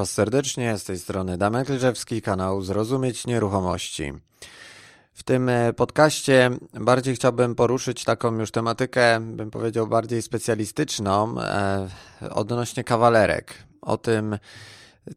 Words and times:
Was 0.00 0.12
serdecznie, 0.12 0.78
z 0.78 0.84
tej 0.84 0.98
strony 0.98 1.38
Damek 1.38 1.68
Lżewski, 1.68 2.22
kanał 2.22 2.62
Zrozumieć 2.62 3.26
Nieruchomości. 3.26 4.12
W 5.12 5.22
tym 5.22 5.48
e, 5.48 5.72
podcaście 5.72 6.50
bardziej 6.74 7.14
chciałbym 7.14 7.54
poruszyć 7.54 8.04
taką 8.04 8.38
już 8.38 8.50
tematykę, 8.50 9.20
bym 9.20 9.50
powiedział, 9.50 9.86
bardziej 9.86 10.22
specjalistyczną 10.22 11.40
e, 11.40 11.88
odnośnie 12.30 12.84
kawalerek. 12.84 13.54
O 13.82 13.98
tym, 13.98 14.38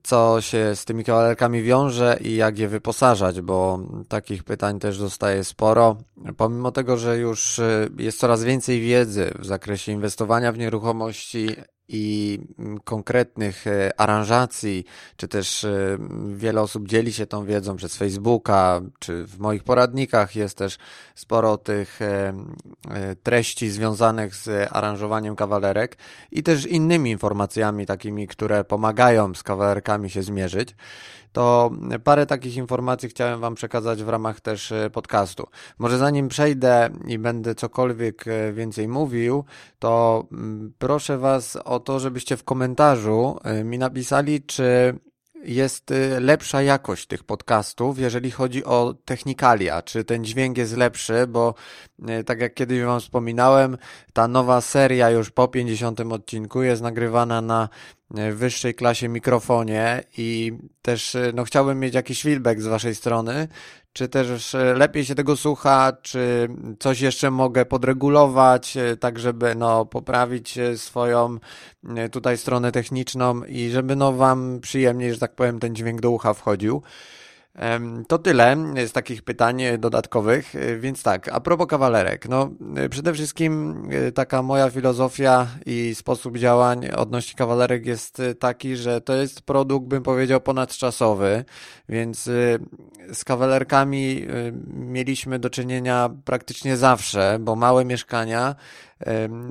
co 0.04 0.42
się 0.42 0.76
z 0.76 0.86
tymi 0.86 1.04
kawalerkami 1.04 1.64
wiąże 1.64 2.18
i 2.22 2.36
jak 2.36 2.60
je 2.60 2.68
wyposażać, 2.68 3.42
bo 3.42 3.80
takich 4.08 4.44
pytań 4.44 4.80
też 4.80 5.00
dostaję 5.00 5.44
sporo. 5.44 5.98
Pomimo 6.38 6.72
tego, 6.72 6.98
że 6.98 7.18
już 7.18 7.60
e, 7.60 7.90
jest 7.98 8.20
coraz 8.20 8.44
więcej 8.44 8.82
wiedzy 8.82 9.32
w 9.40 9.46
zakresie 9.46 9.92
inwestowania 9.92 10.52
w 10.52 10.58
nieruchomości, 10.58 11.48
i 11.88 12.40
mm, 12.60 12.80
konkretnych 12.80 13.68
e, 13.68 14.02
aranżacji, 14.02 14.86
czy 15.18 15.28
też 15.28 15.64
e, 15.64 15.98
wiele 16.36 16.62
osób 16.62 16.88
dzieli 16.88 17.14
się 17.14 17.26
tą 17.26 17.46
wiedzą 17.46 17.76
przez 17.76 17.98
Facebooka, 17.98 18.82
czy 19.00 19.26
w 19.26 19.40
moich 19.40 19.64
poradnikach 19.64 20.36
jest 20.36 20.58
też 20.58 20.78
sporo 21.16 21.58
tych 21.58 22.02
e, 22.02 22.34
treści 23.24 23.70
związanych 23.70 24.36
z 24.36 24.70
aranżowaniem 24.72 25.36
kawalerek 25.36 25.98
i 26.32 26.44
też 26.44 26.66
innymi 26.66 27.12
informacjami 27.12 27.86
takimi, 27.86 28.28
które 28.28 28.64
pomagają 28.64 29.34
z 29.34 29.44
kawalerkami 29.44 30.10
się 30.10 30.24
zmierzyć 30.24 30.76
to 31.34 31.72
parę 32.04 32.26
takich 32.26 32.58
informacji 32.58 33.10
chciałem 33.10 33.40
Wam 33.40 33.56
przekazać 33.56 34.04
w 34.04 34.10
ramach 34.10 34.42
też 34.42 34.72
e, 34.72 34.90
podcastu. 34.90 35.48
Może 35.80 35.98
zanim 35.98 36.28
przejdę 36.28 36.90
i 37.08 37.20
będę 37.20 37.56
cokolwiek 37.56 38.28
e, 38.28 38.54
więcej 38.54 38.88
mówił, 38.88 39.44
to 39.80 40.24
mm, 40.32 40.74
proszę 40.78 41.18
Was 41.18 41.56
o 41.56 41.80
to, 41.80 42.00
żebyście 42.00 42.38
w 42.38 42.44
komentarzu 42.44 43.38
e, 43.44 43.64
mi 43.64 43.78
napisali, 43.78 44.42
czy 44.42 45.00
jest 45.44 45.94
lepsza 46.20 46.62
jakość 46.62 47.08
tych 47.08 47.24
podcastów, 47.24 48.00
jeżeli 48.00 48.32
chodzi 48.32 48.66
o 48.66 48.96
technikalia, 49.06 49.82
czy 49.82 50.04
ten 50.04 50.26
dźwięk 50.26 50.58
jest 50.58 50.78
lepszy, 50.78 51.28
bo 51.28 51.54
tak 52.26 52.40
jak 52.40 52.54
kiedyś 52.54 52.84
Wam 52.84 53.00
wspominałem, 53.00 53.78
ta 54.14 54.28
nowa 54.28 54.62
seria 54.62 55.10
już 55.10 55.32
po 55.32 55.48
50 55.48 56.00
odcinku 56.00 56.62
jest 56.62 56.82
nagrywana 56.82 57.42
na 57.42 57.70
wyższej 58.34 58.74
klasie 58.74 59.10
mikrofonie 59.10 60.04
i 60.18 60.54
też 60.82 61.18
no, 61.34 61.44
chciałbym 61.44 61.80
mieć 61.80 61.94
jakiś 61.94 62.22
feedback 62.22 62.62
z 62.62 62.68
Waszej 62.68 62.96
strony, 62.96 63.48
czy 63.94 64.08
też 64.08 64.56
lepiej 64.76 65.06
się 65.06 65.16
tego 65.16 65.38
słucha, 65.38 65.98
czy 66.02 66.48
coś 66.80 67.02
jeszcze 67.02 67.32
mogę 67.32 67.66
podregulować, 67.66 68.78
tak 69.00 69.20
żeby 69.20 69.56
no, 69.56 69.86
poprawić 69.86 70.60
swoją 70.76 71.38
tutaj 72.12 72.38
stronę 72.38 72.72
techniczną 72.72 73.44
i 73.44 73.70
żeby 73.70 73.96
no, 73.96 74.14
Wam 74.14 74.60
przyjemniej, 74.62 75.14
że 75.14 75.20
tak 75.20 75.36
powiem, 75.36 75.60
ten 75.60 75.76
dźwięk 75.76 76.02
do 76.02 76.12
ucha 76.12 76.34
wchodził. 76.34 76.82
To 78.08 78.18
tyle 78.18 78.58
z 78.88 78.92
takich 78.92 79.22
pytań 79.22 79.62
dodatkowych, 79.80 80.54
więc 80.80 81.04
tak, 81.04 81.30
a 81.30 81.40
propos 81.40 81.68
kawalerek, 81.68 82.30
no 82.30 82.50
przede 82.90 83.14
wszystkim 83.14 83.84
e, 83.92 84.12
taka 84.12 84.42
moja 84.42 84.70
filozofia 84.70 85.48
i 85.66 85.96
sposób 85.96 86.38
działań 86.38 86.90
odnośnie 86.90 87.38
kawalerek 87.38 87.86
jest 87.86 88.22
taki, 88.40 88.76
że 88.76 89.02
to 89.02 89.16
jest 89.16 89.42
produkt, 89.42 89.88
bym 89.88 90.04
powiedział, 90.04 90.42
ponadczasowy, 90.42 91.46
więc 91.90 92.28
e, 92.28 92.32
z 93.14 93.24
kawalerkami 93.24 94.26
e, 94.30 94.52
mieliśmy 94.74 95.40
do 95.40 95.50
czynienia 95.50 96.10
praktycznie 96.26 96.78
zawsze, 96.78 97.38
bo 97.42 97.56
małe 97.56 97.86
mieszkania 97.86 98.56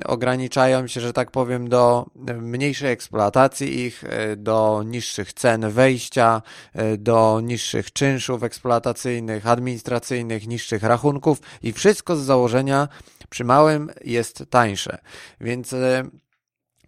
ograniczają 0.05 0.87
się, 0.87 1.01
że 1.01 1.13
tak 1.13 1.31
powiem, 1.31 1.69
do 1.69 2.05
mniejszej 2.41 2.91
eksploatacji 2.91 3.79
ich, 3.79 4.03
e, 4.03 4.35
do 4.35 4.83
niższych 4.85 5.33
cen 5.33 5.69
wejścia, 5.69 6.41
e, 6.73 6.97
do 6.97 7.41
niższych 7.43 7.93
czynszów 7.93 8.43
eksploatacyjnych, 8.43 9.47
administracyjnych, 9.47 10.47
niższych 10.47 10.83
rachunków 10.83 11.41
i 11.63 11.73
wszystko 11.73 12.15
z 12.15 12.21
założenia 12.21 12.87
przy 13.29 13.43
małym 13.43 13.91
jest 14.05 14.43
tańsze. 14.49 14.97
Więc 15.41 15.73
e, 15.73 16.03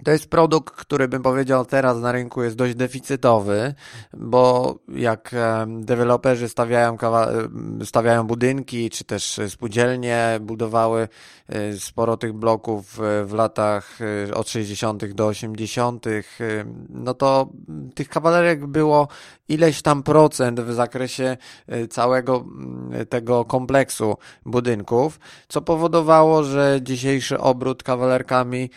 to 0.03 0.11
jest 0.11 0.29
produkt, 0.29 0.75
który 0.75 1.07
bym 1.07 1.21
powiedział 1.21 1.65
teraz 1.65 1.99
na 1.99 2.11
rynku 2.11 2.43
jest 2.43 2.55
dość 2.55 2.75
deficytowy, 2.75 3.73
bo 4.13 4.75
jak 4.87 5.35
deweloperzy 5.67 6.49
stawiają, 6.49 6.97
stawiają 7.83 8.23
budynki, 8.23 8.89
czy 8.89 9.03
też 9.03 9.39
spółdzielnie 9.47 10.39
budowały 10.41 11.07
e, 11.49 11.73
sporo 11.73 12.17
tych 12.17 12.33
bloków 12.33 12.99
w 13.25 13.33
latach 13.33 13.99
e, 14.29 14.33
od 14.33 14.49
60. 14.49 15.05
do 15.05 15.27
80., 15.27 16.07
e, 16.07 16.11
no 16.89 17.13
to 17.13 17.49
tych 17.95 18.09
kawalerek 18.09 18.65
było 18.65 19.07
ileś 19.49 19.81
tam 19.81 20.03
procent 20.03 20.61
w 20.61 20.73
zakresie 20.73 21.37
całego 21.89 22.45
tego 23.09 23.45
kompleksu 23.45 24.17
budynków, 24.45 25.19
co 25.47 25.61
powodowało, 25.61 26.43
że 26.43 26.79
dzisiejszy 26.81 27.39
obrót 27.39 27.83
kawalerkami, 27.83 28.69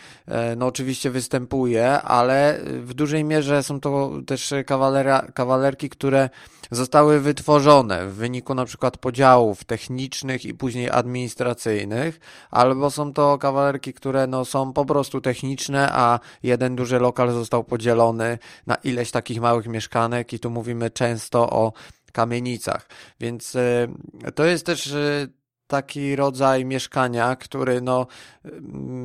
no 0.57 0.65
oczywiście 0.65 1.09
występuje, 1.11 2.01
ale 2.01 2.59
w 2.65 2.93
dużej 2.93 3.23
mierze 3.23 3.63
są 3.63 3.79
to 3.79 4.11
też 4.27 4.53
kawalera, 4.65 5.27
kawalerki, 5.33 5.89
które 5.89 6.29
zostały 6.71 7.19
wytworzone 7.19 8.07
w 8.07 8.13
wyniku 8.13 8.55
na 8.55 8.65
przykład 8.65 8.97
podziałów 8.97 9.63
technicznych 9.63 10.45
i 10.45 10.53
później 10.53 10.89
administracyjnych, 10.89 12.19
albo 12.51 12.91
są 12.91 13.13
to 13.13 13.37
kawalerki, 13.37 13.93
które 13.93 14.27
no, 14.27 14.45
są 14.45 14.73
po 14.73 14.85
prostu 14.85 15.21
techniczne, 15.21 15.89
a 15.91 16.19
jeden 16.43 16.75
duży 16.75 16.99
lokal 16.99 17.31
został 17.31 17.63
podzielony 17.63 18.37
na 18.67 18.75
ileś 18.75 19.11
takich 19.11 19.41
małych 19.41 19.67
mieszkanek 19.67 20.33
i 20.33 20.39
tu 20.39 20.49
mówimy 20.59 20.89
często 20.89 21.49
o 21.49 21.73
kamienicach. 22.11 22.87
Więc 23.19 23.55
y, 23.55 23.87
to 24.35 24.45
jest 24.45 24.65
też 24.65 24.87
y, 24.87 25.33
taki 25.69 26.15
rodzaj 26.15 26.65
mieszkania, 26.65 27.35
który 27.35 27.81
no, 27.81 28.07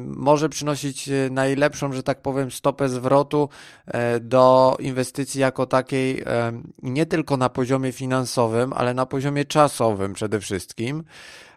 może 0.07 0.49
przynosić 0.49 1.11
najlepszą, 1.31 1.93
że 1.93 2.03
tak 2.03 2.23
powiem, 2.23 2.51
stopę 2.51 2.89
zwrotu 2.89 3.49
e, 3.87 4.21
do 4.21 4.77
inwestycji 4.81 5.41
jako 5.41 5.67
takiej 5.67 6.23
e, 6.27 6.53
nie 6.83 7.07
tylko 7.07 7.37
na 7.37 7.49
poziomie 7.49 7.93
finansowym, 7.93 8.73
ale 8.73 8.95
na 8.95 9.07
poziomie 9.07 9.45
czasowym 9.45 10.13
przede 10.13 10.41
wszystkim 10.41 11.05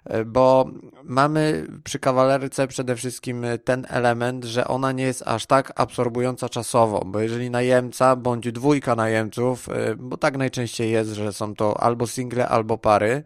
e, 0.06 0.26
bo 0.26 0.70
mamy 1.04 1.68
przy 1.84 2.00
kawalerce 2.00 2.68
przede 2.68 2.96
wszystkim 2.96 3.46
ten 3.64 3.86
element, 3.90 4.46
że 4.46 4.68
ona 4.68 4.92
nie 4.92 5.04
jest 5.04 5.24
aż 5.26 5.46
tak 5.46 5.74
absorbująca 5.76 6.50
czasowo, 6.50 7.06
bo 7.06 7.20
jeżeli 7.20 7.50
najemca 7.50 8.16
bądź 8.16 8.52
dwójka 8.52 8.96
najemców, 8.96 9.68
bo 9.98 10.18
tak 10.18 10.38
najczęściej 10.38 10.92
jest, 10.92 11.10
że 11.10 11.34
są 11.34 11.56
to 11.56 11.84
albo 11.84 12.08
single, 12.08 12.48
albo 12.48 12.78
pary, 12.78 13.24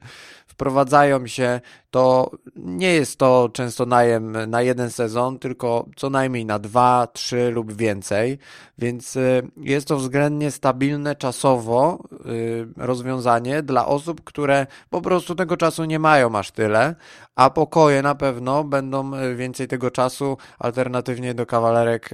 wprowadzają 0.61 1.27
się, 1.27 1.61
to 1.91 2.31
nie 2.55 2.93
jest 2.93 3.19
to 3.19 3.49
często 3.53 3.85
najem 3.85 4.49
na 4.49 4.61
jeden 4.61 4.91
sezon, 4.91 5.39
tylko 5.39 5.85
co 5.95 6.09
najmniej 6.09 6.45
na 6.45 6.59
dwa, 6.59 7.07
trzy 7.13 7.51
lub 7.51 7.73
więcej, 7.73 8.37
więc 8.77 9.15
y, 9.15 9.47
jest 9.57 9.87
to 9.87 9.97
względnie 9.97 10.51
stabilne 10.51 11.15
czasowo 11.15 12.03
y, 12.25 12.67
rozwiązanie 12.77 13.63
dla 13.63 13.85
osób, 13.85 14.23
które 14.23 14.67
po 14.89 15.01
prostu 15.01 15.35
tego 15.35 15.57
czasu 15.57 15.85
nie 15.85 15.99
mają 15.99 16.35
aż 16.35 16.51
tyle, 16.51 16.95
a 17.35 17.49
pokoje 17.49 18.01
na 18.01 18.15
pewno 18.15 18.63
będą 18.63 19.15
y, 19.15 19.35
więcej 19.35 19.67
tego 19.67 19.91
czasu 19.91 20.37
alternatywnie 20.59 21.33
do 21.33 21.45
kawalerek 21.45 22.09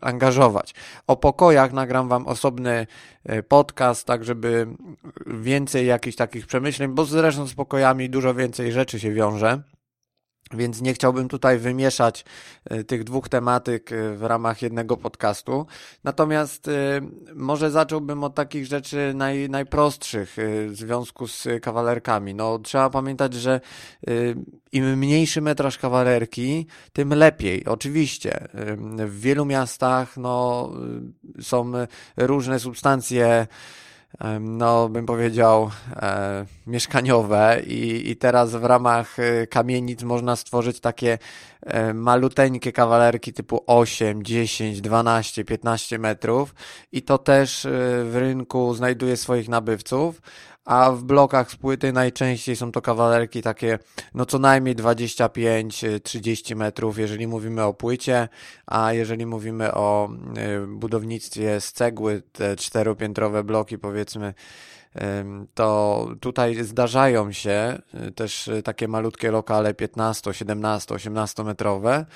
angażować. 0.00 0.74
O 1.06 1.16
pokojach 1.16 1.72
nagram 1.72 2.08
Wam 2.08 2.26
osobny 2.26 2.86
podcast, 3.48 4.06
tak 4.06 4.24
żeby 4.24 4.66
więcej 5.26 5.86
jakichś 5.86 6.16
takich 6.16 6.46
przemyśleń, 6.46 6.90
bo 6.90 7.04
zresztą 7.04 7.46
z 7.46 7.54
pokojami 7.54 8.10
dużo 8.10 8.34
więcej 8.34 8.72
rzeczy 8.72 9.00
się 9.00 9.12
wiąże. 9.12 9.21
Więc 10.54 10.80
nie 10.80 10.94
chciałbym 10.94 11.28
tutaj 11.28 11.58
wymieszać 11.58 12.24
e, 12.64 12.84
tych 12.84 13.04
dwóch 13.04 13.28
tematyk 13.28 13.92
e, 13.92 14.14
w 14.16 14.22
ramach 14.22 14.62
jednego 14.62 14.96
podcastu. 14.96 15.66
Natomiast 16.04 16.68
e, 16.68 16.72
może 17.34 17.70
zacząłbym 17.70 18.24
od 18.24 18.34
takich 18.34 18.66
rzeczy 18.66 19.12
naj, 19.14 19.50
najprostszych 19.50 20.36
w 20.68 20.72
związku 20.72 21.26
z 21.26 21.48
kawalerkami. 21.62 22.34
No, 22.34 22.58
trzeba 22.58 22.90
pamiętać, 22.90 23.34
że 23.34 23.60
im 24.72 24.98
mniejszy 24.98 25.40
metraż 25.40 25.78
kawalerki, 25.78 26.66
tym 26.92 27.14
lepiej. 27.14 27.64
Oczywiście. 27.64 28.48
W 29.06 29.20
wielu 29.20 29.44
miastach 29.44 30.16
no, 30.16 30.70
są 31.40 31.72
różne 32.16 32.58
substancje 32.58 33.46
no 34.40 34.88
bym 34.88 35.06
powiedział, 35.06 35.70
e, 35.96 36.46
mieszkaniowe 36.66 37.60
i, 37.66 38.10
i 38.10 38.16
teraz 38.16 38.50
w 38.50 38.64
ramach 38.64 39.18
e, 39.18 39.46
kamienic 39.46 40.02
można 40.02 40.36
stworzyć 40.36 40.80
takie 40.80 41.18
e, 41.62 41.94
maluteńkie 41.94 42.72
kawalerki 42.72 43.32
typu 43.32 43.64
8, 43.66 44.22
10, 44.22 44.80
12, 44.80 45.44
15 45.44 45.98
metrów 45.98 46.54
i 46.92 47.02
to 47.02 47.18
też 47.18 47.66
e, 47.66 47.70
w 48.04 48.16
rynku 48.16 48.74
znajduje 48.74 49.16
swoich 49.16 49.48
nabywców, 49.48 50.22
a 50.64 50.92
w 50.92 51.04
blokach 51.04 51.50
z 51.50 51.56
płyty 51.56 51.92
najczęściej 51.92 52.56
są 52.56 52.72
to 52.72 52.82
kawalerki 52.82 53.42
takie 53.42 53.78
no 54.14 54.26
co 54.26 54.38
najmniej 54.38 54.76
25-30 54.76 56.56
metrów, 56.56 56.98
jeżeli 56.98 57.26
mówimy 57.26 57.62
o 57.62 57.74
płycie, 57.74 58.28
a 58.66 58.92
jeżeli 58.92 59.26
mówimy 59.26 59.74
o 59.74 60.08
y, 60.62 60.66
budownictwie 60.66 61.60
z 61.60 61.72
cegły, 61.72 62.22
te 62.32 62.56
czteropiętrowe 62.56 63.44
bloki 63.44 63.78
powiedzmy 63.78 64.34
to 65.54 66.08
tutaj 66.20 66.64
zdarzają 66.64 67.32
się 67.32 67.78
y, 68.08 68.12
też 68.12 68.48
y, 68.48 68.62
takie 68.62 68.88
malutkie 68.88 69.30
lokale 69.30 69.74
15, 69.74 70.34
17, 70.34 70.94
18 70.94 71.44
metrowe. 71.44 72.06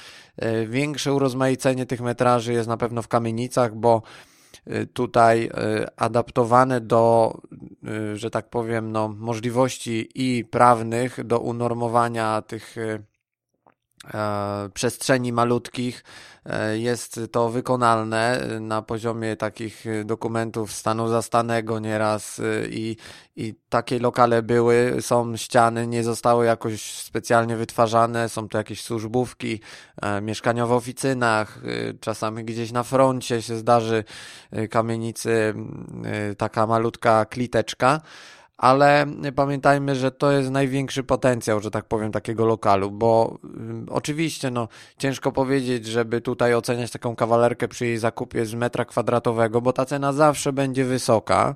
Y, 0.44 0.66
większe 0.66 1.12
urozmaicenie 1.12 1.87
tych 1.87 2.00
metraży 2.00 2.52
jest 2.52 2.69
na 2.69 2.76
pewno 2.76 3.02
w 3.02 3.08
kamienicach, 3.08 3.75
bo 3.75 4.02
tutaj 4.92 5.50
adaptowane 5.96 6.80
do, 6.80 7.34
że 8.14 8.30
tak 8.30 8.50
powiem, 8.50 8.92
no, 8.92 9.08
możliwości 9.08 10.08
i 10.14 10.44
prawnych 10.44 11.24
do 11.24 11.40
unormowania 11.40 12.42
tych 12.42 12.76
przestrzeni 14.75 15.32
malutkich 15.32 16.04
e, 16.46 16.78
jest 16.78 17.20
to 17.32 17.50
wykonalne 17.50 18.43
na 18.60 18.82
poziomie 18.82 19.37
takich 19.37 19.84
dokumentów 20.04 20.72
stanu 20.72 21.08
zastanego 21.08 21.78
nieraz 21.78 22.38
e, 22.38 22.43
i, 22.69 22.96
i 23.37 23.54
takie 23.69 23.98
lokale 23.98 24.43
były, 24.43 24.96
są 25.00 25.37
ściany, 25.37 25.87
nie 25.87 26.04
zostały 26.04 26.46
jakoś 26.46 26.82
specjalnie 26.82 27.56
wytwarzane, 27.56 28.28
są 28.28 28.48
to 28.48 28.58
jakieś 28.58 28.82
służbówki, 28.82 29.60
mieszkania 30.22 30.66
w 30.66 30.72
oficynach, 30.72 31.60
czasami 32.00 32.44
gdzieś 32.44 32.72
na 32.72 32.82
froncie 32.82 33.43
się 33.43 33.56
zdarzy 33.56 34.04
kamienicy 34.70 35.54
taka 36.38 36.66
malutka 36.66 37.25
kliteczka 37.25 38.00
ale 38.58 39.06
pamiętajmy, 39.35 39.94
że 39.94 40.11
to 40.11 40.32
jest 40.32 40.50
największy 40.50 41.05
potencjał, 41.05 41.61
że 41.61 41.70
tak 41.70 41.85
powiem, 41.85 42.12
takiego 42.12 42.47
lokalu, 42.47 42.91
bo 42.91 43.38
y, 43.88 43.93
oczywiście, 43.93 44.50
no, 44.50 44.69
ciężko 44.99 45.32
powiedzieć, 45.32 45.87
żeby 45.87 46.20
tutaj 46.20 46.55
oceniać 46.55 46.91
taką 46.91 47.17
kawalerkę 47.17 47.69
przy 47.69 47.87
jej 47.87 47.99
zakupie 47.99 48.47
z 48.47 48.55
metra 48.55 48.85
kwadratowego, 48.85 49.61
bo 49.61 49.73
ta 49.73 49.85
cena 49.85 50.12
zawsze 50.12 50.53
będzie 50.53 50.85
wysoka. 50.85 51.55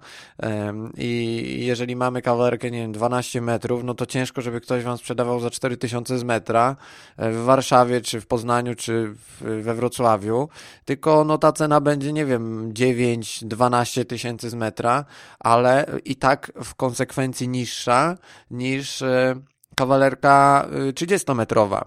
I 0.97 1.57
jeżeli 1.61 1.97
mamy 1.97 2.23
kawalerkę, 2.23 2.71
nie 2.71 2.79
wiem, 2.79 2.93
12 2.93 3.41
metrów, 3.41 3.85
no 3.85 3.95
to 3.95 4.07
ciężko, 4.07 4.43
żeby 4.43 4.61
ktoś 4.61 4.85
wam 4.85 4.99
sprzedawał 4.99 5.41
za 5.41 5.51
4000 5.51 6.19
z 6.19 6.25
metra 6.25 6.77
y, 7.23 7.31
w 7.33 7.45
Warszawie, 7.45 8.01
czy 8.01 8.21
w 8.21 8.27
Poznaniu, 8.27 8.75
czy 8.75 9.15
we 9.41 9.75
Wrocławiu, 9.75 10.49
tylko 10.85 11.25
no 11.25 11.39
ta 11.39 11.53
cena 11.53 11.81
będzie, 11.81 12.13
nie 12.13 12.27
wiem, 12.27 12.73
9-12 12.73 14.05
tysięcy 14.05 14.51
z 14.51 14.55
metra, 14.55 15.05
ale 15.39 15.87
i 16.05 16.17
tak 16.17 16.53
w 16.65 16.75
konsekwencji 16.91 17.49
niższa 17.49 18.17
niż 18.51 19.03
e, 19.03 19.35
kawalerka 19.77 20.67
30-metrowa, 20.93 21.81
e, 21.81 21.87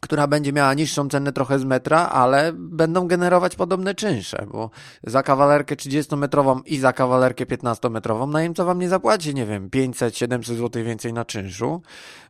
która 0.00 0.26
będzie 0.26 0.52
miała 0.52 0.74
niższą 0.74 1.08
cenę 1.08 1.32
trochę 1.32 1.58
z 1.58 1.64
metra, 1.64 2.08
ale 2.08 2.52
będą 2.54 3.08
generować 3.08 3.56
podobne 3.56 3.94
czynsze, 3.94 4.46
bo 4.52 4.70
za 5.04 5.22
kawalerkę 5.22 5.76
30-metrową 5.76 6.60
i 6.66 6.78
za 6.78 6.92
kawalerkę 6.92 7.46
15-metrową 7.46 8.28
najemca 8.28 8.64
wam 8.64 8.78
nie 8.78 8.88
zapłaci, 8.88 9.34
nie 9.34 9.46
wiem, 9.46 9.70
500-700 9.70 10.42
zł 10.42 10.84
więcej 10.84 11.12
na 11.12 11.24
czynszu, 11.24 11.82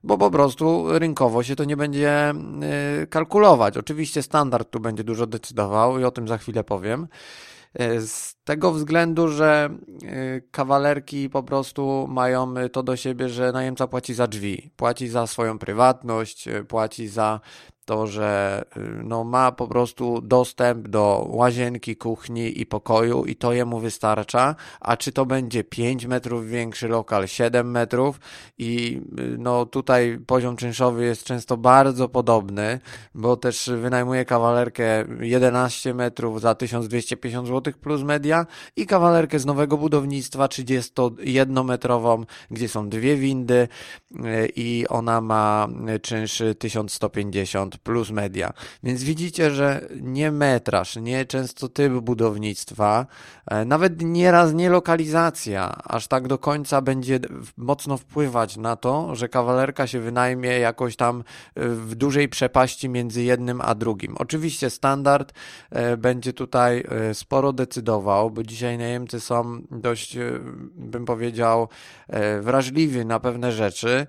bo 0.04 0.18
po 0.18 0.30
prostu 0.30 0.98
rynkowo 0.98 1.42
się 1.42 1.56
to 1.56 1.64
nie 1.64 1.76
będzie 1.76 2.10
e, 2.10 2.34
kalkulować. 3.06 3.76
Oczywiście 3.76 4.22
standard 4.22 4.70
tu 4.70 4.80
będzie 4.80 5.04
dużo 5.04 5.26
decydował 5.26 5.98
i 5.98 6.04
o 6.04 6.10
tym 6.10 6.28
za 6.28 6.38
chwilę 6.38 6.64
powiem. 6.64 7.08
Z 8.06 8.34
tego 8.44 8.72
względu, 8.72 9.28
że 9.28 9.70
y, 10.02 10.42
kawalerki 10.50 11.30
po 11.30 11.42
prostu 11.42 12.06
mają 12.08 12.54
to 12.72 12.82
do 12.82 12.96
siebie, 12.96 13.28
że 13.28 13.52
najemca 13.52 13.86
płaci 13.86 14.14
za 14.14 14.26
drzwi, 14.26 14.70
płaci 14.76 15.08
za 15.08 15.26
swoją 15.26 15.58
prywatność, 15.58 16.48
płaci 16.68 17.08
za 17.08 17.40
to, 17.84 18.06
że 18.06 18.62
y, 18.76 18.80
no, 19.04 19.24
ma 19.24 19.52
po 19.52 19.68
prostu 19.68 20.20
dostęp 20.20 20.88
do 20.88 21.26
łazienki, 21.30 21.96
kuchni 21.96 22.60
i 22.60 22.66
pokoju 22.66 23.24
i 23.24 23.36
to 23.36 23.52
jemu 23.52 23.80
wystarcza, 23.80 24.54
a 24.80 24.96
czy 24.96 25.12
to 25.12 25.26
będzie 25.26 25.64
5 25.64 26.06
metrów 26.06 26.48
większy 26.48 26.88
lokal, 26.88 27.28
7 27.28 27.70
metrów? 27.70 28.20
I 28.58 29.00
y, 29.18 29.36
no 29.38 29.66
tutaj 29.66 30.18
poziom 30.26 30.56
czynszowy 30.56 31.04
jest 31.04 31.24
często 31.24 31.56
bardzo 31.56 32.08
podobny, 32.08 32.80
bo 33.14 33.36
też 33.36 33.70
wynajmuje 33.80 34.24
kawalerkę 34.24 35.04
11 35.20 35.94
metrów 35.94 36.40
za 36.40 36.54
1250 36.54 37.48
zł 37.48 37.74
plus 37.80 38.02
media 38.02 38.46
i 38.76 38.86
kawalerkę 38.86 39.38
z 39.38 39.46
nowego 39.46 39.78
budownictwa 39.78 40.48
31 40.48 41.64
metrową, 41.64 42.24
gdzie 42.50 42.68
są 42.68 42.88
dwie 42.88 43.16
windy 43.16 43.68
y, 44.16 44.48
i 44.56 44.86
ona 44.88 45.20
ma 45.20 45.68
czynsz 46.02 46.42
1150 46.58 47.71
plus 47.78 48.10
media. 48.10 48.52
Więc 48.82 49.02
widzicie, 49.02 49.50
że 49.50 49.88
nie 50.00 50.32
metraż, 50.32 50.96
nie 50.96 51.24
często 51.24 51.68
typ 51.68 51.92
budownictwa, 51.92 53.06
e, 53.46 53.64
nawet 53.64 54.02
nieraz 54.02 54.54
nie 54.54 54.70
lokalizacja, 54.70 55.82
aż 55.84 56.06
tak 56.06 56.28
do 56.28 56.38
końca 56.38 56.80
będzie 56.80 57.20
mocno 57.56 57.96
wpływać 57.96 58.56
na 58.56 58.76
to, 58.76 59.14
że 59.14 59.28
kawalerka 59.28 59.86
się 59.86 60.00
wynajmie 60.00 60.48
jakoś 60.48 60.96
tam 60.96 61.24
e, 61.54 61.68
w 61.68 61.94
dużej 61.94 62.28
przepaści 62.28 62.88
między 62.88 63.22
jednym 63.22 63.60
a 63.60 63.74
drugim. 63.74 64.16
Oczywiście 64.18 64.70
standard 64.70 65.32
e, 65.70 65.96
będzie 65.96 66.32
tutaj 66.32 66.84
sporo 67.12 67.52
decydował, 67.52 68.30
bo 68.30 68.42
dzisiaj 68.42 68.78
najemcy 68.78 69.20
są 69.20 69.62
dość, 69.70 70.16
bym 70.74 71.04
powiedział, 71.04 71.68
wrażliwi 72.40 73.06
na 73.06 73.20
pewne 73.20 73.52
rzeczy, 73.52 74.06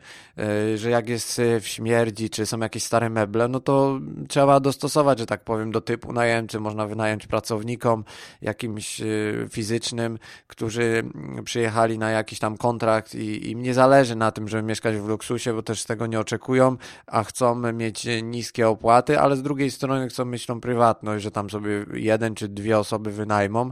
że 0.75 0.89
jak 0.89 1.09
jest 1.09 1.41
w 1.61 1.67
śmierdzi, 1.67 2.29
czy 2.29 2.45
są 2.45 2.59
jakieś 2.59 2.83
stare 2.83 3.09
meble, 3.09 3.47
no 3.53 3.59
to 3.59 3.99
trzeba 4.29 4.59
dostosować, 4.59 5.19
że 5.19 5.25
tak 5.25 5.43
powiem, 5.43 5.71
do 5.71 5.81
typu 5.81 6.13
najemcy. 6.13 6.59
Można 6.59 6.87
wynająć 6.87 7.27
pracownikom 7.27 8.03
jakimś 8.41 9.01
y, 9.01 9.47
fizycznym, 9.51 10.19
którzy 10.47 11.03
przyjechali 11.43 11.97
na 11.97 12.11
jakiś 12.11 12.39
tam 12.39 12.57
kontrakt 12.57 13.15
i 13.15 13.51
im 13.51 13.61
nie 13.61 13.73
zależy 13.73 14.15
na 14.15 14.31
tym, 14.31 14.47
żeby 14.47 14.63
mieszkać 14.63 14.97
w 14.97 15.07
luksusie, 15.07 15.53
bo 15.53 15.63
też 15.63 15.81
z 15.81 15.85
tego 15.85 16.07
nie 16.07 16.19
oczekują, 16.19 16.77
a 17.07 17.23
chcą 17.23 17.55
mieć 17.73 18.07
niskie 18.23 18.69
opłaty, 18.69 19.19
ale 19.19 19.35
z 19.35 19.41
drugiej 19.41 19.71
strony 19.71 20.07
chcą 20.07 20.25
mieć 20.25 20.45
tą 20.45 20.61
prywatność, 20.61 21.23
że 21.23 21.31
tam 21.31 21.49
sobie 21.49 21.85
jeden 21.93 22.35
czy 22.35 22.47
dwie 22.47 22.79
osoby 22.79 23.11
wynajmą 23.11 23.71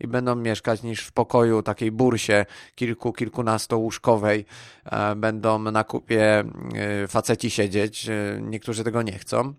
i 0.00 0.06
będą 0.06 0.36
mieszkać 0.36 0.82
niż 0.82 1.00
w 1.00 1.12
pokoju 1.12 1.62
takiej 1.62 1.92
bursie 1.92 2.46
kilku, 2.74 3.12
kilkunastołóżkowej 3.12 4.44
e, 4.84 5.14
będą 5.16 5.58
na 5.58 5.84
kupie 5.84 6.44
e, 6.74 7.08
faceci 7.08 7.50
siedzieć. 7.50 8.08
E, 8.08 8.40
niektórzy 8.42 8.84
tego 8.84 9.02
nie 9.02 9.18
chcą. 9.18 9.54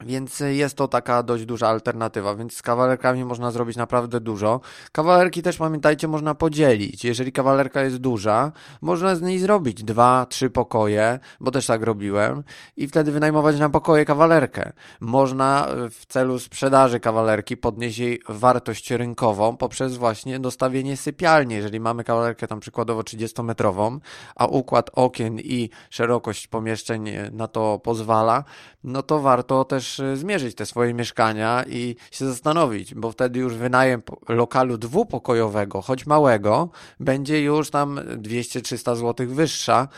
Więc 0.00 0.40
jest 0.40 0.76
to 0.76 0.88
taka 0.88 1.22
dość 1.22 1.44
duża 1.44 1.68
alternatywa, 1.68 2.34
więc 2.34 2.56
z 2.56 2.62
kawalerkami 2.62 3.24
można 3.24 3.50
zrobić 3.50 3.76
naprawdę 3.76 4.20
dużo. 4.20 4.60
Kawalerki 4.92 5.42
też 5.42 5.56
pamiętajcie, 5.56 6.08
można 6.08 6.34
podzielić. 6.34 7.04
Jeżeli 7.04 7.32
kawalerka 7.32 7.82
jest 7.82 7.96
duża, 7.96 8.52
można 8.80 9.16
z 9.16 9.22
niej 9.22 9.38
zrobić 9.38 9.84
dwa, 9.84 10.26
trzy 10.26 10.50
pokoje, 10.50 11.18
bo 11.40 11.50
też 11.50 11.66
tak 11.66 11.82
robiłem, 11.82 12.42
i 12.76 12.88
wtedy 12.88 13.12
wynajmować 13.12 13.58
na 13.58 13.70
pokoje 13.70 14.04
kawalerkę. 14.04 14.72
Można 15.00 15.66
w 15.90 16.06
celu 16.06 16.38
sprzedaży 16.38 17.00
kawalerki 17.00 17.56
podnieść 17.56 17.98
jej 17.98 18.20
wartość 18.28 18.90
rynkową 18.90 19.56
poprzez 19.56 19.96
właśnie 19.96 20.40
dostawienie 20.40 20.96
sypialni. 20.96 21.54
Jeżeli 21.54 21.80
mamy 21.80 22.04
kawalerkę 22.04 22.46
tam 22.46 22.60
przykładowo 22.60 23.00
30-metrową, 23.00 23.98
a 24.36 24.46
układ 24.46 24.90
okien 24.92 25.38
i 25.38 25.70
szerokość 25.90 26.46
pomieszczeń 26.46 27.10
na 27.32 27.48
to 27.48 27.78
pozwala, 27.78 28.44
no 28.84 29.02
to 29.02 29.20
warto 29.20 29.64
też 29.64 29.83
też 29.84 29.98
y, 29.98 30.16
zmierzyć 30.16 30.54
te 30.54 30.66
swoje 30.66 30.94
mieszkania 30.94 31.64
i 31.68 31.96
się 32.10 32.26
zastanowić, 32.26 32.94
bo 32.94 33.12
wtedy 33.12 33.40
już 33.40 33.54
wynajem 33.54 34.02
lokalu 34.28 34.78
dwupokojowego, 34.78 35.82
choć 35.82 36.06
małego, 36.06 36.70
będzie 37.00 37.42
już 37.42 37.70
tam 37.70 38.00
200-300 38.22 38.96
zł 38.96 39.26
wyższa 39.28 39.88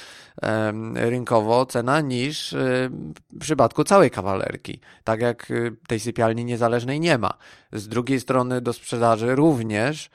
rynkowo 0.94 1.66
cena 1.66 2.00
niż 2.00 2.52
y, 2.52 2.90
w 3.32 3.38
przypadku 3.40 3.84
całej 3.84 4.10
kawalerki. 4.10 4.80
Tak 5.04 5.20
jak 5.20 5.50
y, 5.50 5.76
tej 5.88 6.00
sypialni 6.00 6.44
niezależnej 6.44 7.00
nie 7.00 7.18
ma. 7.18 7.34
Z 7.76 7.88
drugiej 7.88 8.20
strony 8.20 8.60
do 8.60 8.72
sprzedaży 8.72 9.34
również 9.34 10.10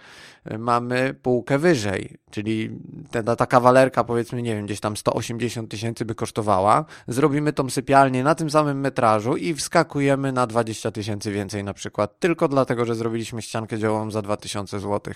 mamy 0.59 1.13
półkę 1.21 1.59
wyżej, 1.59 2.17
czyli 2.31 2.79
ta, 3.25 3.35
ta 3.35 3.45
kawalerka 3.45 4.03
powiedzmy, 4.03 4.41
nie 4.41 4.55
wiem, 4.55 4.65
gdzieś 4.65 4.79
tam 4.79 4.97
180 4.97 5.71
tysięcy 5.71 6.05
by 6.05 6.15
kosztowała, 6.15 6.85
zrobimy 7.07 7.53
tą 7.53 7.69
sypialnię 7.69 8.23
na 8.23 8.35
tym 8.35 8.49
samym 8.49 8.79
metrażu 8.79 9.37
i 9.37 9.53
wskakujemy 9.53 10.31
na 10.31 10.47
20 10.47 10.91
tysięcy 10.91 11.31
więcej 11.31 11.63
na 11.63 11.73
przykład, 11.73 12.19
tylko 12.19 12.47
dlatego, 12.47 12.85
że 12.85 12.95
zrobiliśmy 12.95 13.41
ściankę 13.41 13.77
działową 13.77 14.11
za 14.11 14.21
2000 14.21 14.79
zł. 14.79 15.13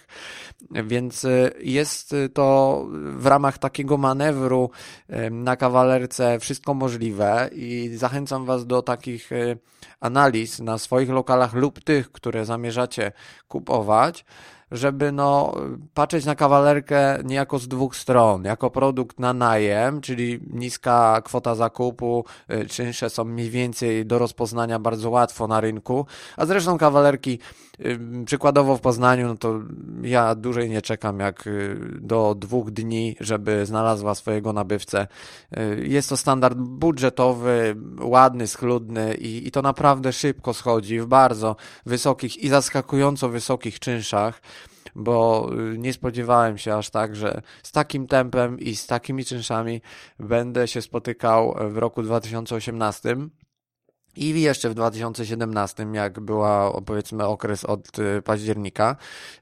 Więc 0.72 1.24
y, 1.24 1.52
jest 1.60 2.16
to 2.34 2.86
w 3.18 3.26
ramach 3.26 3.58
takiego 3.58 3.98
manewru 3.98 4.70
na 5.32 5.56
kawalerce 5.56 6.40
wszystko 6.40 6.74
możliwe 6.74 7.50
i 7.54 7.92
zachęcam 7.96 8.46
Was 8.46 8.66
do 8.66 8.82
takich 8.82 9.32
y, 9.32 9.58
analiz 10.00 10.60
na 10.60 10.78
swoich 10.78 11.10
lokalach 11.10 11.54
lub 11.54 11.84
tych, 11.84 12.12
które 12.12 12.35
zamierzacie 12.44 13.12
kupować, 13.48 14.26
żeby 14.72 15.12
no, 15.12 15.54
patrzeć 15.94 16.26
na 16.26 16.36
kawalerkę 16.36 17.20
niejako 17.24 17.60
z 17.60 17.68
dwóch 17.68 17.96
stron, 17.96 18.44
jako 18.44 18.70
produkt 18.72 19.20
na 19.20 19.34
najem, 19.34 20.02
czyli 20.02 20.40
niska 20.54 21.22
kwota 21.22 21.56
zakupu, 21.56 22.26
y, 22.52 22.66
czynsze 22.66 23.10
są 23.10 23.24
mniej 23.24 23.50
więcej 23.50 24.06
do 24.06 24.20
rozpoznania 24.20 24.80
bardzo 24.80 25.10
łatwo 25.10 25.48
na 25.48 25.62
rynku, 25.62 26.06
a 26.38 26.46
zresztą 26.46 26.78
kawalerki 26.78 27.40
y, 27.80 28.00
przykładowo 28.26 28.78
w 28.78 28.82
Poznaniu, 28.82 29.28
no 29.28 29.38
to 29.38 29.60
ja 30.02 30.36
dłużej 30.36 30.70
nie 30.70 30.82
czekam 30.82 31.20
jak 31.20 31.48
y, 31.48 31.78
do 32.02 32.36
dwóch 32.36 32.72
dni, 32.72 33.16
żeby 33.20 33.66
znalazła 33.66 34.16
swojego 34.16 34.54
nabywcę. 34.54 35.08
Jest 35.84 36.10
to 36.10 36.18
standard 36.18 36.58
budżetowy, 36.58 37.76
ładny, 38.02 38.48
schludny 38.48 39.16
i, 39.16 39.48
i 39.48 39.52
to 39.52 39.62
naprawdę 39.62 40.14
szybko 40.14 40.54
schodzi 40.54 41.00
w 41.00 41.06
bardzo 41.06 41.56
wysokich 41.86 42.38
i 42.38 42.50
zaskakująco 42.50 43.30
wysokich 43.30 43.80
czynszach 43.80 44.42
bo 44.96 45.50
y, 45.74 45.78
nie 45.78 45.94
spodziewałem 45.94 46.58
się 46.58 46.76
aż 46.76 46.90
tak, 46.90 47.16
że 47.16 47.42
z 47.64 47.72
takim 47.72 48.08
tempem 48.08 48.60
i 48.60 48.76
z 48.76 48.88
takimi 48.88 49.26
czynszami 49.26 49.82
będę 50.20 50.68
się 50.68 50.82
spotykał 50.82 51.56
w 51.70 51.78
roku 51.78 52.04
2018. 52.04 53.16
I 54.16 54.42
jeszcze 54.42 54.70
w 54.70 54.74
2017, 54.74 55.88
jak 55.94 56.20
była 56.20 56.82
powiedzmy 56.82 57.26
okres 57.26 57.66
od 57.66 58.00
y, 58.00 58.22
października. 58.22 58.96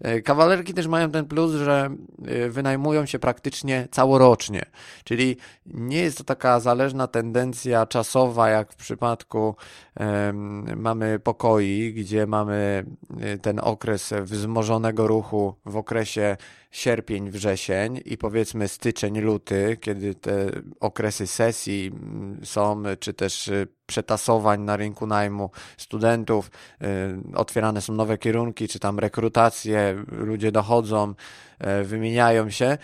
Y, 0.07 0.21
kawalerki 0.21 0.73
też 0.73 0.87
mają 0.87 1.11
ten 1.11 1.25
plus, 1.25 1.51
że 1.51 1.89
y, 2.27 2.49
wynajmują 2.49 3.05
się 3.05 3.19
praktycznie 3.19 3.87
całorocznie, 3.91 4.65
czyli 5.03 5.37
nie 5.65 5.97
jest 5.97 6.17
to 6.17 6.23
taka 6.23 6.59
zależna 6.59 7.07
tendencja 7.07 7.85
czasowa, 7.85 8.49
jak 8.49 8.73
w 8.73 8.75
przypadku 8.75 9.55
um, 9.99 10.81
mamy 10.81 11.19
pokoi, 11.19 11.93
gdzie 11.93 12.27
mamy 12.27 12.85
ten 13.41 13.59
okres 13.59 14.13
wzmożonego 14.21 15.07
ruchu 15.07 15.55
w 15.65 15.77
okresie 15.77 16.37
sierpień, 16.73 17.31
wrzesień 17.31 18.01
i 18.05 18.17
powiedzmy 18.17 18.67
styczeń, 18.67 19.19
luty, 19.19 19.77
kiedy 19.81 20.15
te 20.15 20.51
okresy 20.79 21.27
sesji 21.27 21.91
mm, 21.93 22.45
są, 22.45 22.83
czy 22.99 23.13
też 23.13 23.47
y, 23.47 23.67
przetasowań 23.85 24.61
na 24.61 24.77
rynku 24.77 25.07
najmu 25.07 25.49
studentów, 25.77 26.51
y, 26.81 27.37
otwierane 27.37 27.81
są 27.81 27.93
nowe 27.93 28.17
kierunki, 28.17 28.67
czy 28.67 28.79
tam 28.79 28.99
rekrutacje, 28.99 30.03
ludzie 30.11 30.51
dochodzą, 30.51 31.13
wymieniają 31.83 32.49
się. 32.49 32.77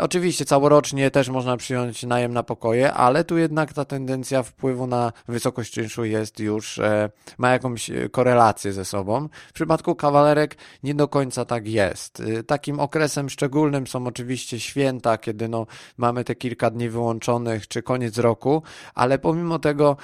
Oczywiście 0.00 0.44
całorocznie 0.44 1.10
też 1.10 1.28
można 1.28 1.56
przyjąć 1.56 2.02
najem 2.02 2.32
na 2.32 2.42
pokoje, 2.42 2.92
ale 2.92 3.24
tu 3.24 3.38
jednak 3.38 3.72
ta 3.72 3.84
tendencja 3.84 4.42
wpływu 4.42 4.86
na 4.86 5.12
wysokość 5.28 5.72
czynszu 5.72 6.04
jest 6.04 6.40
już, 6.40 6.78
e, 6.78 7.10
ma 7.38 7.50
jakąś 7.50 7.90
korelację 8.10 8.72
ze 8.72 8.84
sobą. 8.84 9.28
W 9.48 9.52
przypadku 9.52 9.94
kawalerek 9.94 10.56
nie 10.82 10.94
do 10.94 11.08
końca 11.08 11.44
tak 11.44 11.68
jest. 11.68 12.20
E, 12.20 12.42
takim 12.42 12.80
okresem 12.80 13.30
szczególnym 13.30 13.86
są 13.86 14.06
oczywiście 14.06 14.60
święta, 14.60 15.18
kiedy 15.18 15.48
no, 15.48 15.66
mamy 15.96 16.24
te 16.24 16.34
kilka 16.34 16.70
dni 16.70 16.88
wyłączonych, 16.88 17.68
czy 17.68 17.82
koniec 17.82 18.18
roku, 18.18 18.62
ale 18.94 19.18
pomimo 19.18 19.58
tego 19.58 19.96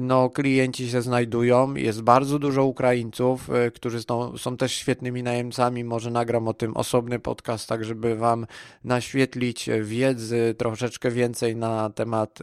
no, 0.00 0.30
klienci 0.30 0.90
się 0.90 1.02
znajdują. 1.02 1.74
Jest 1.74 2.02
bardzo 2.02 2.38
dużo 2.38 2.64
Ukraińców, 2.64 3.50
y, 3.50 3.70
którzy 3.70 4.02
są, 4.02 4.38
są 4.38 4.56
też 4.56 4.72
świetnymi 4.72 5.22
najemcami. 5.22 5.84
Może 5.84 6.10
nagram 6.10 6.48
o 6.48 6.54
tym 6.54 6.76
osobny 6.76 7.18
podcast, 7.18 7.68
tak 7.68 7.84
żeby 7.84 8.16
Wam 8.16 8.46
naświetlić 8.84 9.70
wiedzy 9.82 10.54
troszeczkę 10.58 11.10
więcej 11.10 11.56
na 11.56 11.90
temat 11.90 12.38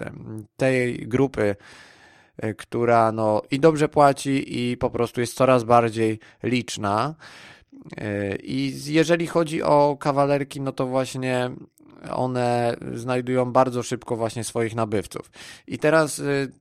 tej 0.58 1.08
grupy, 1.08 1.56
y, 2.44 2.56
która 2.56 3.12
no, 3.12 3.42
i 3.52 3.60
dobrze 3.60 3.90
płaci, 3.90 4.60
i 4.72 4.78
po 4.78 4.90
prostu 4.90 5.22
jest 5.22 5.34
coraz 5.34 5.64
bardziej 5.64 6.20
liczna. 6.44 7.16
Y, 7.74 8.38
I 8.44 8.74
jeżeli 8.88 9.28
chodzi 9.28 9.64
o 9.64 9.98
kawalerki, 10.00 10.62
no 10.62 10.72
to 10.72 10.86
właśnie 10.88 11.52
one 12.12 12.76
znajdują 12.94 13.52
bardzo 13.52 13.84
szybko 13.84 14.16
właśnie 14.16 14.44
swoich 14.44 14.76
nabywców. 14.76 15.32
I 15.68 15.80
teraz 15.80 16.20
y, 16.20 16.52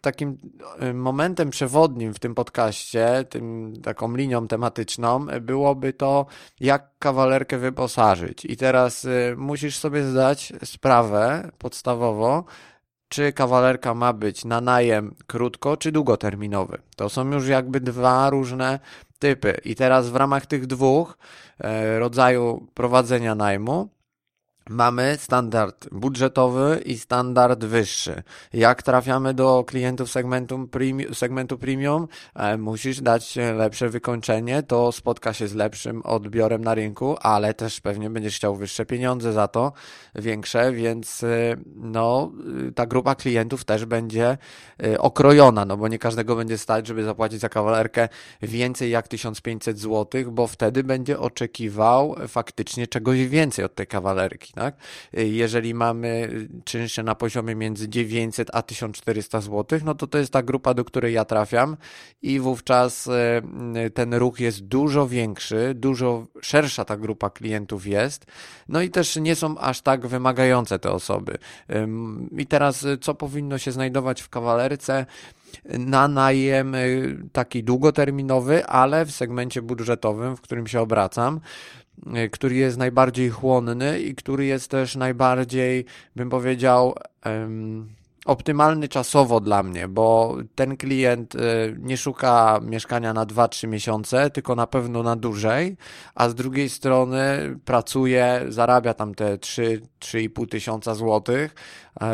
takim 0.00 0.38
y, 0.82 0.94
momentem 0.94 1.50
przewodnim 1.50 2.14
w 2.14 2.18
tym 2.18 2.34
podcaście, 2.34 3.24
tym 3.28 3.74
taką 3.82 4.16
linią 4.16 4.48
tematyczną 4.48 5.26
byłoby 5.40 5.92
to, 5.92 6.26
jak 6.60 6.90
kawalerkę 6.98 7.58
wyposażyć. 7.58 8.44
I 8.44 8.56
teraz 8.56 9.04
y, 9.04 9.34
musisz 9.36 9.78
sobie 9.78 10.04
zdać 10.04 10.52
sprawę 10.64 11.50
podstawowo, 11.58 12.44
czy 13.08 13.32
kawalerka 13.32 13.94
ma 13.94 14.12
być 14.12 14.44
na 14.44 14.60
najem 14.60 15.14
krótko 15.26 15.76
czy 15.76 15.92
długoterminowy. 15.92 16.78
To 16.96 17.08
są 17.08 17.30
już 17.30 17.48
jakby 17.48 17.80
dwa 17.80 18.30
różne 18.30 18.78
typy. 19.18 19.60
I 19.64 19.74
teraz 19.74 20.08
w 20.08 20.16
ramach 20.16 20.46
tych 20.46 20.66
dwóch 20.66 21.18
e, 21.60 21.98
rodzaju 21.98 22.66
prowadzenia 22.74 23.34
najmu 23.34 23.88
mamy 24.68 25.16
standard 25.20 25.88
budżetowy 25.92 26.82
i 26.84 26.98
standard 26.98 27.64
wyższy. 27.64 28.22
Jak 28.52 28.82
trafiamy 28.82 29.34
do 29.34 29.64
klientów 29.66 30.10
segmentu 30.10 30.68
premium, 30.68 31.14
segmentu 31.14 31.58
premium, 31.58 32.08
e, 32.34 32.58
musisz 32.58 33.00
dać 33.00 33.36
lepsze 33.56 33.88
wykończenie, 33.88 34.62
to 34.62 34.92
spotka 34.92 35.32
się 35.32 35.48
z 35.48 35.54
lepszym 35.54 36.02
odbiorem 36.02 36.64
na 36.64 36.74
rynku, 36.74 37.16
ale 37.20 37.54
też 37.54 37.80
pewnie 37.80 38.10
będziesz 38.10 38.36
chciał 38.36 38.56
wyższe 38.56 38.86
pieniądze 38.86 39.32
za 39.32 39.48
to, 39.48 39.72
większe, 40.14 40.72
więc 40.72 41.22
e, 41.22 41.56
no, 41.76 42.32
ta 42.74 42.86
grupa 42.86 43.14
klientów 43.14 43.64
też 43.64 43.84
będzie 43.84 44.38
e, 44.82 44.98
okrojona, 44.98 45.64
no 45.64 45.76
bo 45.76 45.88
nie 45.88 45.98
każdego 45.98 46.36
będzie 46.36 46.58
stać, 46.58 46.86
żeby 46.86 47.04
zapłacić 47.04 47.40
za 47.40 47.48
kawalerkę 47.48 48.08
więcej 48.42 48.90
jak 48.90 49.08
1500 49.08 49.78
zł, 49.78 50.32
bo 50.32 50.46
wtedy 50.46 50.84
będzie 50.84 51.18
oczekiwał 51.18 52.16
faktycznie 52.28 52.86
czegoś 52.86 53.26
więcej 53.26 53.64
od 53.64 53.74
tej 53.74 53.86
kawalerki 53.86 54.52
tak? 54.58 54.76
Jeżeli 55.12 55.74
mamy 55.74 56.28
czynsze 56.64 57.02
na 57.02 57.14
poziomie 57.14 57.54
między 57.54 57.88
900 57.88 58.48
a 58.52 58.62
1400 58.62 59.40
zł, 59.40 59.80
no 59.84 59.94
to 59.94 60.06
to 60.06 60.18
jest 60.18 60.32
ta 60.32 60.42
grupa, 60.42 60.74
do 60.74 60.84
której 60.84 61.14
ja 61.14 61.24
trafiam 61.24 61.76
i 62.22 62.40
wówczas 62.40 63.08
e, 63.08 63.90
ten 63.90 64.14
ruch 64.14 64.40
jest 64.40 64.60
dużo 64.60 65.08
większy, 65.08 65.72
dużo 65.74 66.26
szersza 66.42 66.84
ta 66.84 66.96
grupa 66.96 67.30
klientów 67.30 67.86
jest, 67.86 68.26
no 68.68 68.82
i 68.82 68.90
też 68.90 69.16
nie 69.16 69.36
są 69.36 69.58
aż 69.58 69.80
tak 69.80 70.06
wymagające 70.06 70.78
te 70.78 70.90
osoby. 70.90 71.38
I 72.38 72.46
teraz 72.46 72.86
co 73.00 73.14
powinno 73.14 73.58
się 73.58 73.72
znajdować 73.72 74.22
w 74.22 74.28
kawalerce? 74.28 75.06
na 75.64 76.08
najem 76.08 76.74
e, 76.74 76.78
taki 77.32 77.64
długoterminowy, 77.64 78.66
ale 78.66 79.06
w 79.06 79.10
segmencie 79.10 79.62
budżetowym, 79.62 80.36
w 80.36 80.40
którym 80.40 80.66
się 80.66 80.80
obracam. 80.80 81.40
Y, 82.06 82.30
który 82.30 82.54
jest 82.54 82.78
najbardziej 82.78 83.30
chłonny 83.30 84.00
i 84.00 84.14
który 84.14 84.46
jest 84.46 84.70
też 84.70 84.96
najbardziej, 84.96 85.84
bym 86.16 86.30
powiedział, 86.30 86.94
optymalny 88.28 88.88
czasowo 88.88 89.40
dla 89.40 89.62
mnie, 89.62 89.88
bo 89.88 90.36
ten 90.54 90.76
klient 90.76 91.34
y, 91.34 91.38
nie 91.78 91.96
szuka 91.96 92.60
mieszkania 92.62 93.12
na 93.12 93.26
2-3 93.26 93.68
miesiące, 93.68 94.30
tylko 94.30 94.54
na 94.54 94.66
pewno 94.66 95.02
na 95.02 95.16
dłużej, 95.16 95.76
a 96.14 96.28
z 96.28 96.34
drugiej 96.34 96.68
strony 96.68 97.18
pracuje, 97.64 98.40
zarabia 98.48 98.94
tam 98.94 99.14
te 99.14 99.36
3-3,5 99.36 100.48
tysiąca 100.48 100.94
złotych, 100.94 101.54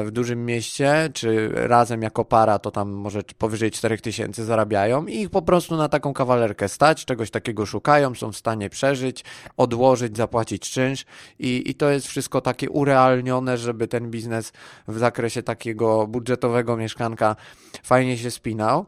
w 0.05 0.11
dużym 0.11 0.47
mieście, 0.47 1.11
czy 1.15 1.49
razem 1.55 2.03
jako 2.03 2.25
para, 2.25 2.59
to 2.59 2.71
tam 2.71 2.91
może 2.91 3.23
powyżej 3.39 3.71
4000 3.71 4.45
zarabiają 4.45 5.07
i 5.07 5.17
ich 5.21 5.31
po 5.31 5.43
prostu 5.43 5.77
na 5.77 5.89
taką 5.89 6.13
kawalerkę 6.13 6.69
stać, 6.69 7.05
czegoś 7.05 7.31
takiego 7.31 7.67
szukają, 7.67 8.15
są 8.15 8.33
w 8.33 8.37
stanie 8.37 8.71
przeżyć, 8.71 9.25
odłożyć, 9.57 10.17
zapłacić 10.17 10.71
czynsz 10.71 11.05
i, 11.39 11.71
i 11.71 11.75
to 11.75 11.91
jest 11.91 12.07
wszystko 12.07 12.41
takie 12.41 12.71
urealnione, 12.71 13.59
żeby 13.59 13.89
ten 13.89 14.11
biznes 14.11 14.53
w 14.89 14.99
zakresie 14.99 15.43
takiego 15.43 16.07
budżetowego 16.07 16.77
mieszkanka 16.77 17.37
fajnie 17.83 18.19
się 18.19 18.31
spinał. 18.31 18.87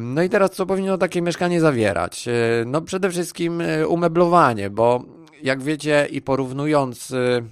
No 0.00 0.22
i 0.22 0.28
teraz 0.28 0.50
co 0.50 0.66
powinno 0.66 0.98
takie 0.98 1.22
mieszkanie 1.22 1.60
zawierać? 1.60 2.28
E, 2.28 2.32
no 2.66 2.80
przede 2.80 3.10
wszystkim 3.10 3.60
e, 3.60 3.88
umeblowanie, 3.88 4.70
bo 4.70 5.04
jak 5.42 5.62
wiecie 5.62 6.08
i 6.10 6.22
porównując 6.22 7.10
e, 7.10 7.42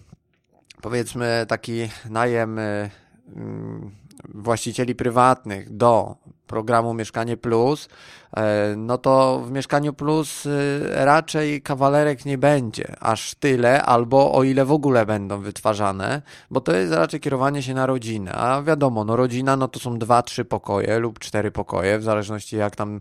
powiedzmy 0.83 1.45
taki 1.49 1.89
najem 2.11 2.59
y, 2.59 2.91
mm, 3.37 3.91
właścicieli 4.35 4.95
prywatnych 4.95 5.77
do 5.77 6.17
programu 6.51 6.95
Mieszkanie 6.95 7.37
Plus, 7.37 7.89
e, 8.37 8.75
no 8.77 8.99
to 8.99 9.43
w 9.47 9.51
Mieszkaniu 9.51 9.93
Plus 9.93 10.47
y, 10.47 10.51
raczej 10.95 11.63
kawalerek 11.63 12.25
nie 12.25 12.39
będzie 12.39 12.95
aż 13.01 13.35
tyle, 13.35 13.83
albo 13.83 14.33
o 14.33 14.43
ile 14.43 14.65
w 14.65 14.73
ogóle 14.73 15.07
będą 15.07 15.41
wytwarzane, 15.41 16.23
bo 16.51 16.61
to 16.61 16.73
jest 16.73 16.93
raczej 16.93 17.21
kierowanie 17.21 17.63
się 17.63 17.75
na 17.75 17.87
rodzinę, 17.87 18.33
a 18.33 18.63
wiadomo, 18.63 19.05
no 19.05 19.17
rodzina 19.17 19.57
no 19.57 19.69
to 19.69 19.81
są 19.81 19.99
dwa, 19.99 20.23
trzy 20.23 20.45
pokoje 20.45 20.99
lub 20.99 21.19
cztery 21.19 21.51
pokoje, 21.51 21.99
w 21.99 22.03
zależności 22.03 22.57
jak 22.57 22.77
tam 22.77 23.01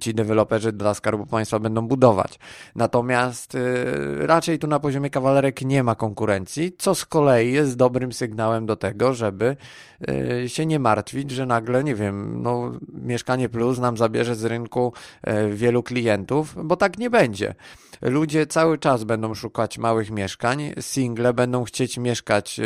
ci 0.00 0.14
deweloperzy 0.14 0.72
dla 0.72 0.94
Skarbu 0.94 1.26
Państwa 1.26 1.58
będą 1.58 1.88
budować. 1.88 2.38
Natomiast 2.74 3.54
y, 3.54 4.26
raczej 4.26 4.58
tu 4.58 4.66
na 4.66 4.80
poziomie 4.80 5.10
kawalerek 5.10 5.62
nie 5.62 5.82
ma 5.82 5.94
konkurencji, 5.94 6.72
co 6.78 6.94
z 6.94 7.04
kolei 7.04 7.52
jest 7.52 7.76
dobrym 7.76 8.12
sygnałem 8.12 8.66
do 8.66 8.76
tego, 8.76 9.14
żeby 9.14 9.56
się 10.46 10.66
nie 10.66 10.78
martwić, 10.78 11.30
że 11.30 11.46
nagle, 11.46 11.84
nie 11.84 11.94
wiem, 11.94 12.42
no 12.42 12.72
Mieszkanie 12.92 13.48
Plus 13.48 13.78
nam 13.78 13.96
zabierze 13.96 14.34
z 14.34 14.44
rynku 14.44 14.92
wielu 15.50 15.82
klientów, 15.82 16.54
bo 16.64 16.76
tak 16.76 16.98
nie 16.98 17.10
będzie. 17.10 17.54
Ludzie 18.02 18.46
cały 18.46 18.78
czas 18.78 19.04
będą 19.04 19.34
szukać 19.34 19.78
małych 19.78 20.10
mieszkań, 20.10 20.72
single 20.80 21.32
będą 21.32 21.64
chcieć 21.64 21.98
mieszkać 21.98 22.60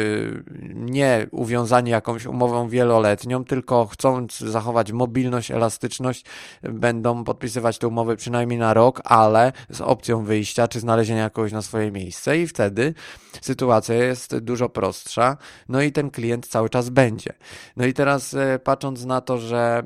nie 0.75 1.27
uwiązani 1.31 1.91
jakąś 1.91 2.27
umową 2.27 2.69
wieloletnią, 2.69 3.45
tylko 3.45 3.87
chcąc 3.87 4.39
zachować 4.39 4.93
mobilność, 4.93 5.51
elastyczność, 5.51 6.25
będą 6.63 7.25
podpisywać 7.25 7.79
te 7.79 7.89
umowy 7.89 8.17
przynajmniej 8.17 8.59
na 8.59 8.75
rok, 8.75 9.01
ale 9.05 9.53
z 9.71 9.81
opcją 9.81 10.25
wyjścia 10.25 10.69
czy 10.69 10.81
znalezienia 10.81 11.31
kogoś 11.31 11.53
na 11.53 11.63
swoje 11.63 11.93
miejsce 11.93 12.39
i 12.39 12.47
wtedy 12.47 12.95
sytuacja 13.41 13.95
jest 13.95 14.39
dużo 14.39 14.69
prostsza, 14.69 15.37
no 15.69 15.83
i 15.83 15.93
ten 15.93 16.11
klient 16.11 16.47
cały 16.47 16.71
czas 16.71 16.89
będzie. 16.89 17.33
No 17.77 17.87
i 17.87 17.93
teraz 17.93 18.35
e, 18.35 18.59
patrząc 18.59 19.05
na 19.05 19.21
to, 19.21 19.39
że 19.39 19.83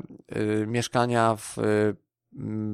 mieszkania 0.66 1.36
w 1.36 1.56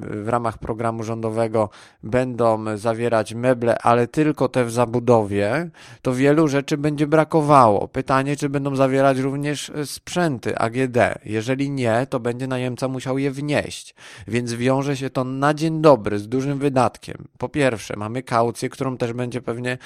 w 0.00 0.28
ramach 0.28 0.58
programu 0.58 1.02
rządowego 1.02 1.70
będą 2.02 2.76
zawierać 2.76 3.34
meble, 3.34 3.78
ale 3.78 4.06
tylko 4.06 4.48
te 4.48 4.64
w 4.64 4.72
zabudowie, 4.72 5.70
to 6.02 6.14
wielu 6.14 6.48
rzeczy 6.48 6.76
będzie 6.76 7.06
brakowało. 7.06 7.88
Pytanie, 7.88 8.36
czy 8.36 8.48
będą 8.48 8.76
zawierać 8.76 9.18
również 9.18 9.72
sprzęty 9.84 10.58
AGD. 10.58 10.96
Jeżeli 11.24 11.70
nie, 11.70 12.06
to 12.10 12.20
będzie 12.20 12.46
najemca 12.46 12.88
musiał 12.88 13.18
je 13.18 13.30
wnieść. 13.30 13.94
Więc 14.28 14.52
wiąże 14.52 14.96
się 14.96 15.10
to 15.10 15.24
na 15.24 15.54
dzień 15.54 15.80
dobry 15.80 16.18
z 16.18 16.28
dużym 16.28 16.58
wydatkiem. 16.58 17.28
Po 17.38 17.48
pierwsze, 17.48 17.96
mamy 17.96 18.22
kaucję, 18.22 18.68
którą 18.68 18.96
też 18.96 19.12
będzie 19.12 19.42
pewnie 19.42 19.78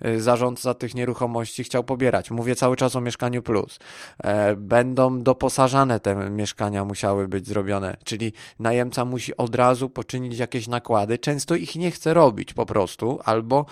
e, 0.00 0.20
zarządca 0.20 0.74
tych 0.74 0.94
nieruchomości 0.94 1.64
chciał 1.64 1.84
pobierać. 1.84 2.30
Mówię 2.30 2.54
cały 2.56 2.76
czas 2.76 2.96
o 2.96 3.00
mieszkaniu 3.00 3.42
plus. 3.42 3.78
E, 4.24 4.56
będą 4.56 5.22
doposażane 5.22 6.00
te 6.00 6.30
mieszkania 6.30 6.84
musiały 6.84 7.28
być 7.28 7.46
zrobione, 7.46 7.96
czyli 8.04 8.32
najemca 8.58 9.04
musi 9.04 9.13
od 9.36 9.54
razu 9.54 9.90
poczynić 9.90 10.38
jakieś 10.38 10.68
nakłady. 10.68 11.18
Często 11.18 11.54
ich 11.54 11.76
nie 11.76 11.90
chce 11.90 12.14
robić 12.14 12.54
po 12.54 12.66
prostu, 12.66 13.18
albo 13.24 13.66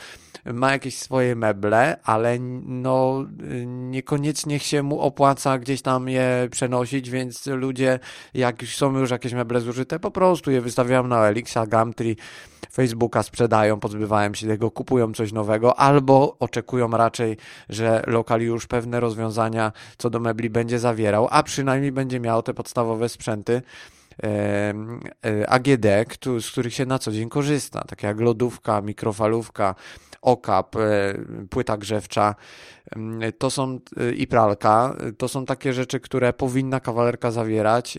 ma 0.44 0.72
jakieś 0.72 0.98
swoje 0.98 1.36
meble, 1.36 1.96
ale 2.04 2.38
no 2.66 3.24
niekoniecznie 3.66 4.58
się 4.58 4.82
mu 4.82 5.00
opłaca 5.00 5.58
gdzieś 5.58 5.82
tam 5.82 6.08
je 6.08 6.48
przenosić, 6.50 7.10
więc 7.10 7.46
ludzie, 7.46 7.98
jak 8.34 8.62
są 8.64 8.98
już 8.98 9.10
jakieś 9.10 9.32
meble 9.32 9.60
zużyte, 9.60 9.98
po 9.98 10.10
prostu 10.10 10.50
je 10.50 10.60
wystawiają 10.60 11.06
na 11.06 11.28
Elixa, 11.28 11.66
Gumtree, 11.66 12.16
Facebooka, 12.72 13.22
sprzedają, 13.22 13.80
pozbywają 13.80 14.34
się 14.34 14.46
tego, 14.46 14.70
kupują 14.70 15.14
coś 15.14 15.32
nowego, 15.32 15.78
albo 15.78 16.36
oczekują 16.38 16.90
raczej, 16.90 17.36
że 17.68 18.02
lokal 18.06 18.40
już 18.40 18.66
pewne 18.66 19.00
rozwiązania 19.00 19.72
co 19.98 20.10
do 20.10 20.20
mebli 20.20 20.50
będzie 20.50 20.78
zawierał, 20.78 21.28
a 21.30 21.42
przynajmniej 21.42 21.92
będzie 21.92 22.20
miał 22.20 22.42
te 22.42 22.54
podstawowe 22.54 23.08
sprzęty, 23.08 23.62
AGD, 25.48 25.86
z 26.40 26.50
których 26.50 26.74
się 26.74 26.86
na 26.86 26.98
co 26.98 27.12
dzień 27.12 27.28
korzysta, 27.28 27.84
takie 27.84 28.06
jak 28.06 28.20
lodówka, 28.20 28.80
mikrofalówka, 28.80 29.74
okap, 30.22 30.76
e, 30.76 31.14
płyta 31.50 31.76
grzewcza, 31.76 32.34
to 33.38 33.50
są 33.50 33.78
e, 33.96 34.12
i 34.12 34.26
pralka, 34.26 34.96
to 35.18 35.28
są 35.28 35.46
takie 35.46 35.72
rzeczy, 35.72 36.00
które 36.00 36.32
powinna 36.32 36.80
kawalerka 36.80 37.30
zawierać, 37.30 37.98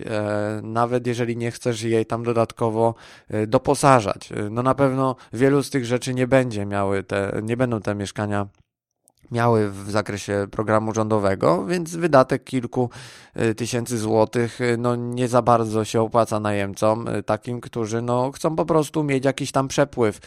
nawet 0.64 1.08
jeżeli 1.08 1.38
nie 1.38 1.52
chcesz 1.52 1.82
jej 1.82 2.06
tam 2.06 2.24
dodatkowo 2.24 2.96
doposażać. 3.48 4.30
No 4.52 4.64
na 4.64 4.76
pewno 4.76 5.16
wielu 5.34 5.64
z 5.64 5.70
tych 5.70 5.86
rzeczy 5.86 6.14
nie 6.14 6.28
będzie 6.28 6.66
miały 6.66 7.04
te, 7.04 7.42
nie 7.44 7.58
będą 7.58 7.82
te 7.82 7.96
mieszkania 7.96 8.48
miały 9.32 9.72
w 9.72 9.92
zakresie 9.92 10.48
programu 10.52 10.94
rządowego, 10.94 11.66
więc 11.66 11.96
wydatek 11.96 12.44
kilku 12.44 12.90
y, 13.42 13.56
tysięcy 13.56 13.98
złotych 13.98 14.62
y, 14.62 14.78
no 14.78 14.96
nie 14.96 15.28
za 15.28 15.42
bardzo 15.42 15.86
się 15.86 16.02
opłaca 16.02 16.40
najemcom, 16.40 17.08
y, 17.08 17.24
takim, 17.24 17.62
którzy 17.62 18.02
no 18.02 18.32
chcą 18.32 18.56
po 18.56 18.66
prostu 18.66 19.04
mieć 19.04 19.26
jakiś 19.26 19.52
tam 19.52 19.68
przepływ, 19.68 20.20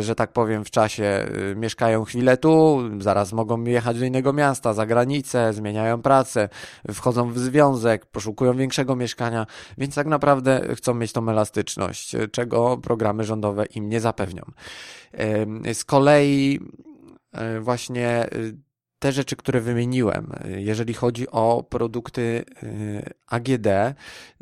że 0.00 0.14
tak 0.14 0.32
powiem 0.32 0.64
w 0.64 0.70
czasie, 0.70 1.26
mieszkają 1.56 2.04
chwilę 2.04 2.36
tu, 2.36 2.80
zaraz 2.98 3.32
mogą 3.32 3.64
jechać 3.64 3.98
do 3.98 4.04
innego 4.04 4.32
miasta, 4.32 4.72
za 4.72 4.86
granicę, 4.86 5.52
zmieniają 5.52 6.02
pracę, 6.02 6.48
wchodzą 6.94 7.32
w 7.32 7.38
związek, 7.38 8.06
poszukują 8.06 8.56
większego 8.56 8.96
mieszkania, 8.96 9.46
więc 9.78 9.94
tak 9.94 10.06
naprawdę 10.06 10.74
chcą 10.74 10.94
mieć 10.94 11.12
tą 11.12 11.28
elastyczność, 11.28 12.16
czego 12.32 12.76
programy 12.76 13.24
rządowe 13.24 13.66
im 13.66 13.88
nie 13.88 14.00
zapewnią. 14.00 14.42
Z 15.72 15.84
kolei 15.84 16.60
właśnie 17.60 18.26
y, 18.34 18.65
te 18.98 19.12
rzeczy, 19.12 19.36
które 19.36 19.60
wymieniłem, 19.60 20.32
jeżeli 20.56 20.94
chodzi 20.94 21.30
o 21.30 21.64
produkty 21.68 22.44
y, 22.62 23.14
AGD, 23.26 23.68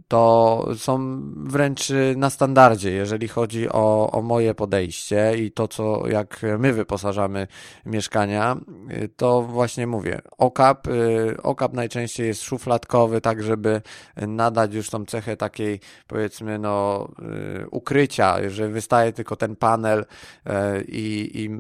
to 0.09 0.67
są 0.77 1.21
wręcz 1.37 1.89
na 2.17 2.31
standardzie, 2.31 2.91
jeżeli 2.91 3.29
chodzi 3.29 3.69
o, 3.69 4.11
o 4.11 4.23
moje 4.23 4.55
podejście 4.55 5.33
i 5.39 5.53
to, 5.53 5.69
co 5.69 6.09
jak 6.09 6.41
my 6.59 6.73
wyposażamy 6.73 7.47
mieszkania, 7.87 8.57
y, 8.91 9.09
to 9.09 9.43
właśnie 9.43 9.87
mówię, 9.87 10.21
okap, 10.39 10.89
y, 10.89 11.37
okap 11.43 11.73
najczęściej 11.73 12.27
jest 12.27 12.43
szufladkowy, 12.43 13.21
tak 13.21 13.43
żeby 13.43 13.83
nadać 14.17 14.75
już 14.75 14.91
tą 14.91 15.05
cechę 15.05 15.37
takiej 15.37 15.81
powiedzmy 16.07 16.59
no 16.59 17.09
ukrycia, 17.71 18.37
że 18.49 18.69
wystaje 18.69 19.13
tylko 19.13 19.37
ten 19.37 19.57
panel 19.57 20.05
i, 20.89 21.31
i 21.35 21.51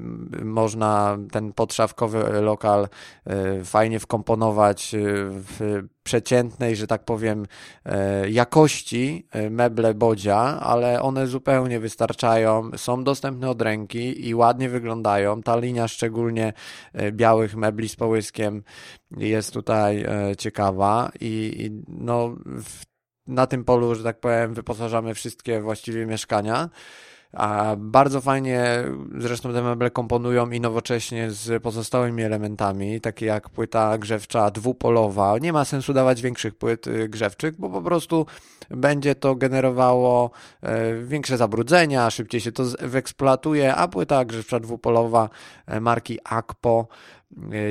można 0.45 1.19
ten 1.33 1.53
podszafkowy 1.53 2.41
lokal 2.41 2.84
E, 3.27 3.65
fajnie 3.65 4.01
wkomponować 4.01 4.95
e, 4.95 4.99
w 5.29 5.83
przeciętnej, 6.03 6.77
że 6.77 6.87
tak 6.87 7.05
powiem, 7.05 7.47
e, 7.85 8.31
jakości 8.31 9.29
meble 9.51 9.95
Bodzia, 9.95 10.61
ale 10.61 11.03
one 11.03 11.27
zupełnie 11.27 11.81
wystarczają, 11.81 12.71
są 12.77 13.05
dostępne 13.05 13.51
od 13.51 13.63
ręki 13.63 14.29
i 14.29 14.35
ładnie 14.35 14.69
wyglądają. 14.69 15.43
Ta 15.43 15.57
linia 15.57 15.89
szczególnie 15.89 16.53
białych 17.13 17.57
mebli 17.57 17.89
z 17.89 17.97
połyskiem 17.97 18.63
jest 19.17 19.53
tutaj 19.53 20.07
ciekawa 20.39 21.11
i, 21.21 21.55
i 21.59 21.83
no, 21.89 22.37
w, 22.45 22.83
na 23.27 23.47
tym 23.47 23.65
polu, 23.65 23.95
że 23.95 24.05
tak 24.05 24.21
powiem, 24.21 24.55
wyposażamy 24.55 25.15
wszystkie 25.15 25.61
właściwie 25.61 26.07
mieszkania. 26.07 26.69
A 27.37 27.77
bardzo 27.79 28.21
fajnie 28.21 28.65
zresztą 29.19 29.53
te 29.53 29.63
meble 29.63 29.91
komponują 29.91 30.51
i 30.51 30.61
nowocześnie 30.61 31.31
z 31.31 31.63
pozostałymi 31.63 32.23
elementami, 32.23 33.01
takie 33.01 33.27
jak 33.27 33.49
płyta 33.49 33.99
grzewcza 33.99 34.51
dwupolowa. 34.51 35.39
Nie 35.39 35.53
ma 35.53 35.65
sensu 35.65 35.93
dawać 35.93 36.23
większych 36.23 36.55
płyt 36.55 36.87
y, 36.87 37.09
grzewczych, 37.09 37.57
bo 37.59 37.71
po 37.71 37.83
prostu 37.83 38.27
będzie 38.71 39.15
to 39.15 39.35
generowało 39.35 40.31
e, 40.63 40.95
większe 40.95 41.37
zabrudzenia, 41.37 42.11
szybciej 42.11 42.41
się 42.41 42.53
to 42.53 42.65
wyeksploatuje, 42.81 43.75
a 43.75 43.89
płyta 43.89 44.25
grzewcza 44.25 44.61
dwupolowa 44.61 45.29
e, 45.67 45.81
marki 45.81 46.19
Akpo 46.25 46.89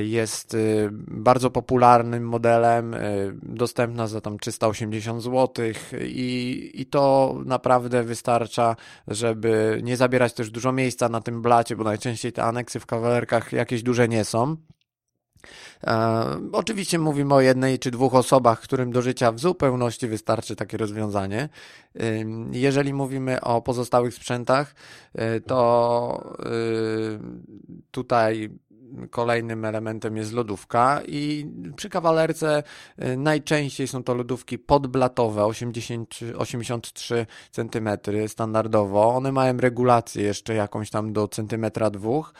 jest 0.02 0.54
y, 0.54 0.88
bardzo 0.92 1.50
popularnym 1.50 2.28
modelem, 2.28 2.94
y, 2.94 3.34
dostępna 3.42 4.06
za 4.06 4.20
tam 4.20 4.38
380 4.38 5.22
zł 5.22 5.66
i, 6.00 6.70
i 6.74 6.86
to 6.86 7.34
naprawdę 7.44 8.02
wystarcza, 8.02 8.76
żeby 9.08 9.80
nie 9.82 9.96
zabierać 9.96 10.32
też 10.32 10.50
dużo 10.50 10.72
miejsca 10.72 11.08
na 11.08 11.20
tym 11.20 11.42
blacie, 11.42 11.76
bo 11.76 11.84
najczęściej 11.84 12.32
te 12.32 12.44
aneksy 12.44 12.80
w 12.80 12.86
kawalerkach 12.86 13.52
jakieś 13.52 13.82
duże 13.82 14.08
nie 14.08 14.24
są. 14.24 14.56
E, 15.84 16.24
oczywiście 16.52 16.98
mówimy 16.98 17.34
o 17.34 17.40
jednej 17.40 17.78
czy 17.78 17.90
dwóch 17.90 18.14
osobach, 18.14 18.60
którym 18.60 18.92
do 18.92 19.02
życia 19.02 19.32
w 19.32 19.38
zupełności 19.38 20.08
wystarczy 20.08 20.56
takie 20.56 20.76
rozwiązanie. 20.76 21.48
Jeżeli 22.52 22.94
mówimy 22.94 23.40
o 23.40 23.62
pozostałych 23.62 24.14
sprzętach, 24.14 24.74
y, 25.36 25.40
to 25.40 26.36
tutaj 27.90 28.50
Kolejnym 29.10 29.64
elementem 29.64 30.16
jest 30.16 30.32
lodówka 30.32 31.00
i 31.06 31.46
przy 31.76 31.88
kawalerce 31.88 32.62
y, 33.02 33.16
najczęściej 33.16 33.88
są 33.88 34.02
to 34.02 34.14
lodówki 34.14 34.58
podblatowe 34.58 35.44
80, 35.44 36.18
83 36.36 37.26
cm 37.50 37.88
standardowo. 38.26 39.08
One 39.08 39.32
mają 39.32 39.56
regulację 39.56 40.22
jeszcze 40.22 40.54
jakąś 40.54 40.90
tam 40.90 41.12
do 41.12 41.28
centymetra 41.28 41.90
dwóch 41.90 42.34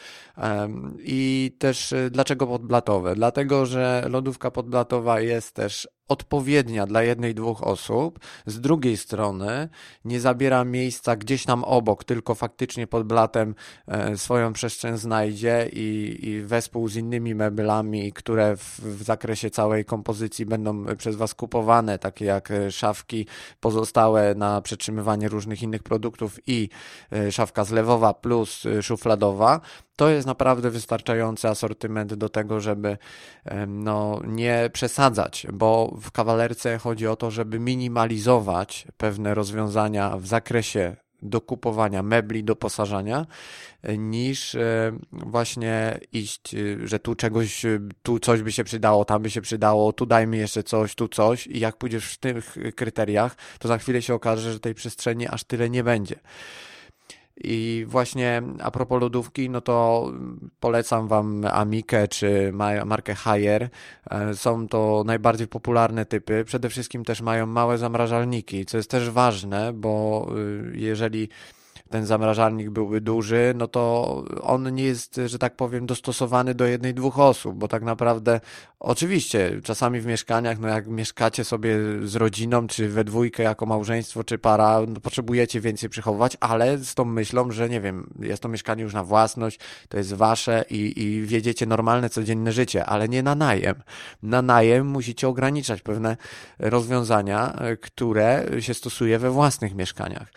i 0.99 1.57
też 1.59 1.93
y, 1.93 2.11
dlaczego 2.11 2.47
podblatowe? 2.47 3.15
Dlatego, 3.15 3.67
że 3.67 4.07
lodówka 4.09 4.51
podblatowa 4.51 5.21
jest 5.21 5.53
też 5.53 5.89
odpowiednia 6.09 6.87
dla 6.87 7.03
jednej, 7.03 7.35
dwóch 7.35 7.63
osób, 7.63 8.19
z 8.47 8.61
drugiej 8.61 8.97
strony 8.97 9.69
nie 10.05 10.21
zabiera 10.21 10.65
miejsca 10.65 11.17
gdzieś 11.17 11.45
tam 11.45 11.65
obok, 11.65 12.05
tylko 12.05 12.35
faktycznie 12.35 12.87
pod 12.87 13.07
blatem 13.07 13.55
e, 13.87 14.17
swoją 14.17 14.53
przestrzeń 14.53 14.97
znajdzie 14.97 15.69
i, 15.73 16.19
i 16.23 16.41
wespół 16.41 16.89
z 16.89 16.97
innymi 16.97 17.35
meblami, 17.35 18.13
które 18.13 18.57
w, 18.57 18.81
w 18.81 19.03
zakresie 19.03 19.51
całej 19.51 19.85
kompozycji 19.85 20.47
będą 20.47 20.85
przez 20.97 21.17
Was 21.17 21.35
kupowane, 21.35 21.99
takie 21.99 22.25
jak 22.25 22.51
e, 22.51 22.71
szafki 22.71 23.27
pozostałe 23.61 24.35
na 24.35 24.63
przetrzymywanie 24.63 25.29
różnych 25.29 25.63
innych 25.63 25.83
produktów 25.83 26.39
i 26.47 26.69
e, 27.13 27.33
szafka 27.33 27.65
zlewowa 27.65 28.15
plus 28.15 28.63
szufladowa, 28.83 29.61
to 29.97 30.09
jest 30.09 30.27
naprawdę 30.27 30.71
wystarczający 30.71 31.49
asortyment 31.49 32.15
do 32.15 32.29
tego, 32.29 32.61
żeby 32.61 32.99
no, 33.67 34.21
nie 34.27 34.71
przesadzać, 34.73 35.47
bo 35.53 35.97
w 36.01 36.11
kawalerce 36.11 36.79
chodzi 36.79 37.07
o 37.07 37.17
to, 37.17 37.31
żeby 37.31 37.61
minimalizować 37.61 38.87
pewne 38.97 39.35
rozwiązania 39.35 40.17
w 40.19 40.27
zakresie 40.27 40.97
do 41.25 41.41
kupowania 41.41 42.03
mebli, 42.03 42.45
doposażania, 42.45 43.27
niż 43.99 44.55
e, 44.55 44.93
właśnie 45.13 46.01
iść, 46.13 46.55
e, 46.55 46.59
że 46.87 46.99
tu 46.99 47.15
czegoś, 47.15 47.65
e, 47.65 47.81
tu 48.03 48.19
coś 48.19 48.43
by 48.43 48.53
się 48.53 48.65
przydało, 48.65 49.05
tam 49.05 49.23
by 49.23 49.31
się 49.31 49.41
przydało, 49.41 49.93
tu 49.93 50.07
dajmy 50.07 50.37
jeszcze 50.37 50.63
coś, 50.63 50.95
tu 50.95 51.09
coś 51.09 51.47
i 51.47 51.61
jak 51.61 51.77
pójdziesz 51.77 52.13
w 52.13 52.19
tych 52.19 52.57
kryteriach, 52.77 53.37
to 53.59 53.69
za 53.69 53.79
chwilę 53.79 54.03
się 54.03 54.15
okaże, 54.15 54.53
że 54.53 54.61
tej 54.61 54.75
przestrzeni 54.75 55.29
aż 55.29 55.45
tyle 55.45 55.71
nie 55.71 55.85
będzie. 55.85 56.17
I 57.37 57.85
właśnie 57.89 58.43
a 58.63 58.71
propos 58.71 59.01
lodówki, 59.01 59.51
no 59.51 59.61
to 59.61 60.13
polecam 60.61 61.09
Wam 61.09 61.45
Amikę 61.53 62.09
czy 62.09 62.53
markę 62.85 63.15
Haier. 63.15 63.69
Są 64.35 64.69
to 64.69 65.03
najbardziej 65.07 65.49
popularne 65.49 66.07
typy. 66.07 66.45
Przede 66.45 66.69
wszystkim 66.69 67.05
też 67.05 67.21
mają 67.21 67.47
małe 67.47 67.79
zamrażalniki, 67.79 68.67
co 68.67 68.77
jest 68.77 68.91
też 68.91 69.11
ważne, 69.11 69.73
bo 69.73 70.27
y, 70.73 70.79
jeżeli 70.79 71.29
ten 71.91 72.07
zamrażalnik 72.07 72.71
byłby 72.71 73.01
duży, 73.01 73.53
no 73.57 73.69
to 73.69 74.25
on 74.43 74.75
nie 74.75 74.85
jest, 74.85 75.21
że 75.27 75.39
tak 75.39 75.57
powiem, 75.57 75.87
dostosowany 75.87 76.55
do 76.55 76.67
jednej, 76.67 76.95
dwóch 76.95 77.19
osób, 77.19 77.55
bo 77.59 77.69
tak 77.69 77.83
naprawdę, 77.83 78.41
oczywiście, 78.81 79.61
czasami 79.65 80.01
w 80.01 80.07
mieszkaniach, 80.07 80.59
no 80.59 80.69
jak 80.69 80.87
mieszkacie 80.87 81.45
sobie 81.45 81.77
z 82.03 82.17
rodziną, 82.17 82.67
czy 82.67 82.89
we 82.89 83.05
dwójkę 83.05 83.43
jako 83.43 83.67
małżeństwo, 83.67 84.25
czy 84.25 84.39
para, 84.39 84.81
no 84.89 85.01
potrzebujecie 85.01 85.61
więcej 85.61 85.89
przechowywać, 85.89 86.37
ale 86.41 86.79
z 86.79 86.95
tą 86.95 87.05
myślą, 87.05 87.51
że 87.51 87.69
nie 87.69 87.81
wiem, 87.81 88.11
jest 88.21 88.43
to 88.43 88.49
mieszkanie 88.49 88.83
już 88.83 88.95
na 88.95 89.05
własność, 89.05 89.59
to 89.89 89.99
jest 89.99 90.15
wasze 90.15 90.65
i, 90.71 91.03
i 91.03 91.23
wiedziecie 91.23 91.67
normalne, 91.67 92.11
codzienne 92.11 92.53
życie, 92.53 92.87
ale 92.87 93.09
nie 93.09 93.23
na 93.23 93.35
najem. 93.35 93.75
Na 94.23 94.43
najem 94.43 94.87
musicie 94.87 95.29
ograniczać 95.29 95.83
pewne 95.83 96.17
rozwiązania, 96.59 97.59
które 97.81 98.47
się 98.61 98.75
stosuje 98.75 99.19
we 99.19 99.31
własnych 99.31 99.75
mieszkaniach. 99.75 100.29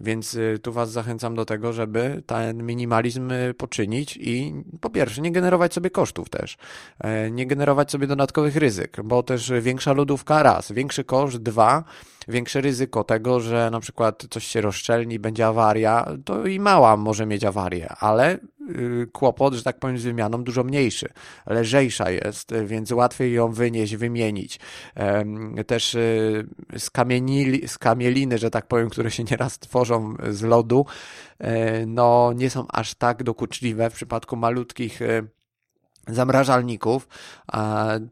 Więc 0.00 0.34
y, 0.34 0.58
tu 0.62 0.72
Was 0.72 0.90
zachęcam 0.90 1.34
do 1.34 1.44
tego, 1.44 1.72
żeby 1.72 2.22
ten 2.26 2.66
minimalizm 2.66 3.30
y, 3.30 3.54
poczynić 3.54 4.16
i 4.16 4.54
po 4.80 4.90
pierwsze 4.90 5.20
nie 5.20 5.32
generować 5.32 5.74
sobie 5.74 5.90
kosztów 5.90 6.28
też, 6.30 6.56
e, 7.00 7.30
nie 7.30 7.46
generować 7.46 7.90
sobie 7.90 8.06
dodatkowych 8.06 8.56
ryzyk, 8.56 8.96
bo 9.04 9.22
też 9.22 9.52
większa 9.60 9.92
lodówka 9.92 10.42
raz, 10.42 10.72
większy 10.72 11.04
koszt 11.04 11.36
dwa, 11.36 11.84
większe 12.28 12.60
ryzyko 12.60 13.04
tego, 13.04 13.40
że 13.40 13.70
na 13.70 13.80
przykład 13.80 14.26
coś 14.30 14.46
się 14.46 14.60
rozszczelni, 14.60 15.18
będzie 15.18 15.46
awaria, 15.46 16.06
to 16.24 16.46
i 16.46 16.60
mała 16.60 16.96
może 16.96 17.26
mieć 17.26 17.44
awarię, 17.44 17.88
ale 18.00 18.38
y, 18.70 19.06
kłopot, 19.12 19.54
że 19.54 19.62
tak 19.62 19.78
powiem, 19.78 19.98
z 19.98 20.04
wymianą 20.04 20.44
dużo 20.44 20.64
mniejszy, 20.64 21.08
lżejsza 21.46 22.10
jest, 22.10 22.54
więc 22.64 22.92
łatwiej 22.92 23.32
ją 23.32 23.52
wynieść, 23.52 23.96
wymienić. 23.96 24.60
Też 25.66 25.96
skamieliny, 27.66 28.38
że 28.38 28.50
tak 28.50 28.66
powiem, 28.66 28.90
które 28.90 29.10
się 29.10 29.24
nieraz 29.24 29.58
tworzą 29.58 30.14
z 30.30 30.42
lodu, 30.42 30.86
e, 31.38 31.86
no 31.86 32.32
nie 32.36 32.50
są 32.50 32.66
aż 32.68 32.94
tak 32.94 33.22
dokuczliwe 33.22 33.90
w 33.90 33.94
przypadku 33.94 34.36
malutkich 34.36 35.02
e, 35.02 35.22
zamrażalników. 36.08 37.08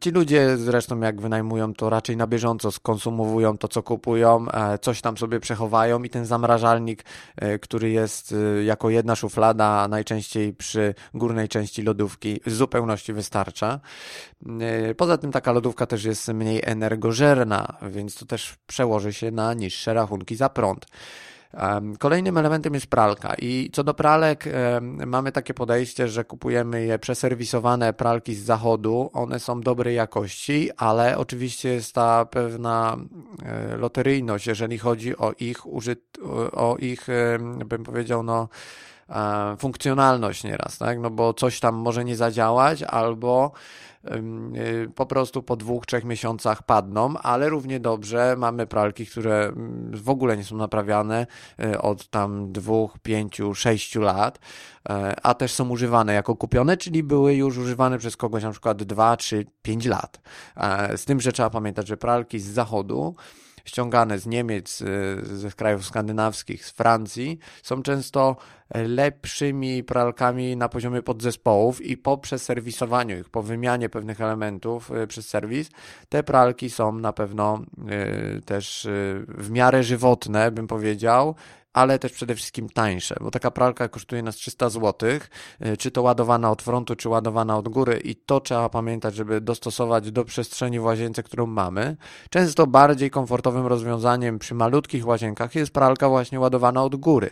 Ci 0.01 0.11
ludzie 0.11 0.57
zresztą 0.57 1.01
jak 1.01 1.21
wynajmują 1.21 1.75
to 1.75 1.91
raczej 1.91 2.17
na 2.17 2.27
bieżąco 2.27 2.71
skonsumowują 2.71 3.59
to 3.59 3.69
co 3.69 3.83
kupują, 3.83 4.47
e, 4.51 4.79
coś 4.79 5.01
tam 5.01 5.17
sobie 5.17 5.41
przechowają 5.41 6.03
i 6.03 6.11
ten 6.11 6.27
zamrażalnik, 6.27 7.05
który 7.61 7.91
jest 7.91 8.35
jako 8.65 8.91
jedna 8.91 9.17
szuflada 9.17 9.89
najczęściej 9.89 10.53
przy 10.53 10.95
górnej 11.15 11.49
części 11.49 11.83
lodówki 11.83 12.41
w 12.47 12.51
zupełności 12.51 13.13
wystarcza. 13.13 13.81
Poza 14.97 15.19
tym 15.19 15.33
taka 15.33 15.53
lodówka 15.53 15.87
też 15.87 16.05
jest 16.05 16.29
mniej 16.29 16.63
energożerna, 16.65 17.77
więc 17.83 18.15
to 18.15 18.27
też 18.27 18.57
przełoży 18.67 19.13
się 19.13 19.31
na 19.31 19.55
niższe 19.55 19.95
rachunki 19.95 20.37
za 20.37 20.49
prąd. 20.49 20.87
Kolejnym 21.99 22.39
elementem 22.39 22.75
jest 22.75 22.87
pralka. 22.87 23.35
I 23.39 23.71
co 23.73 23.85
do 23.85 23.95
pralek 23.95 24.45
mamy 25.07 25.33
takie 25.33 25.55
podejście, 25.55 26.09
że 26.09 26.25
kupujemy 26.25 26.85
je 26.85 26.99
przeserwisowane 26.99 27.93
pralki 27.93 28.35
z 28.35 28.45
zachodu, 28.45 29.11
one 29.13 29.41
są 29.41 29.61
dobrej 29.61 29.95
jakości, 29.95 30.71
ale 30.77 31.19
oczywiście 31.19 31.69
jest 31.69 31.95
ta 31.95 32.25
pewna 32.25 32.97
e, 33.45 33.77
loteryjność, 33.77 34.47
jeżeli 34.47 34.79
chodzi 34.79 35.17
o 35.17 35.33
ich 35.41 35.67
użyt, 35.67 36.19
o 36.53 36.77
ich, 36.79 37.07
bym 37.67 37.85
powiedział, 37.85 38.23
no 38.23 38.49
funkcjonalność 39.59 40.45
nieraz, 40.45 40.79
tak? 40.79 40.99
No 40.99 41.11
bo 41.11 41.35
coś 41.35 41.61
tam 41.61 41.75
może 41.75 42.05
nie 42.05 42.17
zadziałać 42.17 42.83
albo 42.83 43.53
Y, 44.55 44.91
po 44.95 45.07
prostu 45.07 45.43
po 45.43 45.57
dwóch, 45.57 45.87
trzech 45.87 46.05
miesiącach 46.05 46.63
padną, 46.63 47.19
ale 47.19 47.49
równie 47.49 47.81
dobrze 47.81 48.35
mamy 48.39 48.67
pralki, 48.67 49.07
które 49.07 49.45
mm, 49.45 49.91
w 49.97 50.11
ogóle 50.11 50.37
nie 50.37 50.45
są 50.45 50.57
naprawiane 50.57 51.27
y, 51.65 51.81
od 51.81 52.09
tam 52.09 52.53
dwóch, 52.53 52.99
pięciu, 52.99 53.55
sześciu 53.55 54.01
lat, 54.01 54.39
a 55.23 55.35
też 55.35 55.53
są 55.53 55.69
używane 55.69 56.15
jako 56.15 56.37
kupione, 56.37 56.77
czyli 56.77 57.03
były 57.03 57.35
już 57.35 57.59
używane 57.59 57.99
przez 57.99 58.17
kogoś 58.17 58.43
na 58.43 58.51
przykład 58.51 58.83
dwa, 58.83 59.17
trzy, 59.17 59.47
pięć 59.63 59.87
lat. 59.87 60.21
Z 60.97 61.05
tym, 61.05 61.21
że 61.21 61.33
trzeba 61.33 61.51
pamiętać, 61.51 61.89
że 61.89 61.97
pralki 61.97 62.41
z 62.41 62.47
zachodu 62.47 63.15
ściągane 63.67 64.19
z 64.19 64.27
Niemiec, 64.27 64.83
ze 65.23 65.51
krajów 65.51 65.87
skandynawskich, 65.87 66.67
z 66.67 66.71
Francji, 66.71 67.39
są 67.63 67.83
często 67.83 68.37
lepszymi 68.75 69.85
pralkami 69.85 70.57
na 70.57 70.69
poziomie 70.69 71.03
podzespołów 71.03 71.81
i 71.81 71.97
po 71.97 72.19
przeserwisowaniu 72.19 73.19
ich, 73.19 73.29
po 73.29 73.43
wymianie 73.43 73.89
pewnych 73.89 74.21
elementów 74.21 74.91
y, 74.91 75.07
przez 75.07 75.29
serwis, 75.29 75.71
te 76.09 76.23
pralki 76.23 76.71
są 76.71 76.93
na 76.93 77.13
pewno 77.13 77.63
y, 78.39 78.43
też 78.43 78.85
y, 78.85 79.25
w 79.29 79.51
miarę 79.51 79.83
żywotne, 79.83 80.51
bym 80.51 80.67
powiedział, 80.67 81.35
ale 81.77 81.99
też 81.99 82.13
przede 82.13 82.35
wszystkim 82.35 82.69
tańsze, 82.69 83.17
bo 83.21 83.31
taka 83.31 83.51
pralka 83.51 83.89
kosztuje 83.89 84.23
nas 84.23 84.37
300 84.37 84.71
zł, 84.71 85.11
y, 85.67 85.77
czy 85.77 85.91
to 85.91 86.03
ładowana 86.03 86.51
od 86.51 86.63
frontu, 86.63 86.97
czy 86.97 87.09
ładowana 87.09 87.57
od 87.57 87.69
góry 87.69 88.01
i 88.05 88.15
to 88.15 88.41
trzeba 88.41 88.69
pamiętać, 88.69 89.15
żeby 89.15 89.41
dostosować 89.41 90.11
do 90.11 90.25
przestrzeni 90.25 90.81
w 90.81 90.85
łazience, 90.85 91.23
którą 91.23 91.47
mamy. 91.47 91.97
Często 92.31 92.67
bardziej 92.67 93.11
komfortowym 93.11 93.67
rozwiązaniem 93.67 94.39
przy 94.39 94.55
malutkich 94.55 95.07
łazienkach 95.07 95.55
jest 95.55 95.73
pralka 95.73 96.09
właśnie 96.09 96.41
ładowana 96.41 96.85
od 96.85 96.97
góry. 96.97 97.31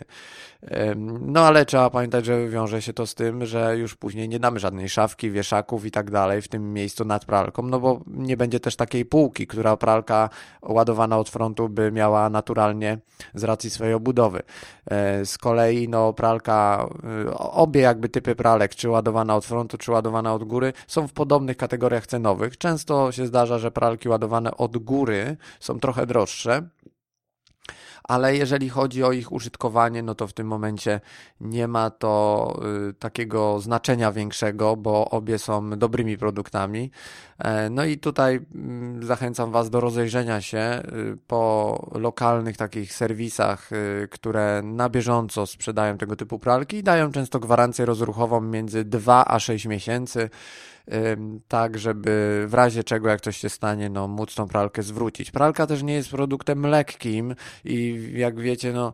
No 1.21 1.39
ale 1.39 1.65
trzeba 1.65 1.89
pamiętać, 1.89 2.25
że 2.25 2.49
wiąże 2.49 2.81
się 2.81 2.93
to 2.93 3.07
z 3.07 3.15
tym, 3.15 3.45
że 3.45 3.77
już 3.77 3.95
później 3.95 4.29
nie 4.29 4.39
damy 4.39 4.59
żadnej 4.59 4.89
szafki, 4.89 5.31
wieszaków 5.31 5.85
i 5.85 5.91
tak 5.91 6.11
dalej 6.11 6.41
w 6.41 6.47
tym 6.47 6.73
miejscu 6.73 7.05
nad 7.05 7.25
pralką, 7.25 7.63
no 7.63 7.79
bo 7.79 8.01
nie 8.07 8.37
będzie 8.37 8.59
też 8.59 8.75
takiej 8.75 9.05
półki, 9.05 9.47
która 9.47 9.77
pralka 9.77 10.29
ładowana 10.61 11.17
od 11.17 11.29
frontu 11.29 11.69
by 11.69 11.91
miała 11.91 12.29
naturalnie 12.29 12.97
z 13.33 13.43
racji 13.43 13.69
swojej 13.69 13.93
obudowy. 13.93 14.41
E, 14.85 15.25
z 15.25 15.37
kolei 15.37 15.89
no 15.89 16.13
pralka, 16.13 16.87
e, 17.27 17.33
obie 17.37 17.81
jakby 17.81 18.09
typy 18.09 18.35
pralek, 18.35 18.75
czy 18.75 18.89
ładowana 18.89 19.35
od 19.35 19.45
frontu, 19.45 19.77
czy 19.77 19.91
ładowana 19.91 20.33
od 20.33 20.43
góry, 20.43 20.73
są 20.87 21.07
w 21.07 21.13
podobnych 21.13 21.57
kategoriach 21.57 22.07
cenowych. 22.07 22.57
Często 22.57 23.11
się 23.11 23.27
zdarza, 23.27 23.59
że 23.59 23.71
pralki 23.71 24.09
ładowane 24.09 24.57
od 24.57 24.77
góry 24.77 25.37
są 25.59 25.79
trochę 25.79 26.05
droższe, 26.05 26.69
ale 28.03 28.35
jeżeli 28.35 28.69
chodzi 28.69 29.03
o 29.03 29.11
ich 29.11 29.31
użytkowanie, 29.31 30.03
no 30.03 30.15
to 30.15 30.27
w 30.27 30.33
tym 30.33 30.47
momencie 30.47 31.01
nie 31.41 31.67
ma 31.67 31.89
to 31.89 32.55
y, 32.89 32.93
takiego 32.93 33.59
znaczenia 33.59 34.11
większego, 34.11 34.75
bo 34.75 35.09
obie 35.09 35.39
są 35.39 35.69
dobrymi 35.69 36.17
produktami. 36.17 36.91
E, 37.39 37.69
no 37.69 37.85
i 37.85 37.97
tutaj 37.97 38.39
mm, 38.55 39.03
zachęcam 39.03 39.51
Was 39.51 39.69
do 39.69 39.79
rozejrzenia 39.79 40.41
się 40.41 40.83
y, 41.13 41.17
po 41.27 41.91
lokalnych 41.95 42.57
takich 42.57 42.93
serwisach, 42.93 43.71
y, 43.71 44.07
które 44.11 44.61
na 44.63 44.89
bieżąco 44.89 45.45
sprzedają 45.45 45.97
tego 45.97 46.15
typu 46.15 46.39
pralki 46.39 46.77
i 46.77 46.83
dają 46.83 47.11
często 47.11 47.39
gwarancję 47.39 47.85
rozruchową 47.85 48.41
między 48.41 48.85
2 48.85 49.25
a 49.27 49.39
6 49.39 49.65
miesięcy 49.65 50.29
tak 51.47 51.79
żeby 51.79 52.45
w 52.47 52.53
razie 52.53 52.83
czego, 52.83 53.09
jak 53.09 53.21
coś 53.21 53.37
się 53.37 53.49
stanie, 53.49 53.89
no 53.89 54.07
móc 54.07 54.35
tą 54.35 54.47
pralkę 54.47 54.83
zwrócić. 54.83 55.31
Pralka 55.31 55.67
też 55.67 55.83
nie 55.83 55.93
jest 55.93 56.09
produktem 56.09 56.65
lekkim 56.65 57.35
i 57.65 58.09
jak 58.15 58.39
wiecie, 58.39 58.73
no 58.73 58.93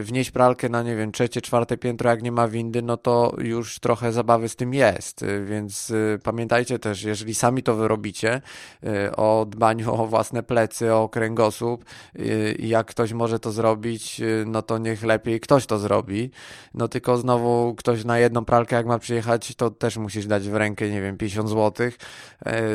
wnieść 0.00 0.30
pralkę 0.30 0.68
na, 0.68 0.82
nie 0.82 0.96
wiem, 0.96 1.12
trzecie, 1.12 1.40
czwarte 1.40 1.76
piętro, 1.76 2.10
jak 2.10 2.22
nie 2.22 2.32
ma 2.32 2.48
windy, 2.48 2.82
no 2.82 2.96
to 2.96 3.34
już 3.38 3.78
trochę 3.78 4.12
zabawy 4.12 4.48
z 4.48 4.56
tym 4.56 4.74
jest, 4.74 5.24
więc 5.44 5.90
y, 5.90 6.18
pamiętajcie 6.22 6.78
też, 6.78 7.02
jeżeli 7.02 7.34
sami 7.34 7.62
to 7.62 7.74
wyrobicie, 7.74 8.40
y, 8.84 9.16
o 9.16 9.46
dbaniu 9.48 9.94
o 9.94 10.06
własne 10.06 10.42
plecy, 10.42 10.94
o 10.94 11.08
kręgosłup 11.08 11.84
y, 12.18 12.56
i 12.58 12.68
jak 12.68 12.86
ktoś 12.86 13.12
może 13.12 13.38
to 13.38 13.52
zrobić, 13.52 14.20
no 14.46 14.62
to 14.62 14.78
niech 14.78 15.02
lepiej 15.02 15.40
ktoś 15.40 15.66
to 15.66 15.78
zrobi, 15.78 16.30
no 16.74 16.88
tylko 16.88 17.16
znowu 17.16 17.74
ktoś 17.74 18.04
na 18.04 18.18
jedną 18.18 18.44
pralkę, 18.44 18.76
jak 18.76 18.86
ma 18.86 18.98
przyjechać, 18.98 19.54
to 19.54 19.70
też 19.70 19.96
musisz 19.96 20.26
dać 20.26 20.48
w 20.48 20.54
rękę, 20.58 20.90
nie 20.90 21.02
wiem, 21.02 21.16
50 21.16 21.48
zł 21.48 21.90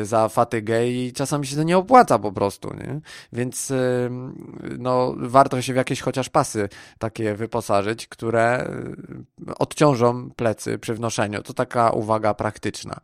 za 0.02 0.28
fatygę 0.28 0.88
i 0.88 1.12
czasami 1.12 1.46
się 1.46 1.56
to 1.56 1.62
nie 1.62 1.78
opłaca 1.78 2.18
po 2.18 2.32
prostu, 2.32 2.74
nie? 2.74 3.00
Więc 3.32 3.72
no 4.78 5.14
warto 5.16 5.62
się 5.62 5.72
w 5.72 5.76
jakieś 5.76 6.00
chociaż 6.00 6.28
pasy 6.28 6.68
takie 6.98 7.34
wyposażyć, 7.34 8.06
które 8.06 8.68
y, 9.48 9.54
odciążą 9.58 10.30
plecy 10.30 10.78
przy 10.78 10.94
wnoszeniu. 10.94 11.42
To 11.42 11.54
taka 11.54 11.90
uwaga 11.90 12.34
praktyczna. 12.34 13.00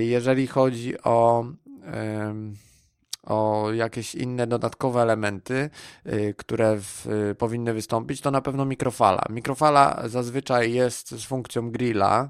Jeżeli 0.00 0.46
chodzi 0.46 1.02
o 1.02 1.44
o 3.28 3.72
jakieś 3.72 4.14
inne 4.14 4.46
dodatkowe 4.46 5.02
elementy, 5.02 5.70
które 6.36 6.76
w, 6.80 7.06
powinny 7.38 7.74
wystąpić, 7.74 8.20
to 8.20 8.30
na 8.30 8.40
pewno 8.40 8.64
mikrofala. 8.64 9.22
Mikrofala 9.30 10.02
zazwyczaj 10.06 10.72
jest 10.72 11.10
z 11.10 11.24
funkcją 11.24 11.70
grilla, 11.70 12.28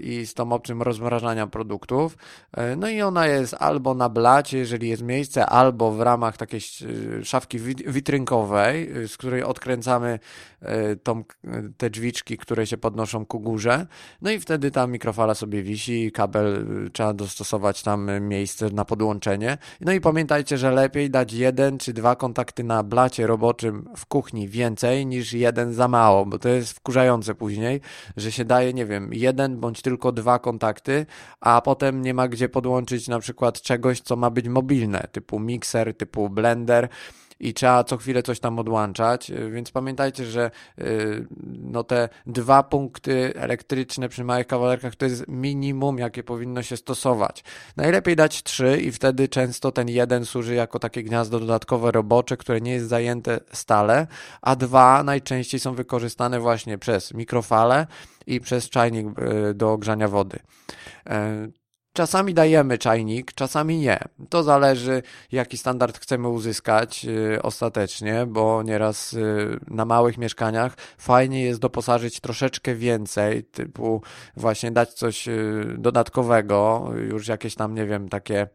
i 0.00 0.26
z 0.26 0.34
tą 0.34 0.52
opcją 0.52 0.78
rozmrażania 0.78 1.46
produktów. 1.46 2.16
E, 2.52 2.76
no 2.76 2.88
i 2.88 3.02
ona 3.02 3.26
jest 3.26 3.54
albo 3.58 3.94
na 3.94 4.08
blacie, 4.08 4.58
jeżeli 4.58 4.88
jest 4.88 5.02
miejsce, 5.02 5.46
albo 5.46 5.92
w 5.92 6.00
ramach 6.00 6.36
takiej 6.36 6.60
e, 7.20 7.24
szafki 7.24 7.58
witrynkowej, 7.86 8.90
e, 8.92 9.08
z 9.08 9.16
której 9.16 9.42
odkręcamy 9.42 10.18
tą, 11.02 11.24
te 11.76 11.90
drzwiczki, 11.90 12.38
które 12.38 12.66
się 12.66 12.76
podnoszą 12.76 13.26
ku 13.26 13.40
górze. 13.40 13.86
No 14.22 14.30
i 14.30 14.40
wtedy 14.40 14.70
ta 14.70 14.86
mikrofala 14.86 15.34
sobie 15.34 15.62
wisi, 15.62 16.12
kabel 16.12 16.66
trzeba 16.92 17.14
dostosować 17.14 17.82
tam 17.82 18.10
miejsce 18.20 18.70
na 18.70 18.84
podłączenie. 18.84 19.58
No 19.80 19.92
i 19.92 20.00
pamiętajcie, 20.00 20.58
że 20.58 20.70
lepiej 20.70 21.10
dać 21.10 21.32
jeden 21.32 21.78
czy 21.78 21.92
dwa 21.92 22.16
kontakty 22.16 22.64
na 22.64 22.82
blacie 22.82 23.26
roboczym 23.26 23.88
w 23.96 24.06
kuchni 24.06 24.48
więcej 24.48 25.06
niż 25.06 25.32
jeden 25.32 25.74
za 25.74 25.88
mało, 25.88 26.26
bo 26.26 26.38
to 26.38 26.48
jest 26.48 26.72
wkurzające 26.72 27.34
później, 27.34 27.80
że 28.16 28.32
się 28.32 28.44
daje, 28.44 28.74
nie 28.74 28.86
wiem, 28.86 29.10
jeden 29.12 29.45
jeden 29.46 29.60
bądź 29.60 29.82
tylko 29.82 30.12
dwa 30.12 30.38
kontakty, 30.38 31.06
a 31.40 31.60
potem 31.60 32.02
nie 32.02 32.14
ma 32.14 32.28
gdzie 32.28 32.48
podłączyć 32.48 33.08
na 33.08 33.18
przykład 33.18 33.62
czegoś, 33.62 34.00
co 34.00 34.16
ma 34.16 34.30
być 34.30 34.48
mobilne, 34.48 35.08
typu 35.12 35.40
mikser, 35.40 35.96
typu 35.96 36.30
blender 36.30 36.88
i 37.40 37.54
trzeba 37.54 37.84
co 37.84 37.96
chwilę 37.96 38.22
coś 38.22 38.40
tam 38.40 38.58
odłączać, 38.58 39.32
więc 39.50 39.70
pamiętajcie, 39.70 40.24
że 40.24 40.50
y, 40.78 41.26
no 41.46 41.84
te 41.84 42.08
dwa 42.26 42.62
punkty 42.62 43.32
elektryczne 43.34 44.08
przy 44.08 44.24
małych 44.24 44.46
kawalerkach 44.46 44.96
to 44.96 45.06
jest 45.06 45.24
minimum, 45.28 45.98
jakie 45.98 46.22
powinno 46.22 46.62
się 46.62 46.76
stosować. 46.76 47.44
Najlepiej 47.76 48.16
dać 48.16 48.42
trzy 48.42 48.78
i 48.80 48.92
wtedy 48.92 49.28
często 49.28 49.72
ten 49.72 49.88
jeden 49.88 50.24
służy 50.24 50.54
jako 50.54 50.78
takie 50.78 51.02
gniazdo 51.02 51.40
dodatkowe 51.40 51.90
robocze, 51.90 52.36
które 52.36 52.60
nie 52.60 52.72
jest 52.72 52.88
zajęte 52.88 53.40
stale, 53.52 54.06
a 54.42 54.56
dwa 54.56 55.02
najczęściej 55.02 55.60
są 55.60 55.74
wykorzystane 55.74 56.40
właśnie 56.40 56.78
przez 56.78 57.14
mikrofale 57.14 57.86
i 58.26 58.40
przez 58.40 58.70
czajnik 58.70 59.06
y, 59.50 59.54
do 59.54 59.72
ogrzania 59.72 60.08
wody. 60.08 60.38
Czasami 61.96 62.34
dajemy 62.34 62.78
czajnik, 62.78 63.32
czasami 63.32 63.78
nie. 63.78 63.98
To 64.28 64.42
zależy, 64.42 65.02
jaki 65.32 65.58
standard 65.58 65.98
chcemy 65.98 66.28
uzyskać 66.28 67.04
yy, 67.04 67.42
ostatecznie, 67.42 68.26
bo 68.26 68.62
nieraz 68.62 69.12
yy, 69.12 69.60
na 69.68 69.84
małych 69.84 70.18
mieszkaniach 70.18 70.74
fajnie 70.98 71.42
jest 71.42 71.60
doposażyć 71.60 72.20
troszeczkę 72.20 72.74
więcej, 72.74 73.44
typu 73.44 74.02
właśnie 74.36 74.70
dać 74.70 74.92
coś 74.92 75.26
yy, 75.26 75.74
dodatkowego, 75.78 76.90
już 77.10 77.28
jakieś 77.28 77.54
tam, 77.54 77.74
nie 77.74 77.86
wiem, 77.86 78.08
takie 78.08 78.48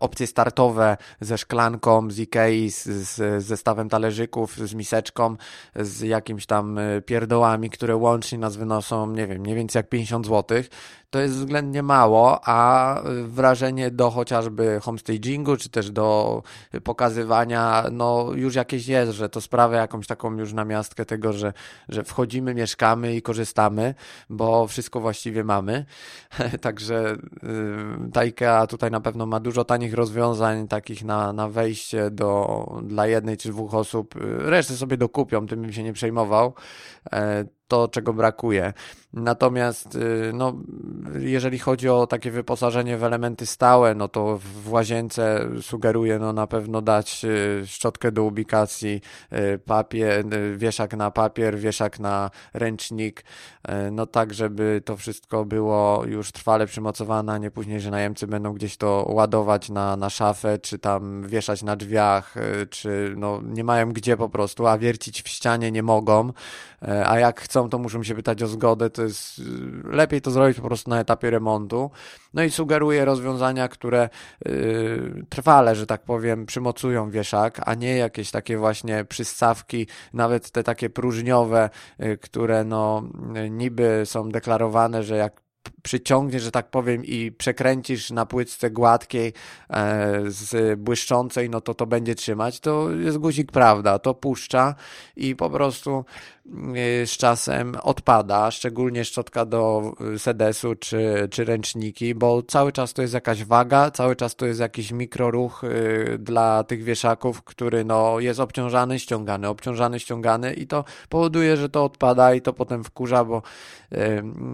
opcje 0.00 0.26
startowe 0.26 0.96
ze 1.20 1.38
szklanką, 1.38 2.10
z 2.10 2.18
Ikei, 2.18 2.70
z, 2.70 2.84
z 2.84 3.44
zestawem 3.44 3.88
talerzyków, 3.88 4.56
z 4.56 4.74
miseczką, 4.74 5.36
z 5.76 6.00
jakimiś 6.00 6.46
tam 6.46 6.78
e, 6.78 7.02
pierdołami, 7.02 7.70
które 7.70 7.96
łącznie 7.96 8.38
nas 8.38 8.56
wynoszą, 8.56 9.10
nie 9.10 9.26
wiem, 9.26 9.40
mniej 9.40 9.56
więcej 9.56 9.78
jak 9.80 9.88
50 9.88 10.26
zł, 10.26 10.62
to 11.10 11.20
jest 11.20 11.34
względnie 11.34 11.82
mało, 11.82 12.40
a 12.44 13.00
wrażenie 13.24 13.90
do 13.90 14.10
chociażby 14.10 14.80
homestagingu, 14.82 15.56
czy 15.56 15.68
też 15.68 15.90
do 15.90 16.42
pokazywania, 16.84 17.84
no 17.92 18.30
już 18.34 18.54
jakieś 18.54 18.86
jest, 18.86 19.12
że 19.12 19.28
to 19.28 19.40
sprawia 19.40 19.78
jakąś 19.78 20.06
taką 20.06 20.38
już 20.38 20.52
namiastkę 20.52 21.04
tego, 21.04 21.32
że, 21.32 21.52
że 21.88 22.04
wchodzimy, 22.04 22.54
mieszkamy 22.54 23.16
i 23.16 23.22
korzystamy, 23.22 23.94
bo 24.30 24.66
wszystko 24.66 25.00
właściwie 25.00 25.44
mamy. 25.44 25.84
Także 26.60 27.16
yy, 27.42 28.10
ta 28.12 28.20
IKEA 28.20 28.66
tutaj 28.68 28.90
na 28.90 29.00
pewno 29.00 29.26
ma 29.26 29.35
dużo 29.40 29.64
tanich 29.64 29.94
rozwiązań, 29.94 30.68
takich 30.68 31.04
na, 31.04 31.32
na 31.32 31.48
wejście 31.48 32.10
do, 32.10 32.66
dla 32.82 33.06
jednej 33.06 33.36
czy 33.36 33.48
dwóch 33.48 33.74
osób. 33.74 34.14
Resztę 34.38 34.74
sobie 34.74 34.96
dokupią, 34.96 35.46
tym 35.46 35.62
bym 35.62 35.72
się 35.72 35.82
nie 35.82 35.92
przejmował. 35.92 36.54
To, 37.68 37.88
czego 37.88 38.12
brakuje. 38.12 38.72
Natomiast, 39.16 39.94
y, 39.94 40.30
no, 40.34 40.54
jeżeli 41.18 41.58
chodzi 41.58 41.88
o 41.88 42.06
takie 42.06 42.30
wyposażenie 42.30 42.96
w 42.98 43.04
elementy 43.04 43.46
stałe, 43.46 43.94
no 43.94 44.08
to 44.08 44.38
w 44.38 44.72
łazience 44.72 45.48
sugeruję 45.62 46.18
no, 46.18 46.32
na 46.32 46.46
pewno 46.46 46.82
dać 46.82 47.24
y, 47.24 47.66
szczotkę 47.66 48.12
do 48.12 48.24
ubikacji, 48.24 49.00
y, 49.32 49.58
papier, 49.58 50.24
wieszak 50.56 50.96
na 50.96 51.10
papier, 51.10 51.58
wieszak 51.58 52.00
na 52.00 52.30
ręcznik, 52.54 53.24
no 53.92 54.06
tak, 54.06 54.34
żeby 54.34 54.82
to 54.84 54.96
wszystko 54.96 55.44
było 55.44 56.04
już 56.04 56.32
trwale 56.32 56.66
przymocowane, 56.66 57.32
a 57.32 57.38
nie 57.38 57.50
później, 57.50 57.80
że 57.80 57.90
najemcy 57.90 58.26
będą 58.26 58.52
gdzieś 58.52 58.76
to 58.76 59.06
ładować 59.08 59.68
na, 59.68 59.96
na 59.96 60.10
szafę, 60.10 60.58
czy 60.58 60.78
tam 60.78 61.22
wieszać 61.28 61.62
na 61.62 61.76
drzwiach, 61.76 62.34
czy 62.70 63.14
no, 63.16 63.40
nie 63.44 63.64
mają 63.64 63.92
gdzie 63.92 64.16
po 64.16 64.28
prostu, 64.28 64.66
a 64.66 64.78
wiercić 64.78 65.22
w 65.22 65.28
ścianie 65.28 65.72
nie 65.72 65.82
mogą, 65.82 66.32
a 67.06 67.18
jak 67.18 67.40
chcą, 67.40 67.68
to 67.68 67.78
muszą 67.78 68.02
się 68.02 68.14
pytać 68.14 68.42
o 68.42 68.46
zgodę, 68.46 68.90
to 68.90 69.02
jest 69.02 69.42
lepiej 69.84 70.20
to 70.20 70.30
zrobić 70.30 70.56
po 70.60 70.66
prostu 70.66 70.90
na 70.90 71.00
etapie 71.00 71.30
remontu. 71.30 71.90
No 72.34 72.42
i 72.42 72.50
sugeruję 72.50 73.04
rozwiązania, 73.04 73.68
które 73.68 74.08
yy, 74.44 75.24
trwale, 75.28 75.74
że 75.74 75.86
tak 75.86 76.02
powiem, 76.02 76.46
przymocują 76.46 77.10
wieszak, 77.10 77.60
a 77.64 77.74
nie 77.74 77.96
jakieś 77.96 78.30
takie 78.30 78.58
właśnie 78.58 79.04
przystawki, 79.04 79.86
nawet 80.12 80.50
te 80.50 80.62
takie 80.62 80.90
próżniowe, 80.90 81.70
które 82.20 82.64
no 82.64 83.02
niby 83.50 84.02
są 84.04 84.28
deklarowane, 84.28 85.02
że 85.02 85.16
jak 85.16 85.46
przyciągniesz, 85.82 86.42
że 86.42 86.50
tak 86.50 86.70
powiem, 86.70 87.04
i 87.04 87.32
przekręcisz 87.32 88.10
na 88.10 88.26
płytce 88.26 88.70
gładkiej 88.70 89.32
e, 89.70 90.20
z 90.26 90.80
błyszczącej, 90.80 91.50
no 91.50 91.60
to 91.60 91.74
to 91.74 91.86
będzie 91.86 92.14
trzymać, 92.14 92.60
to 92.60 92.90
jest 92.90 93.18
guzik 93.18 93.52
prawda, 93.52 93.98
to 93.98 94.14
puszcza 94.14 94.74
i 95.16 95.36
po 95.36 95.50
prostu 95.50 95.90
e, 96.00 96.35
z 97.06 97.10
czasem 97.10 97.74
odpada, 97.82 98.50
szczególnie 98.50 99.04
szczotka 99.04 99.44
do 99.44 99.92
e, 100.14 100.18
sedesu 100.18 100.74
czy, 100.74 101.28
czy 101.30 101.44
ręczniki, 101.44 102.14
bo 102.14 102.42
cały 102.42 102.72
czas 102.72 102.92
to 102.92 103.02
jest 103.02 103.14
jakaś 103.14 103.44
waga, 103.44 103.90
cały 103.90 104.16
czas 104.16 104.36
to 104.36 104.46
jest 104.46 104.60
jakiś 104.60 104.92
mikroruch 104.92 105.64
e, 105.64 106.18
dla 106.18 106.64
tych 106.64 106.84
wieszaków, 106.84 107.42
który 107.42 107.84
no, 107.84 108.20
jest 108.20 108.40
obciążany, 108.40 108.98
ściągany, 108.98 109.48
obciążany, 109.48 110.00
ściągany 110.00 110.54
i 110.54 110.66
to 110.66 110.84
powoduje, 111.08 111.56
że 111.56 111.68
to 111.68 111.84
odpada 111.84 112.34
i 112.34 112.40
to 112.40 112.52
potem 112.52 112.84
wkurza, 112.84 113.24
bo 113.24 113.42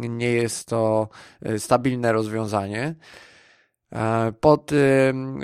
nie 0.09 0.31
jest 0.33 0.69
to 0.69 1.09
stabilne 1.59 2.13
rozwiązanie. 2.13 2.95
E, 3.93 4.33
pod 4.41 4.71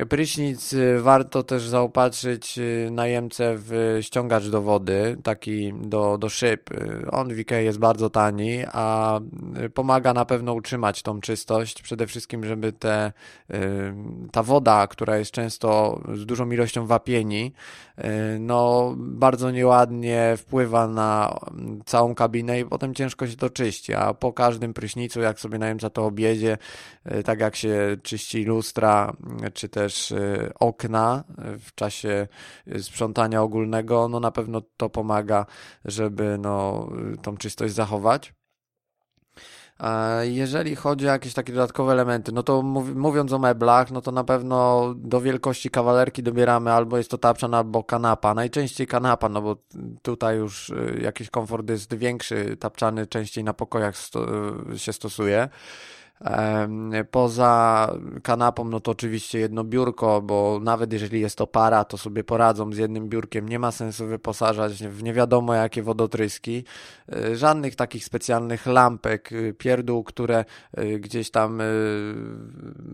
prysznic 0.08 0.74
warto 0.98 1.42
też 1.42 1.68
zaopatrzyć 1.68 2.58
y, 2.58 2.88
najemcę 2.90 3.54
w 3.56 3.98
ściągacz 4.00 4.48
do 4.48 4.62
wody, 4.62 5.16
taki 5.22 5.72
do, 5.74 6.18
do 6.18 6.28
szyb. 6.28 6.70
On 7.10 7.34
w 7.34 7.38
Ikea 7.38 7.60
jest 7.60 7.78
bardzo 7.78 8.10
tani, 8.10 8.58
a 8.72 9.20
pomaga 9.74 10.14
na 10.14 10.24
pewno 10.24 10.54
utrzymać 10.54 11.02
tą 11.02 11.20
czystość. 11.20 11.82
Przede 11.82 12.06
wszystkim, 12.06 12.44
żeby 12.44 12.72
te, 12.72 13.12
ta 14.32 14.42
woda, 14.42 14.86
która 14.86 15.16
jest 15.16 15.30
często 15.30 16.00
z 16.14 16.26
dużą 16.26 16.50
ilością 16.50 16.86
wapieni, 16.86 17.52
y, 17.98 18.38
no 18.40 18.94
bardzo 18.96 19.50
nieładnie 19.50 20.34
wpływa 20.36 20.88
na 20.88 21.38
całą 21.86 22.14
kabinę 22.14 22.60
i 22.60 22.64
potem 22.64 22.94
ciężko 22.94 23.26
się 23.26 23.36
to 23.36 23.50
czyści, 23.50 23.94
a 23.94 24.14
po 24.14 24.32
każdym 24.32 24.74
prysznicu, 24.74 25.20
jak 25.20 25.40
sobie 25.40 25.58
najemca 25.58 25.90
to 25.90 26.06
objedzie, 26.06 26.58
y, 27.12 27.22
tak 27.22 27.40
jak 27.40 27.56
się 27.56 27.96
czyści 28.02 28.37
lustra, 28.44 29.12
czy 29.54 29.68
też 29.68 30.10
y, 30.10 30.52
okna 30.60 31.24
w 31.38 31.74
czasie 31.74 32.28
sprzątania 32.78 33.42
ogólnego, 33.42 34.08
no 34.08 34.20
na 34.20 34.30
pewno 34.30 34.62
to 34.76 34.90
pomaga, 34.90 35.46
żeby 35.84 36.38
no, 36.38 36.88
tą 37.22 37.36
czystość 37.36 37.74
zachować. 37.74 38.32
Jeżeli 40.22 40.76
chodzi 40.76 41.08
o 41.08 41.12
jakieś 41.12 41.34
takie 41.34 41.52
dodatkowe 41.52 41.92
elementy, 41.92 42.32
no 42.32 42.42
to 42.42 42.62
mówiąc 42.94 43.32
o 43.32 43.38
meblach, 43.38 43.90
no 43.90 44.00
to 44.00 44.12
na 44.12 44.24
pewno 44.24 44.86
do 44.96 45.20
wielkości 45.20 45.70
kawalerki 45.70 46.22
dobieramy 46.22 46.72
albo 46.72 46.98
jest 46.98 47.10
to 47.10 47.18
tapczan, 47.18 47.54
albo 47.54 47.84
kanapa. 47.84 48.34
Najczęściej 48.34 48.86
kanapa, 48.86 49.28
no 49.28 49.42
bo 49.42 49.56
tutaj 50.02 50.36
już 50.36 50.70
y, 50.70 51.00
jakiś 51.02 51.30
komfort 51.30 51.70
jest 51.70 51.94
większy, 51.94 52.56
tapczany 52.56 53.06
częściej 53.06 53.44
na 53.44 53.54
pokojach 53.54 53.94
się 54.76 54.92
stosuje. 54.92 55.48
Poza 57.10 57.92
kanapą, 58.22 58.64
no 58.64 58.80
to 58.80 58.90
oczywiście 58.90 59.38
jedno 59.38 59.64
biurko, 59.64 60.22
bo 60.22 60.60
nawet 60.62 60.92
jeżeli 60.92 61.20
jest 61.20 61.38
to 61.38 61.46
para, 61.46 61.84
to 61.84 61.98
sobie 61.98 62.24
poradzą 62.24 62.72
z 62.72 62.76
jednym 62.76 63.08
biurkiem. 63.08 63.48
Nie 63.48 63.58
ma 63.58 63.72
sensu 63.72 64.06
wyposażać 64.06 64.72
w 64.72 65.02
nie 65.02 65.12
wiadomo 65.12 65.54
jakie 65.54 65.82
wodotryski. 65.82 66.64
E, 67.12 67.36
żadnych 67.36 67.76
takich 67.76 68.04
specjalnych 68.04 68.66
lampek, 68.66 69.32
e, 69.32 69.52
pierdół, 69.52 70.04
które 70.04 70.44
e, 70.72 70.98
gdzieś 70.98 71.30
tam 71.30 71.62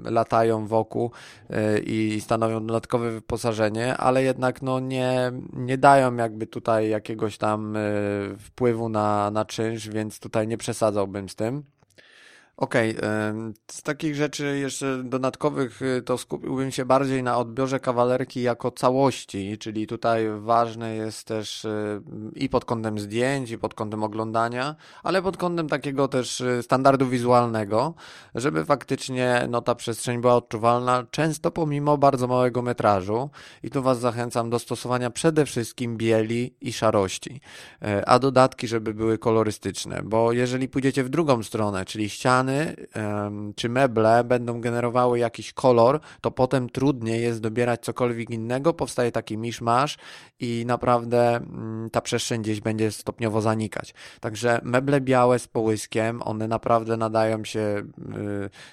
latają 0.04 0.66
wokół 0.66 1.10
i 1.86 2.20
stanowią 2.20 2.66
dodatkowe 2.66 3.10
wyposażenie, 3.10 3.96
ale 3.96 4.22
jednak 4.22 4.62
no 4.62 4.80
nie, 4.80 5.32
nie 5.52 5.78
dają 5.78 6.16
jakby 6.16 6.46
tutaj 6.46 6.88
jakiegoś 6.88 7.38
tam 7.38 7.76
wpływu 8.38 8.88
na, 8.88 9.30
na 9.30 9.44
czynsz, 9.44 9.88
więc 9.88 10.20
tutaj 10.20 10.48
nie 10.48 10.56
przesadzałbym 10.56 11.28
z 11.28 11.34
tym. 11.34 11.64
Okej, 12.56 12.96
okay. 12.96 13.08
z 13.70 13.82
takich 13.82 14.14
rzeczy 14.14 14.58
jeszcze 14.58 15.02
dodatkowych 15.04 15.82
y, 15.82 16.02
to 16.02 16.18
skupiłbym 16.18 16.70
się 16.70 16.84
bardziej 16.84 17.22
na 17.22 17.38
odbiorze 17.38 17.80
kawalerki 17.80 18.42
jako 18.42 18.70
całości, 18.70 19.58
czyli 19.58 19.86
tutaj 19.86 20.26
ważne 20.38 20.94
jest 20.94 21.26
też 21.26 21.64
y, 21.64 22.00
i 22.34 22.48
pod 22.48 22.64
kątem 22.64 22.98
zdjęć, 22.98 23.50
i 23.50 23.58
pod 23.58 23.74
kątem 23.74 24.02
oglądania, 24.02 24.76
ale 25.02 25.22
pod 25.22 25.36
kątem 25.36 25.68
takiego 25.68 26.08
też 26.08 26.40
y, 26.40 26.62
standardu 26.62 27.08
wizualnego, 27.08 27.94
żeby 28.34 28.64
faktycznie 28.64 29.46
no, 29.50 29.60
ta 29.62 29.74
przestrzeń 29.74 30.20
była 30.20 30.34
odczuwalna, 30.34 31.06
często 31.10 31.50
pomimo 31.50 31.98
bardzo 31.98 32.26
małego 32.26 32.62
metrażu 32.62 33.30
i 33.62 33.70
tu 33.70 33.82
Was 33.82 34.00
zachęcam 34.00 34.50
do 34.50 34.58
stosowania 34.58 35.10
przede 35.10 35.46
wszystkim 35.46 35.96
bieli 35.96 36.54
i 36.60 36.72
szarości, 36.72 37.40
a 38.06 38.18
dodatki, 38.18 38.68
żeby 38.68 38.94
były 38.94 39.18
kolorystyczne, 39.18 40.02
bo 40.04 40.32
jeżeli 40.32 40.68
pójdziecie 40.68 41.04
w 41.04 41.08
drugą 41.08 41.42
stronę, 41.42 41.84
czyli 41.84 42.10
ściany, 42.10 42.43
ściany 42.44 42.74
czy 43.56 43.68
meble 43.68 44.24
będą 44.24 44.60
generowały 44.60 45.18
jakiś 45.18 45.52
kolor, 45.52 46.00
to 46.20 46.30
potem 46.30 46.70
trudniej 46.70 47.22
jest 47.22 47.40
dobierać 47.40 47.80
cokolwiek 47.80 48.30
innego, 48.30 48.74
powstaje 48.74 49.12
taki 49.12 49.38
miszmasz 49.38 49.98
i 50.40 50.64
naprawdę 50.66 51.36
mm, 51.36 51.90
ta 51.90 52.00
przestrzeń 52.00 52.42
gdzieś 52.42 52.60
będzie 52.60 52.92
stopniowo 52.92 53.40
zanikać. 53.40 53.94
Także 54.20 54.60
meble 54.62 55.00
białe 55.00 55.38
z 55.38 55.48
połyskiem, 55.48 56.22
one 56.22 56.48
naprawdę 56.48 56.96
nadają 56.96 57.44
się 57.44 57.60
y, 57.60 57.84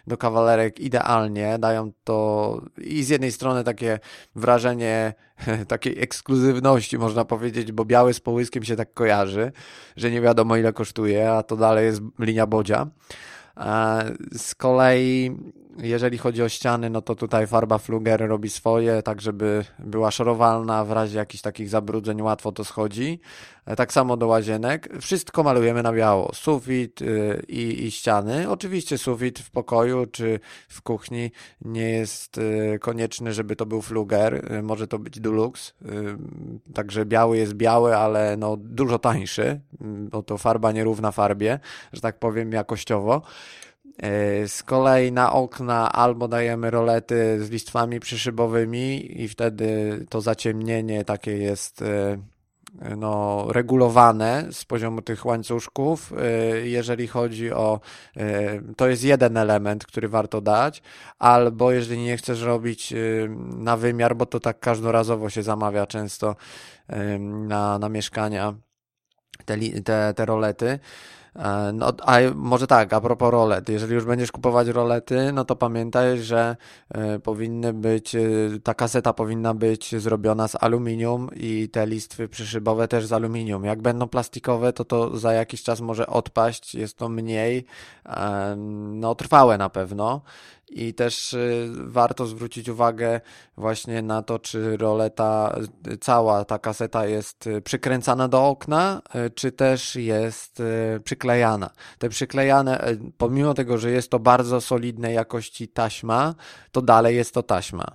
do 0.08 0.18
kawalerek 0.18 0.80
idealnie, 0.80 1.60
dają 1.60 1.92
to 2.04 2.62
i 2.78 3.04
z 3.04 3.10
jednej 3.10 3.32
strony 3.32 3.64
takie 3.64 4.00
wrażenie 4.36 5.14
takiej 5.68 6.04
ekskluzywności, 6.04 6.98
można 6.98 7.26
powiedzieć, 7.26 7.72
bo 7.72 7.86
biały 7.86 8.14
z 8.14 8.20
połyskiem 8.20 8.64
się 8.64 8.76
tak 8.76 8.94
kojarzy, 8.94 9.52
że 9.96 10.12
nie 10.12 10.22
wiadomo 10.22 10.58
ile 10.58 10.74
kosztuje, 10.74 11.32
a 11.32 11.44
to 11.44 11.58
dalej 11.58 11.86
jest 11.86 12.02
linia 12.20 12.48
Bodzia. 12.48 12.88
Z 14.34 14.56
kolei, 14.56 15.32
jeżeli 15.78 16.18
chodzi 16.18 16.44
o 16.44 16.50
ściany, 16.50 16.90
no 16.90 17.02
to 17.02 17.16
tutaj 17.16 17.48
farba 17.48 17.78
Fluger 17.78 18.28
robi 18.28 18.50
swoje, 18.50 19.04
tak 19.04 19.22
żeby 19.22 19.66
była 19.80 20.12
szorowalna, 20.12 20.86
w 20.86 20.92
razie 20.92 21.18
jakichś 21.18 21.42
takich 21.42 21.70
zabrudzeń 21.70 22.22
łatwo 22.22 22.52
to 22.52 22.64
schodzi. 22.64 23.20
E, 23.66 23.76
tak 23.76 23.94
samo 23.94 24.18
do 24.18 24.28
łazienek. 24.28 24.90
Wszystko 25.02 25.44
malujemy 25.44 25.84
na 25.84 25.94
biało. 25.94 26.32
Sufit 26.34 27.02
y, 27.02 27.46
i, 27.48 27.86
i 27.86 27.92
ściany. 27.92 28.50
Oczywiście 28.50 28.98
sufit 28.98 29.40
w 29.40 29.52
pokoju 29.52 30.06
czy 30.06 30.40
w 30.70 30.82
kuchni 30.82 31.32
nie 31.62 31.90
jest 31.90 32.38
y, 32.38 32.80
konieczny, 32.82 33.34
żeby 33.34 33.56
to 33.56 33.66
był 33.66 33.82
Fluger. 33.82 34.52
Y, 34.54 34.62
może 34.62 34.88
to 34.88 35.00
być 35.00 35.20
Dulux. 35.20 35.74
Także 36.74 37.06
biały 37.06 37.38
jest 37.38 37.54
biały, 37.54 37.98
ale 37.98 38.38
no 38.38 38.58
dużo 38.58 39.00
tańszy, 39.00 39.62
bo 39.82 40.24
to 40.24 40.38
farba 40.38 40.72
nierówna 40.72 41.12
farbie, 41.12 41.60
że 41.94 42.02
tak 42.02 42.20
powiem 42.20 42.52
jakościowo. 42.52 43.22
E, 43.98 44.48
z 44.48 44.64
kolei 44.64 45.12
na 45.12 45.34
okna 45.34 45.92
albo 45.92 46.28
dajemy 46.28 46.72
rolety 46.72 47.46
z 47.46 47.50
listwami 47.50 48.00
przyszybowymi 48.00 49.22
i 49.22 49.28
wtedy 49.28 50.06
to 50.10 50.22
zaciemnienie 50.22 51.06
takie 51.06 51.38
jest 51.38 51.82
e, 51.82 52.18
no, 52.98 53.46
regulowane 53.50 54.48
z 54.52 54.66
poziomu 54.66 55.02
tych 55.02 55.26
łańcuszków. 55.26 56.14
E, 56.14 56.68
jeżeli 56.68 57.08
chodzi 57.08 57.52
o, 57.52 57.80
to 58.78 58.88
jest 58.88 59.04
jeden 59.04 59.38
element, 59.38 59.86
który 59.86 60.08
warto 60.08 60.42
dać, 60.42 60.82
albo 61.20 61.72
jeżeli 61.72 62.02
nie 62.02 62.18
chcesz 62.18 62.42
robić 62.42 62.94
na 63.58 63.78
wymiar, 63.78 64.16
bo 64.16 64.26
to 64.26 64.40
tak 64.40 64.60
każdorazowo 64.60 65.30
się 65.30 65.44
zamawia 65.44 65.88
często 65.88 66.36
na, 67.20 67.80
na 67.80 67.90
mieszkania 67.90 68.56
te, 69.46 69.58
te, 69.84 70.14
te 70.14 70.26
rolety, 70.26 70.80
no, 71.74 71.94
a 72.06 72.18
może 72.36 72.68
tak, 72.68 72.94
a 72.94 73.02
propos 73.02 73.32
rolet. 73.32 73.70
Jeżeli 73.70 73.94
już 73.94 74.06
będziesz 74.06 74.32
kupować 74.32 74.68
rolety, 74.68 75.32
no 75.34 75.46
to 75.46 75.56
pamiętaj, 75.56 76.20
że 76.20 76.56
e, 76.90 77.20
powinny 77.20 77.74
być, 77.74 78.16
e, 78.16 78.20
ta 78.64 78.74
kaseta 78.74 79.14
powinna 79.14 79.54
być 79.54 80.02
zrobiona 80.02 80.48
z 80.48 80.56
aluminium 80.64 81.30
i 81.36 81.70
te 81.70 81.88
listwy 81.88 82.28
przyszybowe 82.28 82.88
też 82.88 83.06
z 83.06 83.14
aluminium. 83.14 83.66
Jak 83.66 83.82
będą 83.82 84.08
plastikowe, 84.08 84.74
to 84.74 84.86
to 84.86 85.18
za 85.18 85.34
jakiś 85.34 85.64
czas 85.64 85.82
może 85.82 86.08
odpaść, 86.08 86.76
jest 86.76 86.98
to 86.98 87.10
mniej, 87.10 87.66
no 88.88 89.16
trwałe 89.16 89.58
na 89.58 89.70
pewno 89.70 90.22
i 90.72 90.94
też 90.94 91.34
y, 91.34 91.70
warto 91.72 92.26
zwrócić 92.26 92.70
uwagę 92.70 93.22
właśnie 93.58 94.02
na 94.02 94.24
to, 94.24 94.40
czy 94.40 94.78
roleta, 94.78 95.60
cała 96.02 96.46
ta 96.46 96.60
kaseta 96.60 97.06
jest 97.06 97.48
y, 97.48 97.62
przykręcana 97.62 98.28
do 98.28 98.48
okna, 98.48 99.02
y, 99.16 99.30
czy 99.30 99.52
też 99.52 99.96
jest 99.96 100.64
przyklejana. 101.04 101.70
Te 101.98 102.10
przyklejane, 102.10 102.86
pomimo 103.18 103.54
tego, 103.54 103.78
że 103.78 103.92
jest 103.92 104.12
to 104.12 104.20
bardzo 104.20 104.62
solidnej 104.62 105.16
jakości 105.16 105.68
taśma, 105.68 106.36
to 106.72 106.82
dalej 106.82 107.16
jest 107.16 107.34
to 107.34 107.44
taśma. 107.44 107.86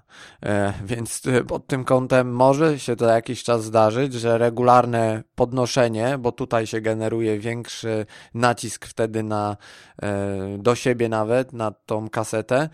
E, 0.43 0.73
więc 0.85 1.23
pod 1.49 1.67
tym 1.67 1.85
kątem 1.85 2.33
może 2.33 2.79
się 2.79 2.97
to 2.97 3.07
jakiś 3.07 3.43
czas 3.43 3.65
zdarzyć, 3.65 4.13
że 4.15 4.39
regularne 4.39 5.23
podnoszenie, 5.35 6.19
bo 6.19 6.33
tutaj 6.33 6.67
się 6.67 6.81
generuje 6.81 7.39
większy 7.39 8.07
nacisk 8.35 8.87
wtedy 8.87 9.23
na 9.23 9.57
e, 10.03 10.59
do 10.59 10.75
siebie 10.75 11.09
nawet, 11.09 11.53
na 11.53 11.71
tą 11.71 12.09
kasetę, 12.11 12.66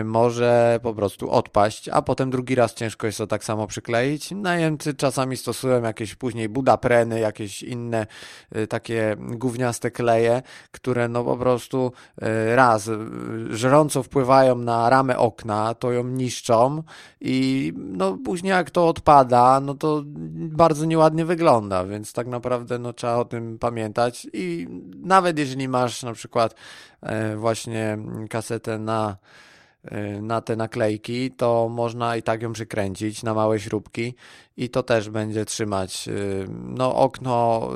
Y, 0.00 0.04
może 0.04 0.80
po 0.82 0.94
prostu 0.94 1.30
odpaść, 1.30 1.88
a 1.88 2.02
potem 2.02 2.30
drugi 2.30 2.54
raz 2.54 2.74
ciężko 2.74 3.06
jest 3.06 3.18
to 3.18 3.26
tak 3.26 3.44
samo 3.44 3.66
przykleić. 3.66 4.30
Najemcy 4.30 4.94
czasami 4.94 5.36
stosują 5.36 5.82
jakieś 5.82 6.14
później 6.14 6.48
budapreny, 6.48 7.20
jakieś 7.20 7.62
inne 7.62 8.06
y, 8.56 8.66
takie 8.66 9.16
gówniaste 9.18 9.90
kleje, 9.90 10.42
które 10.72 11.08
no 11.08 11.24
po 11.24 11.36
prostu 11.36 11.92
y, 12.22 12.56
raz 12.56 12.90
żrąco 13.50 14.02
wpływają 14.02 14.58
na 14.58 14.90
ramę 14.90 15.18
okna, 15.18 15.74
to 15.74 15.92
ją 15.92 16.04
niszczą 16.04 16.82
i 17.20 17.72
no 17.76 18.18
później 18.24 18.50
jak 18.50 18.70
to 18.70 18.88
odpada, 18.88 19.60
no 19.60 19.74
to 19.74 20.02
bardzo 20.34 20.84
nieładnie 20.84 21.24
wygląda, 21.24 21.84
więc 21.84 22.12
tak 22.12 22.26
naprawdę 22.26 22.78
no 22.78 22.92
trzeba 22.92 23.16
o 23.16 23.24
tym 23.24 23.58
pamiętać 23.58 24.26
i 24.32 24.68
nawet 24.96 25.38
jeżeli 25.38 25.68
masz 25.68 26.02
na 26.02 26.12
przykład 26.12 26.54
właśnie 27.36 27.98
kasetę 28.30 28.78
na, 28.78 29.16
e, 29.84 30.22
na 30.22 30.40
te 30.40 30.56
naklejki, 30.56 31.30
to 31.30 31.68
można 31.68 32.16
i 32.16 32.22
tak 32.22 32.42
ją 32.42 32.52
przykręcić 32.52 33.22
na 33.22 33.34
małe 33.34 33.60
śrubki 33.60 34.14
i 34.56 34.70
to 34.70 34.82
też 34.82 35.10
będzie 35.10 35.44
trzymać. 35.44 36.08
E, 36.08 36.12
no, 36.48 36.96
okno 36.96 37.68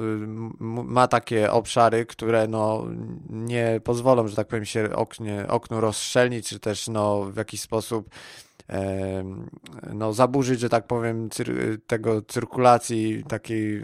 ma 0.60 1.08
takie 1.08 1.52
obszary, 1.52 2.06
które 2.06 2.48
no, 2.48 2.84
nie 3.30 3.80
pozwolą, 3.84 4.28
że 4.28 4.36
tak 4.36 4.48
powiem, 4.48 4.64
się 4.64 4.96
oknie, 4.96 5.44
oknu 5.48 5.80
rozstrzelnić, 5.80 6.48
czy 6.48 6.60
też 6.60 6.88
no, 6.88 7.22
w 7.22 7.36
jakiś 7.36 7.60
sposób 7.60 8.10
no, 9.94 10.12
zaburzyć, 10.12 10.60
że 10.60 10.68
tak 10.68 10.86
powiem, 10.86 11.30
cyr 11.30 11.78
tego 11.86 12.22
cyrkulacji 12.22 13.24
takiej 13.28 13.82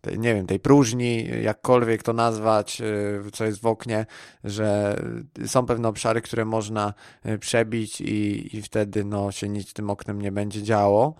tej, 0.00 0.18
nie 0.18 0.34
wiem, 0.34 0.46
tej 0.46 0.60
próżni, 0.60 1.28
jakkolwiek 1.42 2.02
to 2.02 2.12
nazwać, 2.12 2.80
e, 2.80 2.84
co 3.32 3.44
jest 3.44 3.60
w 3.60 3.66
oknie, 3.66 4.06
że 4.44 4.96
są 5.46 5.66
pewne 5.66 5.88
obszary, 5.88 6.22
które 6.22 6.44
można 6.44 6.94
e, 7.22 7.38
przebić 7.38 8.00
i, 8.00 8.56
i 8.56 8.62
wtedy 8.62 9.04
no, 9.04 9.32
się 9.32 9.48
nic 9.48 9.72
tym 9.72 9.90
oknem 9.90 10.22
nie 10.22 10.32
będzie 10.32 10.62
działo. 10.62 11.14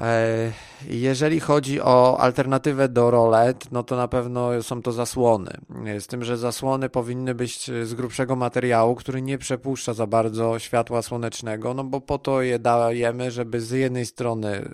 E, 0.00 0.52
jeżeli 0.88 1.40
chodzi 1.40 1.80
o 1.80 2.20
alternatywę 2.20 2.88
do 2.88 3.10
rolet, 3.10 3.72
no 3.72 3.82
to 3.82 3.96
na 3.96 4.08
pewno 4.08 4.62
są 4.62 4.82
to 4.82 4.92
zasłony. 4.92 5.50
Z 5.98 6.06
tym, 6.06 6.24
że 6.24 6.36
zasłony 6.36 6.88
powinny 6.88 7.34
być 7.34 7.70
z 7.82 7.94
grubszego 7.94 8.36
materiału, 8.36 8.94
który 8.94 9.22
nie 9.22 9.38
przepuszcza 9.38 9.94
za 9.94 10.06
bardzo 10.06 10.58
światła 10.58 11.02
słonecznego, 11.02 11.74
no 11.74 11.84
bo 11.84 12.00
po 12.00 12.18
to 12.18 12.42
je 12.42 12.58
dajemy, 12.58 13.30
żeby 13.30 13.60
z 13.60 13.70
jednej 13.70 14.06
strony 14.06 14.68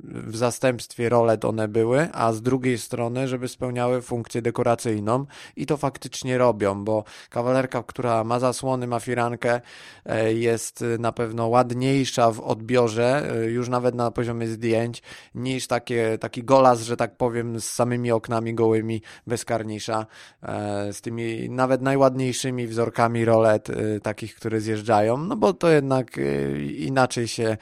w 0.00 0.36
zastępstwie 0.36 1.08
rolet 1.08 1.44
one 1.44 1.68
były, 1.68 2.08
a 2.12 2.32
z 2.32 2.42
drugiej 2.42 2.78
strony, 2.78 3.28
żeby 3.28 3.48
spełniały 3.48 4.02
funkcję 4.02 4.42
dekoracyjną 4.42 5.26
i 5.56 5.66
to 5.66 5.76
faktycznie 5.76 6.38
robią, 6.38 6.84
bo 6.84 7.04
kawalerka, 7.30 7.82
która 7.82 8.24
ma 8.24 8.38
zasłony, 8.38 8.86
ma 8.86 9.00
firankę, 9.00 9.60
e, 10.06 10.32
jest 10.32 10.84
na 10.98 11.12
pewno 11.12 11.48
ładniejsza 11.48 12.30
w 12.30 12.40
odbiorze, 12.40 13.30
e, 13.30 13.50
już 13.50 13.68
nawet 13.68 13.94
na 13.94 14.10
poziomie 14.10 14.46
zdjęcia 14.46 14.61
zdjęć 14.62 15.02
niż 15.34 15.66
takie, 15.66 16.18
taki 16.18 16.44
golas, 16.44 16.80
że 16.82 16.96
tak 16.96 17.16
powiem, 17.16 17.60
z 17.60 17.64
samymi 17.64 18.12
oknami 18.12 18.54
gołymi 18.54 19.02
bez 19.26 19.44
karnisza, 19.44 20.06
e, 20.42 20.92
z 20.92 21.00
tymi 21.00 21.50
nawet 21.50 21.82
najładniejszymi 21.82 22.66
wzorkami 22.66 23.24
rolet, 23.24 23.70
e, 23.70 24.00
takich, 24.00 24.34
które 24.34 24.60
zjeżdżają, 24.60 25.16
no 25.16 25.36
bo 25.36 25.52
to 25.52 25.70
jednak 25.70 26.18
e, 26.18 26.22
inaczej 26.62 27.28
się 27.28 27.56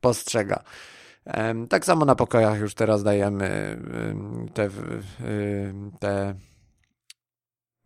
postrzega. 0.00 0.62
Tak 1.68 1.84
samo 1.84 2.04
na 2.04 2.14
pokojach 2.14 2.60
już 2.60 2.74
teraz 2.74 3.02
dajemy 3.02 3.78
te, 4.54 4.70
te, 6.00 6.34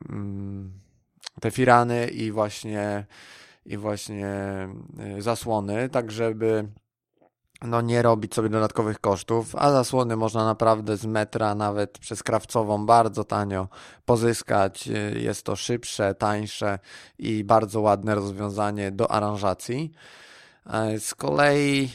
mm, 0.08 0.72
te 1.40 1.50
firany 1.50 2.06
i 2.06 2.32
właśnie, 2.32 3.06
i 3.66 3.76
właśnie 3.76 4.34
zasłony, 5.18 5.88
tak 5.88 6.10
żeby 6.10 6.68
no 7.62 7.80
nie 7.80 8.02
robić 8.02 8.34
sobie 8.34 8.48
dodatkowych 8.48 9.00
kosztów, 9.00 9.56
a 9.56 9.70
zasłony 9.70 10.16
można 10.16 10.44
naprawdę 10.44 10.96
z 10.96 11.06
metra, 11.06 11.54
nawet 11.54 11.98
przez 11.98 12.22
krawcową, 12.22 12.86
bardzo 12.86 13.24
tanio 13.24 13.68
pozyskać. 14.04 14.88
Jest 15.16 15.42
to 15.42 15.56
szybsze, 15.56 16.14
tańsze 16.14 16.78
i 17.18 17.44
bardzo 17.44 17.80
ładne 17.80 18.14
rozwiązanie 18.14 18.90
do 18.90 19.10
aranżacji. 19.10 19.92
E, 20.68 21.00
z 21.00 21.14
kolei, 21.14 21.90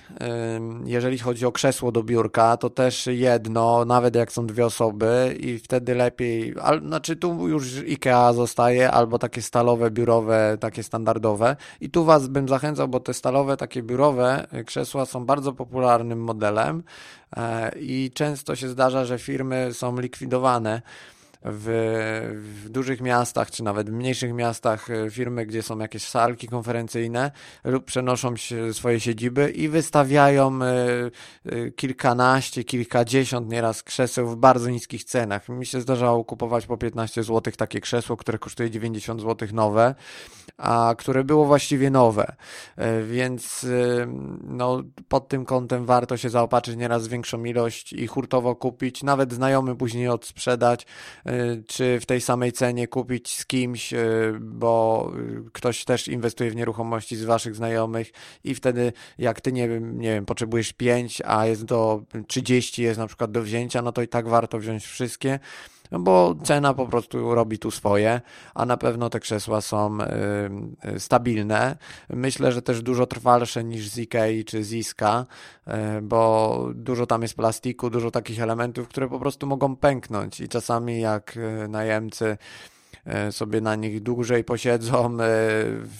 jeżeli 0.86 1.18
chodzi 1.18 1.46
o 1.46 1.52
krzesło 1.52 1.92
do 1.92 2.04
biurka, 2.04 2.58
to 2.58 2.70
też 2.70 3.08
jedno, 3.08 3.86
nawet 3.86 4.16
jak 4.16 4.32
są 4.32 4.48
dwie 4.48 4.66
osoby, 4.66 5.38
i 5.40 5.60
wtedy 5.60 5.96
lepiej, 5.96 6.56
al, 6.62 6.82
znaczy 6.82 7.16
tu 7.16 7.48
już 7.48 7.80
IKEA 7.80 8.34
zostaje, 8.34 8.92
albo 8.92 9.20
takie 9.20 9.42
stalowe, 9.42 9.92
biurowe, 9.92 10.58
takie 10.60 10.84
standardowe. 10.84 11.56
I 11.82 11.90
tu 11.90 12.06
Was 12.06 12.28
bym 12.28 12.48
zachęcał, 12.48 12.88
bo 12.88 13.00
te 13.00 13.14
stalowe, 13.14 13.58
takie 13.58 13.84
biurowe 13.84 14.48
krzesła 14.66 15.06
są 15.06 15.26
bardzo 15.26 15.54
popularnym 15.54 16.24
modelem 16.24 16.84
e, 17.38 17.72
i 17.80 18.12
często 18.14 18.56
się 18.56 18.70
zdarza, 18.70 19.06
że 19.06 19.20
firmy 19.20 19.70
są 19.74 20.00
likwidowane 20.00 20.82
w, 21.46 22.62
w, 22.64 22.70
dużych 22.70 23.02
miastach, 23.02 23.52
czy 23.52 23.64
nawet 23.64 23.90
mniejszych 23.90 24.34
miastach 24.34 24.90
e, 24.90 25.10
firmy, 25.10 25.46
gdzie 25.46 25.64
są 25.64 25.80
jakieś 25.80 26.08
salki 26.08 26.48
konferencyjne 26.48 27.32
lub 27.64 27.86
przenoszą 27.86 28.34
swoje 28.72 29.00
siedziby 29.00 29.50
i 29.50 29.70
wystawiają 29.70 30.60
e, 30.62 30.76
e, 31.46 31.72
kilkanaście, 31.72 32.64
kilkadziesiąt 32.64 33.52
nieraz 33.52 33.84
krzeseł 33.84 34.28
w 34.28 34.36
bardzo 34.36 34.70
niskich 34.70 35.04
cenach. 35.04 35.50
Mi 35.50 35.66
się 35.66 35.82
zdarzało 35.82 36.26
kupować 36.26 36.66
po 36.66 36.78
15 36.78 37.24
zł 37.24 37.54
takie 37.58 37.82
krzesło, 37.82 38.18
które 38.18 38.40
kosztuje 38.40 38.72
90 38.72 39.22
zł 39.22 39.48
nowe, 39.54 39.96
a 40.58 40.96
które 40.98 41.24
było 41.24 41.46
właściwie 41.46 41.90
nowe. 41.90 42.36
Więc 43.08 43.66
no, 44.44 44.84
pod 45.08 45.28
tym 45.28 45.46
kątem 45.46 45.86
warto 45.86 46.18
się 46.18 46.30
zaopatrzyć 46.30 46.76
nieraz 46.76 47.08
w 47.08 47.12
większą 47.12 47.44
ilość 47.44 47.94
i 47.94 48.08
hurtowo 48.08 48.56
kupić, 48.56 49.04
nawet 49.04 49.34
znajomy 49.34 49.76
później 49.76 50.08
odsprzedać, 50.08 50.86
czy 51.68 52.00
w 52.00 52.06
tej 52.06 52.22
samej 52.22 52.52
cenie 52.52 52.88
kupić 52.88 53.38
z 53.38 53.46
kimś, 53.46 53.94
y, 53.94 53.98
bo 54.42 55.12
ktoś 55.54 55.86
też 55.86 56.08
inwestuje 56.08 56.52
w 56.52 56.56
nieruchomości 56.56 57.16
z 57.16 57.24
waszych 57.24 57.56
znajomych 57.56 58.12
i 58.44 58.56
wtedy 58.56 58.94
jak 59.18 59.42
ty 59.42 59.52
nie 59.52 59.70
wiem, 59.70 60.00
nie 60.00 60.14
wiem, 60.14 60.26
potrzebujesz 60.26 60.74
5, 60.74 61.22
a 61.26 61.46
jest 61.46 61.66
do 61.66 62.04
30 62.28 62.84
jest 62.84 63.00
na 63.00 63.08
przykład 63.08 63.32
do 63.32 63.42
wzięcia, 63.42 63.82
no 63.82 63.92
to 63.92 64.02
i 64.02 64.08
tak 64.08 64.28
warto 64.28 64.60
wziąć 64.60 64.86
wszystkie 64.86 65.40
no 65.94 66.00
bo 66.00 66.36
cena 66.44 66.74
po 66.74 66.86
prostu 66.86 67.36
robi 67.36 67.60
tu 67.60 67.72
swoje, 67.72 68.22
a 68.56 68.66
na 68.66 68.78
pewno 68.78 69.10
te 69.10 69.20
krzesła 69.20 69.62
są 69.62 69.98
y, 70.96 71.00
stabilne. 71.00 71.78
Myślę, 72.10 72.52
że 72.52 72.62
też 72.62 72.82
dużo 72.82 73.06
trwalsze 73.06 73.64
niż 73.64 73.88
z 73.88 73.98
Ikei 73.98 74.46
czy 74.46 74.64
z 74.64 74.74
Iska, 74.74 75.26
y, 75.68 75.72
bo 76.02 76.68
dużo 76.76 77.06
tam 77.06 77.22
jest 77.22 77.36
plastiku, 77.36 77.90
dużo 77.90 78.12
takich 78.12 78.42
elementów, 78.42 78.88
które 78.88 79.10
po 79.10 79.20
prostu 79.20 79.48
mogą 79.48 79.76
pęknąć 79.76 80.40
i 80.40 80.50
czasami 80.50 81.02
jak 81.02 81.38
y, 81.38 81.68
najemcy 81.68 82.38
sobie 83.32 83.62
na 83.62 83.76
nich 83.76 84.04
dłużej 84.04 84.44
posiedzą 84.44 85.06
e, 85.06 85.18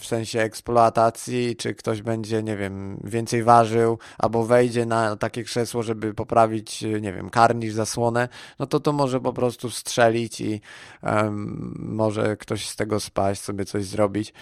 sensie 0.02 0.40
eksploatacji, 0.40 1.56
czy 1.56 1.74
ktoś 1.74 2.02
będzie, 2.02 2.42
nie 2.42 2.56
wiem, 2.56 3.00
więcej 3.04 3.42
ważył, 3.42 3.98
albo 4.18 4.44
wejdzie 4.44 4.86
na 4.86 5.16
takie 5.16 5.44
krzesło, 5.44 5.82
żeby 5.82 6.14
poprawić, 6.14 6.82
e, 6.82 7.00
nie 7.00 7.12
wiem, 7.12 7.30
karnisz, 7.30 7.74
zasłonę, 7.74 8.28
no 8.58 8.66
to 8.66 8.80
to 8.80 8.92
może 8.92 9.20
po 9.20 9.32
prostu 9.32 9.70
strzelić 9.70 10.40
i 10.40 10.60
um, 11.02 11.74
może 11.78 12.36
ktoś 12.36 12.68
z 12.68 12.76
tego 12.76 13.00
spaść, 13.00 13.40
sobie 13.40 13.64
coś 13.64 13.84
zrobić. 13.84 14.32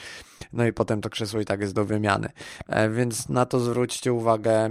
No 0.53 0.67
i 0.67 0.73
potem 0.73 1.01
to 1.01 1.11
krzesło 1.11 1.41
i 1.41 1.45
tak 1.45 1.61
jest 1.61 1.75
do 1.75 1.85
wymiany. 1.85 2.29
Więc 2.91 3.29
na 3.29 3.47
to 3.47 3.61
zwróćcie 3.61 4.13
uwagę 4.13 4.71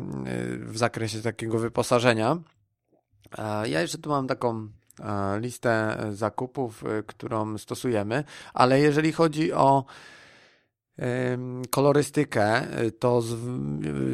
w 0.60 0.78
zakresie 0.78 1.22
takiego 1.22 1.60
wyposażenia. 1.60 2.38
Ja 3.66 3.82
jeszcze 3.82 3.98
tu 3.98 4.10
mam 4.10 4.28
taką 4.28 4.70
listę 5.40 5.98
zakupów, 6.12 6.84
y, 6.84 7.04
którą 7.04 7.58
stosujemy, 7.58 8.24
ale 8.54 8.80
jeżeli 8.80 9.12
chodzi 9.12 9.54
o 9.54 9.86
kolorystykę, 11.70 12.62
to 13.00 13.22
z, 13.22 13.36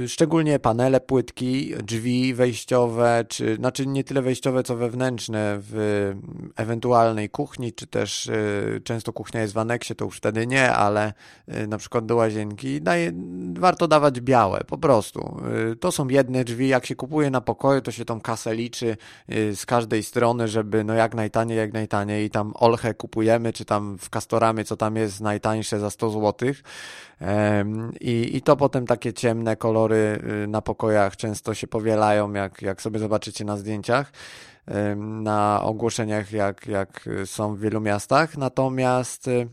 szczególnie 0.08 0.60
panele, 0.60 1.00
płytki, 1.00 1.74
drzwi 1.84 2.34
wejściowe, 2.34 3.26
czy 3.30 3.56
znaczy 3.56 3.88
nie 3.88 4.04
tyle 4.04 4.22
wejściowe, 4.22 4.64
co 4.64 4.76
wewnętrzne 4.76 5.58
w 5.60 6.14
ewentualnej 6.56 7.30
kuchni, 7.30 7.74
czy 7.74 7.88
też 7.88 8.28
y, 8.28 8.82
często 8.84 9.14
kuchnia 9.14 9.42
jest 9.42 9.54
w 9.54 9.58
aneksie, 9.58 9.96
to 9.96 10.06
już 10.06 10.18
wtedy 10.18 10.48
nie, 10.48 10.74
ale 10.74 11.14
y, 11.54 11.68
na 11.68 11.78
przykład 11.78 12.06
do 12.06 12.16
łazienki 12.16 12.82
daje, 12.82 13.12
warto 13.54 13.88
dawać 13.88 14.22
białe, 14.22 14.62
po 14.68 14.78
prostu. 14.78 15.42
Y, 15.72 15.76
to 15.76 15.92
są 15.92 16.08
jedne 16.08 16.44
drzwi, 16.44 16.68
jak 16.68 16.86
się 16.86 16.96
kupuje 16.96 17.30
na 17.30 17.42
pokoju, 17.42 17.82
to 17.82 17.92
się 17.92 18.06
tą 18.06 18.22
kasę 18.22 18.56
liczy 18.56 18.98
z 19.56 19.66
każdej 19.66 20.04
strony, 20.04 20.48
żeby 20.48 20.84
no 20.84 20.94
jak 20.94 21.16
najtaniej, 21.16 21.58
jak 21.58 21.74
najtaniej 21.74 22.26
i 22.26 22.30
tam 22.30 22.54
olchę 22.56 22.94
kupujemy, 22.94 23.54
czy 23.54 23.66
tam 23.66 23.98
w 23.98 24.10
Castoramie, 24.10 24.64
co 24.64 24.78
tam 24.78 24.96
jest 24.96 25.22
najtańsze 25.22 25.80
za 25.80 25.90
100 25.90 26.10
złotych, 26.10 26.64
i, 28.02 28.38
I 28.38 28.42
to 28.42 28.56
potem 28.56 28.86
takie 28.86 29.14
ciemne 29.14 29.56
kolory 29.56 30.20
y, 30.44 30.48
na 30.48 30.62
pokojach 30.62 31.18
często 31.18 31.54
się 31.54 31.68
powielają, 31.68 32.34
jak, 32.34 32.62
jak 32.62 32.82
sobie 32.82 33.00
zobaczycie 33.00 33.46
na 33.46 33.58
zdjęciach, 33.58 34.12
na 34.96 35.62
ogłoszeniach, 35.64 36.32
jak, 36.32 36.68
jak 36.68 37.10
są 37.26 37.56
w 37.56 37.60
wielu 37.60 37.82
miastach. 37.82 38.38
Natomiast 38.38 39.28
y, 39.28 39.48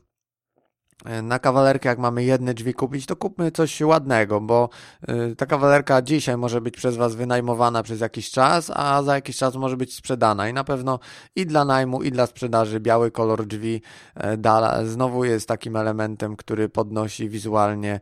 na 1.23 1.39
kawalerkę, 1.39 1.89
jak 1.89 1.99
mamy 1.99 2.25
jedne 2.25 2.55
drzwi 2.55 2.75
kupić, 2.75 3.07
to 3.07 3.17
kupmy 3.17 3.51
coś 3.51 3.81
ładnego, 3.81 4.41
bo 4.41 4.69
e, 5.09 5.37
ta 5.37 5.47
kawalerka 5.47 6.03
dzisiaj 6.03 6.37
może 6.37 6.61
być 6.61 6.77
przez 6.77 6.97
Was 6.97 7.15
wynajmowana 7.15 7.83
przez 7.83 8.01
jakiś 8.01 8.31
czas, 8.31 8.71
a 8.75 9.03
za 9.03 9.15
jakiś 9.15 9.37
czas 9.37 9.55
może 9.55 9.77
być 9.77 9.95
sprzedana. 9.95 10.49
I 10.49 10.53
na 10.53 10.65
pewno 10.65 10.99
i 11.37 11.47
dla 11.47 11.65
najmu, 11.65 12.03
i 12.03 12.11
dla 12.11 12.27
sprzedaży 12.27 12.81
biały 12.81 13.11
kolor 13.11 13.47
drzwi 13.47 13.83
e, 14.17 14.87
znowu 14.87 15.25
jest 15.25 15.49
takim 15.49 15.77
elementem, 15.77 16.37
który 16.37 16.69
podnosi 16.69 17.29
wizualnie 17.29 18.01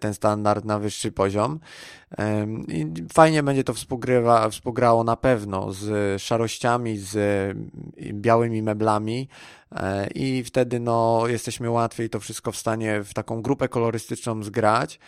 ten 0.00 0.14
standard 0.14 0.64
na 0.64 0.78
wyższy 0.78 1.12
poziom. 1.12 1.60
I 2.68 2.86
fajnie 3.12 3.42
będzie 3.42 3.64
to 3.64 3.74
współgrywa, 3.74 4.48
współgrało 4.50 5.04
na 5.04 5.16
pewno 5.16 5.72
z 5.72 6.22
szarościami, 6.22 6.98
z 6.98 7.16
białymi 8.12 8.62
meblami 8.62 9.28
e, 9.72 10.06
i 10.14 10.44
wtedy 10.44 10.80
no, 10.80 11.22
jesteśmy 11.26 11.70
łatwiej 11.70 12.10
to 12.10 12.20
wszystko 12.20 12.52
w 12.52 12.56
stanie 12.56 13.02
w 13.02 13.14
taką 13.14 13.42
grupę 13.42 13.68
kolorystyczną 13.68 14.42
zgrać, 14.42 14.98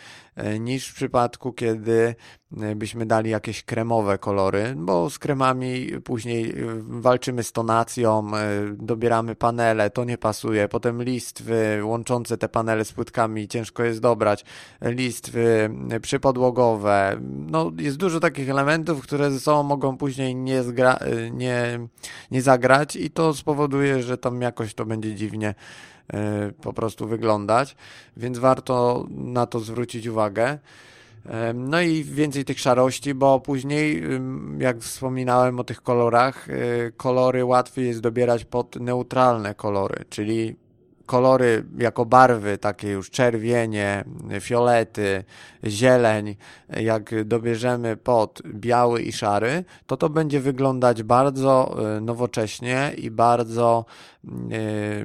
niż 0.59 0.87
w 0.87 0.95
przypadku, 0.95 1.53
kiedy 1.53 2.15
e, 2.61 2.75
byśmy 2.75 3.05
dali 3.05 3.29
jakieś 3.29 3.63
kremowe 3.63 4.17
kolory, 4.17 4.73
bo 4.77 5.09
z 5.09 5.19
kremami 5.19 5.87
później 6.03 6.55
walczymy 6.79 7.43
z 7.43 7.51
tonacją, 7.51 8.31
dobieramy 8.73 9.35
panele, 9.35 9.89
to 9.89 10.03
nie 10.03 10.17
pasuje, 10.17 10.67
potem 10.67 11.03
listwy 11.03 11.79
łączące 11.83 12.37
te 12.37 12.49
panele 12.49 12.85
z 12.85 12.91
płytkami 12.91 13.47
ciężko 13.47 13.83
jest 13.83 13.99
dobrać, 13.99 14.45
listwy 14.81 15.69
przypodłogowe, 16.01 17.17
no, 17.21 17.71
jest 17.77 17.97
dużo 17.97 18.19
takich 18.19 18.49
elementów, 18.49 19.01
które 19.01 19.31
ze 19.31 19.39
sobą 19.39 19.63
mogą 19.63 19.97
później 19.97 20.35
nie, 20.35 20.63
zgra, 20.63 20.99
nie, 21.31 21.87
nie 22.31 22.41
zagrać 22.41 22.95
i 22.95 23.09
to 23.09 23.33
spowoduje, 23.33 24.03
że 24.03 24.17
tam 24.17 24.41
jakoś 24.41 24.73
to 24.73 24.85
będzie 24.85 25.15
dziwnie 25.15 25.55
po 26.61 26.73
prostu 26.73 27.07
wyglądać, 27.07 27.75
więc 28.17 28.39
warto 28.39 29.05
na 29.09 29.45
to 29.45 29.59
zwrócić 29.59 30.07
uwagę. 30.07 30.57
No 31.53 31.81
i 31.81 32.03
więcej 32.03 32.45
tych 32.45 32.59
szarości, 32.59 33.13
bo 33.13 33.39
później, 33.39 34.03
jak 34.59 34.79
wspominałem 34.79 35.59
o 35.59 35.63
tych 35.63 35.81
kolorach, 35.81 36.49
y, 36.49 36.93
kolory 36.97 37.45
łatwiej 37.45 37.87
jest 37.87 37.99
dobierać 37.99 38.45
pod 38.45 38.75
neutralne 38.75 39.55
kolory, 39.55 40.05
czyli 40.09 40.55
kolory 41.11 41.63
jako 41.77 42.05
barwy, 42.05 42.57
takie 42.57 42.89
już 42.89 43.09
czerwienie, 43.09 44.03
fiolety, 44.39 45.23
zieleń, 45.65 46.35
jak 46.69 47.25
dobierzemy 47.25 47.97
pod 47.97 48.41
biały 48.45 49.01
i 49.01 49.11
szary, 49.11 49.63
to 49.87 49.97
to 49.97 50.09
będzie 50.09 50.39
wyglądać 50.39 51.03
bardzo 51.03 51.75
e, 51.97 52.01
nowocześnie 52.01 52.91
i 52.97 53.11
bardzo 53.11 53.85
e, 54.25 54.29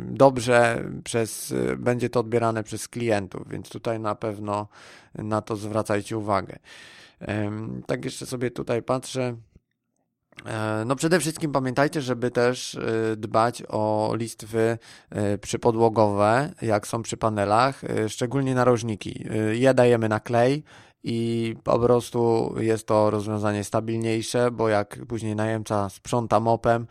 dobrze 0.00 0.84
przez, 1.04 1.54
będzie 1.78 2.10
to 2.10 2.20
odbierane 2.20 2.62
przez 2.62 2.88
klientów, 2.88 3.48
więc 3.48 3.68
tutaj 3.68 4.00
na 4.00 4.14
pewno 4.14 4.68
na 5.14 5.42
to 5.42 5.56
zwracajcie 5.56 6.18
uwagę. 6.18 6.58
Tak 7.86 8.04
jeszcze 8.04 8.26
sobie 8.26 8.50
tutaj 8.50 8.82
patrzę. 8.82 9.36
E, 10.44 10.84
no 10.86 10.96
przede 10.96 11.20
wszystkim 11.20 11.52
pamiętajcie, 11.52 12.02
żeby 12.02 12.30
też 12.30 12.74
e, 12.74 13.16
dbać 13.16 13.62
o 13.68 14.12
listwy 14.16 14.78
e, 15.10 15.38
przypodłogowe, 15.38 16.52
jak 16.62 16.86
są 16.86 17.02
przy 17.02 17.16
panelach, 17.16 17.82
szczególnie 18.08 18.54
narożniki. 18.54 19.24
Je 19.52 19.74
dajemy 19.74 20.08
na 20.08 20.20
klej 20.20 20.64
i 21.02 21.54
po 21.64 21.78
prostu 21.78 22.54
jest 22.58 22.86
to 22.86 23.10
rozwiązanie 23.10 23.64
stabilniejsze, 23.64 24.50
bo 24.50 24.68
jak 24.68 24.98
później 25.08 25.36
najemca 25.36 25.88
sprząta 25.88 26.40
mopem, 26.40 26.86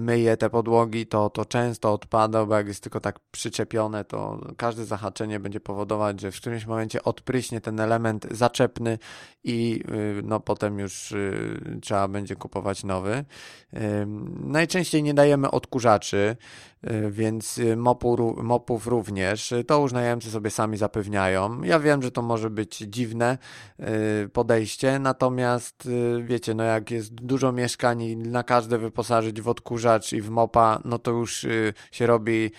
myje 0.00 0.36
te 0.36 0.50
podłogi, 0.50 1.06
to 1.06 1.30
to 1.30 1.44
często 1.44 1.92
odpada, 1.92 2.46
bo 2.46 2.54
jak 2.56 2.68
jest 2.68 2.82
tylko 2.82 3.00
tak 3.00 3.20
przyczepione, 3.30 4.04
to 4.04 4.40
każde 4.56 4.84
zahaczenie 4.84 5.40
będzie 5.40 5.60
powodować, 5.60 6.20
że 6.20 6.32
w 6.32 6.36
którymś 6.36 6.66
momencie 6.66 7.02
odpryśnie 7.02 7.60
ten 7.60 7.80
element 7.80 8.26
zaczepny 8.30 8.98
i 9.44 9.80
y, 10.18 10.22
no 10.24 10.40
potem 10.40 10.78
już 10.78 11.12
y, 11.12 11.78
trzeba 11.82 12.08
będzie 12.08 12.36
kupować 12.36 12.84
nowy. 12.84 13.24
Najczęściej 14.40 15.02
nie 15.02 15.14
dajemy 15.14 15.50
odkurzaczy, 15.50 16.36
y, 16.84 17.10
więc 17.10 17.60
mopu, 17.76 18.36
mopów 18.42 18.86
również. 18.86 19.54
To 19.66 19.80
już 19.80 19.92
najemcy 19.92 20.30
sobie 20.30 20.50
sami 20.50 20.76
zapewniają. 20.76 21.62
Ja 21.62 21.80
wiem, 21.80 22.02
że 22.02 22.10
to 22.10 22.22
może 22.22 22.50
być 22.50 22.78
dziwne 22.78 23.38
podejście, 24.32 24.98
natomiast 24.98 25.88
wiecie, 26.22 26.54
no 26.54 26.64
jak 26.64 26.90
jest 26.90 27.14
dużo 27.14 27.52
mieszkań 27.52 28.02
i 28.02 28.16
na 28.16 28.42
każde 28.42 28.78
wyposażyć 28.78 29.40
w 29.40 29.48
odkurzacz 29.48 30.12
i 30.12 30.20
w 30.20 30.30
mopa, 30.30 30.80
no 30.84 30.98
to 30.98 31.10
już 31.10 31.46
się 31.92 32.06
robi 32.06 32.50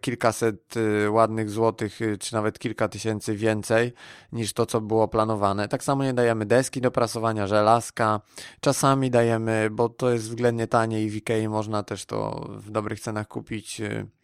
kilkaset 0.00 0.74
ładnych 1.10 1.50
złotych, 1.50 2.00
czy 2.20 2.34
nawet 2.34 2.58
kilka 2.58 2.88
tysięcy 2.88 3.36
więcej 3.36 3.92
niż 4.32 4.52
to, 4.52 4.66
co 4.66 4.80
było 4.80 5.08
planowane. 5.08 5.68
Tak 5.68 5.84
samo 5.84 6.04
nie 6.04 6.14
dajemy 6.14 6.46
deski 6.46 6.80
do 6.80 6.90
prasowania, 6.90 7.46
żelazka. 7.46 8.20
Czasami 8.60 9.10
dajemy, 9.10 9.68
bo 9.70 9.88
to 9.88 10.10
jest 10.10 10.24
względnie 10.24 10.66
tanie 10.66 11.04
i 11.04 11.10
w 11.10 11.16
Ikei 11.16 11.48
można 11.48 11.82
też 11.82 12.06
to 12.06 12.48
w 12.58 12.70
dobrych 12.70 13.00
cenach 13.00 13.28
kupić 13.28 13.80
y, 13.80 13.84
y, 13.84 14.19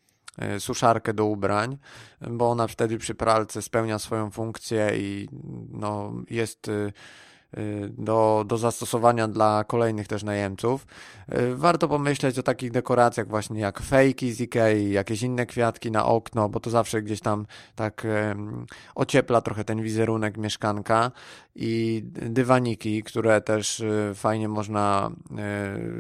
suszarkę 0.59 1.14
do 1.14 1.24
ubrań, 1.24 1.78
bo 2.20 2.51
ona 2.51 2.66
wtedy 2.66 2.99
przy 2.99 3.14
pralce 3.14 3.62
spełnia 3.62 3.99
swoją 3.99 4.30
funkcję 4.30 4.93
i 4.97 5.28
no, 5.70 6.12
jest 6.30 6.68
Y, 6.68 6.93
do, 7.88 8.44
do 8.46 8.59
zastosowania 8.59 9.28
dla 9.28 9.64
kolejnych 9.64 10.09
też 10.09 10.22
najemców. 10.22 10.86
Y, 11.32 11.57
warto 11.57 11.88
pomyśleć 11.88 12.38
o 12.38 12.42
takich 12.42 12.70
dekoracjach 12.70 13.28
właśnie 13.28 13.61
jak 13.61 13.80
fejki 13.80 14.32
z 14.32 14.40
Ikei, 14.40 14.90
jakieś 14.90 15.22
inne 15.22 15.46
kwiatki 15.46 15.90
na 15.90 16.07
okno, 16.07 16.48
bo 16.48 16.61
to 16.61 16.70
zawsze 16.70 17.02
gdzieś 17.02 17.20
tam 17.20 17.46
tak 17.74 18.07
ociepla 18.94 19.40
trochę 19.40 19.64
ten 19.64 19.82
wizerunek 19.82 20.36
mieszkanka 20.36 21.12
i 21.54 22.02
dywaniki, 22.12 23.02
które 23.02 23.40
też 23.40 23.80
y, 23.80 24.12
fajnie 24.14 24.48
można 24.48 25.11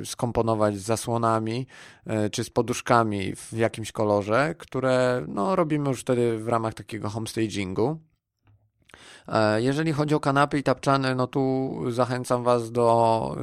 skomponować 0.04 0.76
z 0.76 0.82
zasłonami 0.82 1.66
czy 2.32 2.44
z 2.44 2.50
poduszkami 2.50 3.36
w 3.36 3.52
jakimś 3.52 3.92
kolorze, 3.92 4.54
które 4.58 5.24
no, 5.28 5.56
robimy 5.56 5.88
już 5.88 6.00
wtedy 6.00 6.38
w 6.38 6.48
ramach 6.48 6.74
takiego 6.74 7.08
homestagingu. 7.08 7.98
E, 9.28 9.62
jeżeli 9.62 9.92
chodzi 9.92 10.14
o 10.14 10.20
kanapy 10.20 10.58
i 10.58 10.62
tapczany, 10.62 11.14
no 11.14 11.26
tu 11.26 11.74
zachęcam 11.88 12.44
Was 12.44 12.72
do 12.72 13.36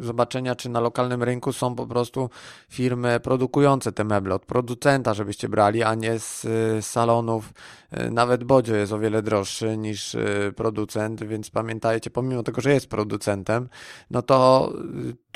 y, 0.00 0.04
zobaczenia, 0.04 0.54
czy 0.54 0.68
na 0.68 0.80
lokalnym 0.80 1.22
rynku 1.22 1.52
są 1.52 1.74
po 1.74 1.86
prostu 1.86 2.30
firmy 2.68 3.20
produkujące 3.20 3.92
te 3.92 4.04
meble, 4.04 4.34
od 4.34 4.46
producenta, 4.46 5.14
żebyście 5.14 5.48
brali, 5.48 5.82
a 5.82 5.94
nie 5.94 6.18
z 6.18 6.44
y, 6.44 6.82
salonów. 6.82 7.52
Y, 7.98 8.10
nawet 8.10 8.44
Bodzio 8.44 8.74
jest 8.74 8.92
o 8.92 8.98
wiele 8.98 9.22
droższy 9.22 9.76
niż 9.76 10.16
producent, 10.56 11.24
więc 11.24 11.50
pamiętajcie, 11.50 12.10
pomimo 12.10 12.42
tego, 12.42 12.60
że 12.60 12.72
jest 12.72 12.88
producentem, 12.88 13.68
no 14.10 14.22
to 14.22 14.72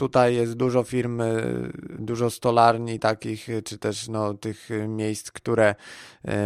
tutaj 0.00 0.34
jest 0.34 0.54
dużo 0.54 0.82
firm, 0.82 1.22
dużo 1.98 2.30
stolarni 2.30 2.98
takich, 2.98 3.48
czy 3.64 3.78
też 3.78 4.08
no, 4.08 4.34
tych 4.34 4.68
miejsc, 4.88 5.30
które 5.30 5.74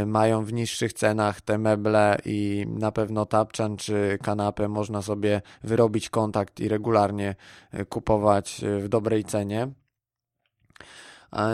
mają 0.07 0.45
w 0.45 0.53
niższych 0.53 0.93
cenach 0.93 1.41
te 1.41 1.59
meble 1.59 2.19
i 2.25 2.67
na 2.69 2.93
pewno 2.93 3.27
ta 3.27 3.45
tapczan 3.45 3.77
czy 3.77 4.19
kanapę 4.23 4.69
można 4.69 5.03
sobie 5.03 5.43
wyrobić 5.65 6.11
kontakt 6.11 6.61
i 6.61 6.69
regularnie 6.69 7.35
kupować 7.89 8.65
w 8.81 8.89
dobrej 8.89 9.25
cenie. 9.25 9.84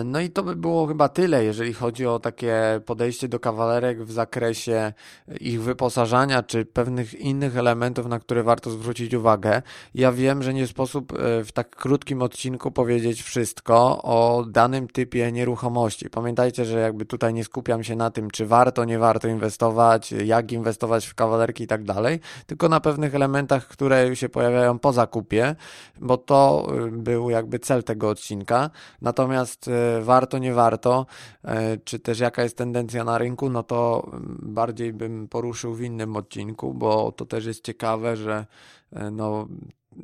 No 0.05 0.21
i 0.21 0.31
to 0.31 0.43
by 0.43 0.57
było 0.57 0.87
chyba 0.87 1.09
tyle, 1.09 1.45
jeżeli 1.45 1.73
chodzi 1.73 2.07
o 2.07 2.19
takie 2.19 2.81
podejście 2.87 3.29
do 3.29 3.41
kawalerek 3.41 4.03
w 4.03 4.13
zakresie 4.13 4.93
ich 5.41 5.63
wyposażania 5.63 6.43
czy 6.43 6.65
pewnych 6.65 7.15
innych 7.15 7.57
elementów, 7.57 8.07
na 8.07 8.19
które 8.19 8.43
warto 8.43 8.71
zwrócić 8.71 9.15
uwagę. 9.15 9.63
Ja 9.95 10.13
wiem, 10.13 10.43
że 10.43 10.55
nie 10.55 10.67
sposób 10.67 11.13
e, 11.13 11.45
w 11.45 11.53
tak 11.53 11.77
krótkim 11.77 12.23
odcinku 12.23 12.71
powiedzieć 12.71 13.23
wszystko 13.23 14.03
o 14.03 14.45
danym 14.49 14.89
typie 14.89 15.33
nieruchomości. 15.33 16.11
Pamiętajcie, 16.11 16.65
że 16.65 16.81
jakby 16.81 17.05
tutaj 17.05 17.35
nie 17.35 17.45
skupiam 17.45 17.85
się 17.85 17.97
na 17.97 18.11
tym, 18.11 18.31
czy 18.31 18.47
warto, 18.47 18.85
nie 18.85 18.99
warto 18.99 19.29
inwestować, 19.29 20.13
jak 20.13 20.53
inwestować 20.53 21.07
w 21.07 21.15
kawalerki 21.15 21.65
i 21.65 21.67
tak 21.67 21.85
dalej, 21.85 22.21
tylko 22.47 22.69
na 22.69 22.81
pewnych 22.81 23.15
elementach, 23.15 23.69
które 23.69 24.17
się 24.17 24.29
pojawiają 24.29 24.79
po 24.79 24.93
zakupie, 24.93 25.57
bo 26.01 26.17
to 26.17 26.69
e, 26.87 26.91
był 26.91 27.31
jakby 27.31 27.59
cel 27.59 27.85
tego 27.85 28.09
odcinka. 28.09 28.71
Natomiast 29.03 29.70
E, 29.70 29.70
warto, 30.03 30.39
nie 30.39 30.55
warto, 30.55 31.07
e, 31.45 31.77
czy 31.77 31.99
też 31.99 32.21
jaka 32.21 32.43
jest 32.43 32.57
tendencja 32.57 33.05
na 33.05 33.19
rynku, 33.19 33.51
no 33.51 33.63
to 33.63 34.11
bardziej 34.43 34.93
bym 34.93 35.29
poruszył 35.29 35.75
w 35.75 35.83
innym 35.83 36.17
odcinku, 36.17 36.75
bo 36.75 37.13
to 37.13 37.27
też 37.27 37.47
jest 37.47 37.65
ciekawe, 37.65 38.17
że 38.17 38.47
e, 38.93 39.11
no, 39.11 39.49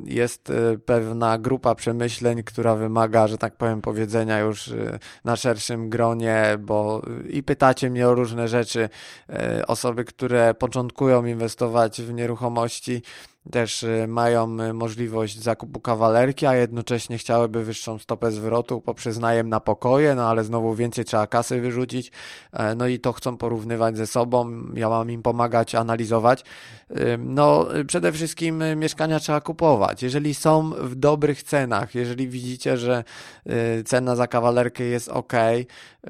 jest 0.04 0.52
pewna 0.84 1.38
grupa 1.38 1.74
przemyśleń, 1.74 2.42
która 2.42 2.74
wymaga, 2.74 3.28
że 3.28 3.38
tak 3.38 3.56
powiem, 3.56 3.82
powiedzenia 3.82 4.38
już 4.38 4.74
na 5.24 5.36
szerszym 5.36 5.90
gronie, 5.90 6.58
bo 6.60 7.02
i 7.30 7.42
pytacie 7.42 7.90
mnie 7.90 8.08
o 8.08 8.14
różne 8.14 8.48
rzeczy. 8.48 8.88
Osoby, 9.66 10.04
które 10.04 10.54
początkują 10.54 11.24
inwestować 11.24 12.02
w 12.02 12.12
nieruchomości, 12.12 13.02
też 13.50 13.82
y, 13.82 14.06
mają 14.08 14.60
y, 14.60 14.72
możliwość 14.72 15.42
zakupu 15.42 15.80
kawalerki, 15.80 16.46
a 16.46 16.54
jednocześnie 16.54 17.18
chciałyby 17.18 17.64
wyższą 17.64 17.98
stopę 17.98 18.32
zwrotu 18.32 18.80
poprzez 18.80 19.18
najem 19.18 19.48
na 19.48 19.60
pokoje, 19.60 20.14
no 20.14 20.28
ale 20.28 20.44
znowu 20.44 20.74
więcej 20.74 21.04
trzeba 21.04 21.26
kasy 21.26 21.60
wyrzucić, 21.60 22.12
e, 22.52 22.74
no 22.74 22.86
i 22.86 22.98
to 22.98 23.12
chcą 23.12 23.36
porównywać 23.36 23.96
ze 23.96 24.06
sobą, 24.06 24.62
ja 24.74 24.88
mam 24.88 25.10
im 25.10 25.22
pomagać 25.22 25.74
analizować. 25.74 26.44
No 27.18 27.66
przede 27.86 28.12
wszystkim 28.12 28.62
y, 28.62 28.76
mieszkania 28.76 29.20
trzeba 29.20 29.40
kupować. 29.40 30.02
Jeżeli 30.02 30.34
są 30.34 30.70
w 30.70 30.94
dobrych 30.94 31.42
cenach, 31.42 31.94
jeżeli 31.94 32.28
widzicie, 32.28 32.76
że 32.76 33.04
cena 33.84 34.16
za 34.16 34.26
kawalerkę 34.26 34.84
jest 34.84 35.08
ok, 35.08 35.32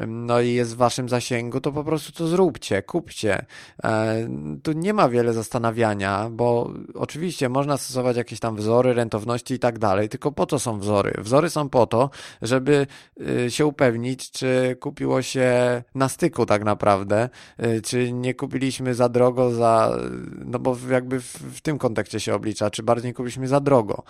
no 0.07 0.41
i 0.41 0.53
jest 0.53 0.74
w 0.74 0.76
waszym 0.76 1.09
zasięgu, 1.09 1.61
to 1.61 1.72
po 1.72 1.84
prostu 1.84 2.12
to 2.12 2.26
zróbcie, 2.26 2.82
kupcie. 2.82 3.47
E, 3.84 4.28
tu 4.62 4.72
nie 4.72 4.95
ma 4.95 5.09
wiele 5.09 5.32
zastanawiania, 5.32 6.30
bo 6.30 6.70
oczywiście 6.95 7.26
oczywiście 7.27 7.49
można 7.49 7.77
stosować 7.77 8.16
jakieś 8.16 8.41
tam 8.41 8.57
wzory 8.57 8.95
rentowności 8.95 9.55
i 9.55 9.59
tak 9.59 9.79
dalej, 9.79 10.09
tylko 10.09 10.33
po 10.33 10.47
co 10.47 10.59
są 10.59 10.79
wzory? 10.79 11.12
Wzory 11.18 11.51
są 11.51 11.68
po 11.68 11.87
to, 11.87 12.11
żeby 12.43 12.87
y, 13.20 13.51
się 13.51 13.66
upewnić, 13.66 14.31
czy 14.31 14.77
kupiło 14.81 15.22
się 15.22 15.83
na 15.95 16.09
styku 16.09 16.47
tak 16.47 16.64
naprawdę, 16.64 17.29
y, 17.64 17.83
czy 17.83 18.12
nie 18.12 18.35
kupiliśmy 18.35 18.95
za 18.95 19.09
drogo, 19.09 19.51
za, 19.51 19.99
no 20.45 20.59
bo 20.59 20.77
jakby 20.91 21.20
w, 21.20 21.27
w 21.27 21.61
tym 21.61 21.79
kontekście 21.79 22.20
się 22.20 22.35
oblicza, 22.35 22.70
czy 22.70 22.83
bardziej 22.83 23.14
kupiliśmy 23.14 23.49
za 23.49 23.61
drogo. 23.61 24.03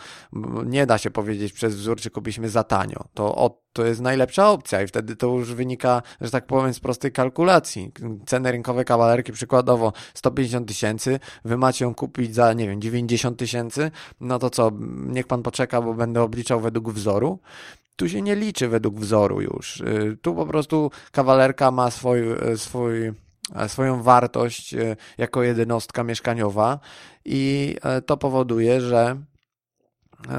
Nie 0.67 0.87
da 0.87 0.99
się 0.99 1.11
powiedzieć 1.11 1.53
przez 1.53 1.77
wzór, 1.77 2.01
czy 2.01 2.11
kupiliśmy 2.11 2.49
za 2.49 2.65
tanio. 2.65 3.05
To 3.15 3.35
od 3.35 3.67
to 3.77 3.85
jest 3.85 4.01
najlepsza 4.01 4.51
opcja 4.51 4.83
i 4.83 4.87
wtedy 4.87 5.17
to 5.17 5.27
już 5.27 5.55
wynika, 5.55 6.03
że 6.21 6.31
tak 6.31 6.47
powiem, 6.47 6.75
z 6.75 6.81
prostej 6.81 7.13
kalkulacji. 7.13 7.93
Ceny 8.27 8.53
rynkowe 8.53 8.85
kawalerki 8.85 9.33
przykładowo 9.33 9.93
150 10.15 10.69
tysięcy, 10.69 11.21
wy 11.45 11.57
macie 11.57 11.85
ją 11.85 11.95
kupić 11.95 12.35
za, 12.35 12.53
nie 12.53 12.69
wiem, 12.69 12.81
90 12.81 13.06
tysięcy, 13.37 13.91
no 14.21 14.39
to 14.39 14.51
co, 14.51 14.73
niech 15.07 15.27
pan 15.27 15.43
poczeka, 15.43 15.83
bo 15.83 15.95
będę 15.95 16.23
obliczał 16.23 16.61
według 16.61 16.93
wzoru. 16.93 17.39
Tu 17.97 18.09
się 18.09 18.23
nie 18.23 18.37
liczy 18.37 18.69
według 18.69 19.01
wzoru 19.01 19.41
już. 19.41 19.81
Y, 19.81 20.19
tu 20.23 20.35
po 20.35 20.47
prostu 20.47 20.91
kawalerka 21.13 21.71
ma 21.71 21.91
swój, 21.91 22.33
y, 22.53 22.59
swój 22.59 23.07
y, 23.07 23.15
swoją 23.69 24.03
wartość 24.03 24.75
jako 25.19 25.43
jednostka 25.43 26.05
mieszkaniowa 26.05 26.79
i 27.25 27.77
to 28.07 28.17
powoduje, 28.17 28.81
że 28.81 29.17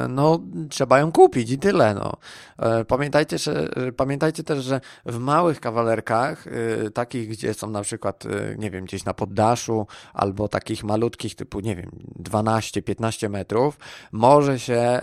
no, 0.09 0.39
trzeba 0.69 0.99
ją 0.99 1.11
kupić 1.11 1.51
i 1.51 1.57
tyle. 1.57 1.93
No. 1.93 2.13
E, 2.59 2.85
pamiętajcie, 2.85 3.37
że, 3.37 3.69
e, 3.75 3.91
pamiętajcie 3.91 4.43
też, 4.43 4.63
że 4.63 4.81
w 5.05 5.17
małych 5.17 5.59
kawalerkach, 5.59 6.45
takich, 6.93 7.29
gdzie 7.29 7.53
są 7.53 7.69
na 7.69 7.81
przykład, 7.81 8.23
nie 8.57 8.71
wiem, 8.71 8.85
gdzieś 8.85 9.05
na 9.05 9.13
poddaszu, 9.13 9.87
albo 10.13 10.47
takich 10.47 10.83
malutkich, 10.83 11.35
typu, 11.35 11.59
nie 11.59 11.75
wiem, 11.75 11.91
12-15 12.23 13.29
metrów, 13.29 13.79
może 14.11 14.59
się 14.59 14.99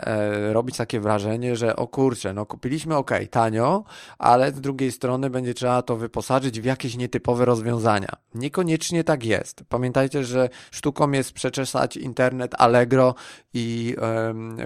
robić 0.53 0.77
takie 0.77 1.01
wrażenie, 1.01 1.57
że 1.57 1.77
o 1.77 1.87
kurczę, 1.87 2.33
no 2.33 2.47
kupiliśmy 2.47 2.97
ok, 2.97 3.11
tanio, 3.31 3.85
ale 4.19 4.53
z 4.53 4.61
drugiej 4.61 4.93
strony 4.93 5.31
będzie 5.31 5.55
trzeba 5.55 5.83
to 5.83 5.97
wyposażyć 5.97 6.61
w 6.61 6.65
jakieś 6.65 6.97
nietypowe 6.97 7.45
rozwiązania. 7.45 8.09
Niekoniecznie 8.35 9.05
tak 9.05 9.25
jest. 9.25 9.65
Pamiętajcie, 9.69 10.25
że 10.25 10.49
sztuką 10.71 11.11
jest 11.11 11.33
przeczesać 11.33 11.97
internet 11.97 12.55
Allegro 12.59 13.15
i 13.55 13.97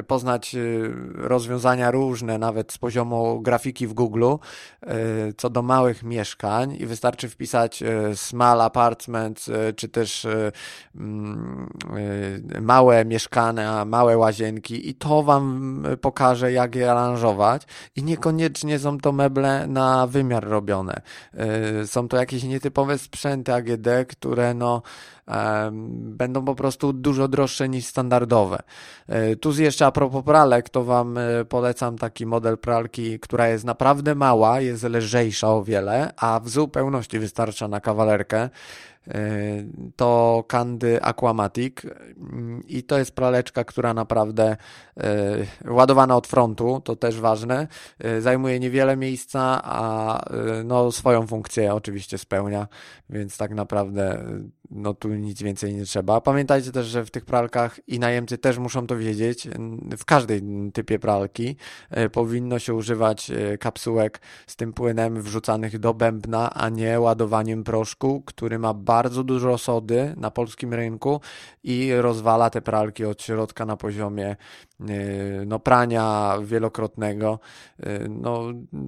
poznać 0.09 0.57
rozwiązania 1.15 1.91
różne, 1.91 2.39
nawet 2.39 2.73
z 2.73 2.79
poziomu 2.79 3.41
grafiki 3.41 3.87
w 3.87 3.93
Google, 3.93 4.25
co 5.37 5.51
do 5.51 5.63
małych 5.63 6.03
mieszkań 6.03 6.77
i 6.81 6.87
wystarczy 6.87 7.29
wpisać 7.29 7.83
small 8.15 8.61
apartments, 8.61 9.51
czy 9.77 9.89
też 9.89 10.27
mm, 10.95 11.69
małe 12.61 13.05
mieszkania, 13.05 13.85
małe 13.85 14.17
łazienki 14.17 14.89
i 14.89 14.95
to 14.95 15.23
wam 15.23 15.83
pokaże, 16.01 16.53
jak 16.53 16.75
je 16.75 16.91
aranżować 16.91 17.63
i 17.97 18.03
niekoniecznie 18.03 18.79
są 18.79 18.99
to 18.99 19.13
meble 19.13 19.67
na 19.67 20.07
wymiar 20.07 20.45
robione. 20.45 21.01
Są 21.87 22.09
to 22.09 22.17
jakieś 22.17 22.43
nietypowe 22.43 22.99
sprzęty 22.99 23.55
AGD, 23.55 23.89
które 24.09 24.55
no 24.55 24.83
będą 25.91 26.45
po 26.45 26.55
prostu 26.55 26.93
dużo 26.93 27.29
droższe 27.29 27.69
niż 27.69 27.87
standardowe. 27.87 28.59
E, 29.07 29.37
tu 29.37 29.63
jeszcze 29.63 29.87
a 29.87 29.93
propos 29.93 30.25
pralek, 30.25 30.69
to 30.69 30.85
Wam 30.85 31.19
e, 31.19 31.45
polecam 31.45 31.99
taki 31.99 32.27
model 32.27 32.59
pralki, 32.59 33.21
która 33.21 33.49
jest 33.49 33.65
naprawdę 33.65 34.15
mała, 34.15 34.61
jest 34.61 34.85
lżejsza 34.85 35.49
o 35.55 35.65
wiele, 35.65 36.13
a 36.17 36.41
w 36.41 36.49
zupełności 36.49 37.19
wystarcza 37.19 37.69
na 37.69 37.81
kawalerkę. 37.81 38.49
To 39.97 40.45
Candy 40.49 41.03
Aquamatic. 41.03 41.81
I 42.69 42.83
to 42.83 42.99
jest 42.99 43.15
praleczka, 43.15 43.65
która 43.65 43.95
naprawdę 43.95 44.57
e, 44.97 45.07
ładowana 45.65 46.17
od 46.17 46.27
frontu, 46.27 46.81
to 46.85 46.97
też 46.97 47.21
ważne, 47.21 47.69
e, 47.99 48.21
zajmuje 48.21 48.61
niewiele 48.61 48.97
miejsca, 48.97 49.61
a 49.65 50.21
e, 50.31 50.65
no 50.65 50.93
swoją 50.93 51.27
funkcję 51.27 51.75
oczywiście 51.75 52.19
spełnia, 52.19 52.69
więc 53.11 53.37
tak 53.37 53.51
naprawdę 53.51 54.25
no 54.71 54.95
tu 54.95 55.09
nic 55.09 55.43
więcej 55.43 55.75
nie 55.75 55.85
trzeba. 55.85 56.21
Pamiętajcie 56.21 56.73
też, 56.73 56.87
że 56.87 57.05
w 57.05 57.11
tych 57.11 57.25
pralkach 57.25 57.81
i 57.87 57.99
najemcy 57.99 58.39
też 58.39 58.59
muszą 58.59 58.87
to 58.87 58.97
wiedzieć, 58.97 59.49
w 59.99 60.05
każdej 60.05 60.43
typie 60.75 60.99
pralki 60.99 61.57
powinno 62.13 62.59
się 62.59 62.75
używać 62.75 63.31
kapsułek 63.61 64.21
z 64.47 64.57
tym 64.57 64.73
płynem 64.73 65.23
wrzucanych 65.23 65.79
do 65.79 65.95
bębna, 65.95 66.55
a 66.55 66.69
nie 66.69 67.01
ładowaniem 67.01 67.65
proszku, 67.65 68.23
który 68.27 68.59
ma 68.59 68.75
bardzo 68.75 69.25
dużo 69.25 69.59
sody 69.59 70.15
na 70.17 70.31
polskim 70.31 70.75
rynku 70.75 71.21
i 71.65 71.93
rozwala 71.95 72.51
te 72.51 72.63
pralki 72.63 73.05
od 73.05 73.23
środka 73.23 73.67
na 73.67 73.77
poziomie 73.77 74.37
y, 74.81 75.45
no, 75.47 75.59
prania 75.59 76.39
wielokrotnego. 76.43 77.41
No, 78.09 78.43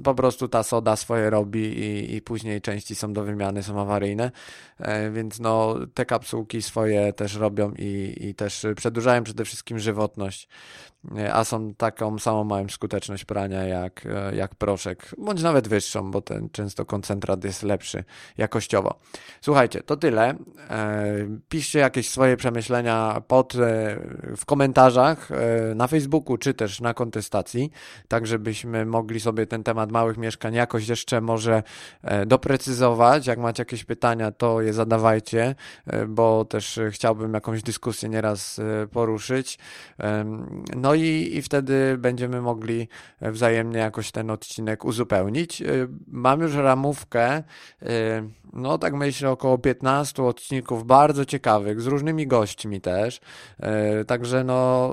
po 0.05 0.15
prostu 0.15 0.49
ta 0.49 0.63
soda 0.63 0.97
swoje 0.97 1.31
robi 1.31 1.61
i, 1.61 2.15
i 2.15 2.23
później 2.23 2.61
części 2.61 2.95
są 2.95 3.13
do 3.13 3.25
wymiany, 3.25 3.63
są 3.63 3.81
awaryjne, 3.81 4.31
e, 4.79 5.11
więc 5.11 5.41
no, 5.41 5.70
te 5.95 6.07
kapsułki 6.07 6.63
swoje 6.63 7.13
też 7.13 7.35
robią 7.35 7.73
i, 7.79 8.17
i 8.21 8.35
też 8.35 8.67
przedłużają 8.77 9.25
przede 9.25 9.45
wszystkim 9.45 9.79
żywotność 9.79 10.49
a 11.33 11.45
są 11.45 11.75
taką 11.75 12.19
samą 12.19 12.45
mają 12.45 12.69
skuteczność 12.69 13.25
prania 13.25 13.65
jak, 13.65 14.07
e, 14.07 14.37
jak 14.37 14.55
proszek, 14.55 15.15
bądź 15.19 15.43
nawet 15.43 15.69
wyższą, 15.69 16.11
bo 16.11 16.21
ten 16.21 16.51
często 16.51 16.85
koncentrat 16.85 17.45
jest 17.45 17.63
lepszy 17.63 18.05
jakościowo. 18.39 18.99
Słuchajcie, 19.41 19.83
to 19.83 19.97
tyle. 19.97 20.35
E, 20.71 21.05
piszcie 21.49 21.79
jakieś 21.79 22.11
swoje 22.11 22.37
przemyślenia 22.37 23.23
pod, 23.29 23.55
e, 23.55 23.59
w 24.37 24.45
komentarzach 24.47 25.29
na 25.75 25.87
Facebooku, 25.87 26.37
czy 26.37 26.55
też 26.55 26.81
na 26.81 26.95
kontestacji, 26.95 27.71
tak 28.09 28.27
żebyśmy 28.27 28.87
mogli 28.87 29.21
sobie 29.21 29.47
ten 29.47 29.63
temat 29.63 29.93
małych 29.93 30.17
mieszkań 30.19 30.55
jakoś 30.55 30.89
jeszcze 30.89 31.21
może 31.21 31.63
doprecyzować. 32.27 33.27
Jak 33.27 33.39
macie 33.39 33.61
jakieś 33.61 33.85
pytania, 33.85 34.33
to 34.33 34.61
je 34.61 34.73
zadawajcie, 34.73 35.55
bo 36.09 36.45
też 36.45 36.81
chciałbym 36.91 37.35
jakąś 37.35 37.63
dyskusję 37.63 38.09
nieraz 38.09 38.61
poruszyć. 38.93 39.59
No 40.77 40.90
no 40.91 40.95
i, 40.95 41.31
i 41.37 41.43
wtedy 41.43 41.99
będziemy 41.99 42.41
mogli 42.41 42.89
wzajemnie 43.21 43.79
jakoś 43.79 44.11
ten 44.11 44.31
odcinek 44.31 44.85
uzupełnić. 44.85 45.63
Y, 45.63 45.89
mam 46.07 46.41
już 46.41 46.55
ramówkę, 46.55 47.39
y, 47.39 47.87
no 48.53 48.79
tak 48.79 48.95
myślę, 48.95 49.31
około 49.31 49.59
15 49.59 50.23
odcinków 50.23 50.87
bardzo 50.87 51.25
ciekawych, 51.25 51.81
z 51.81 51.87
różnymi 51.87 52.27
gośćmi 52.27 52.81
też. 52.81 53.21
Y, 54.01 54.05
także 54.05 54.45
no 54.45 54.91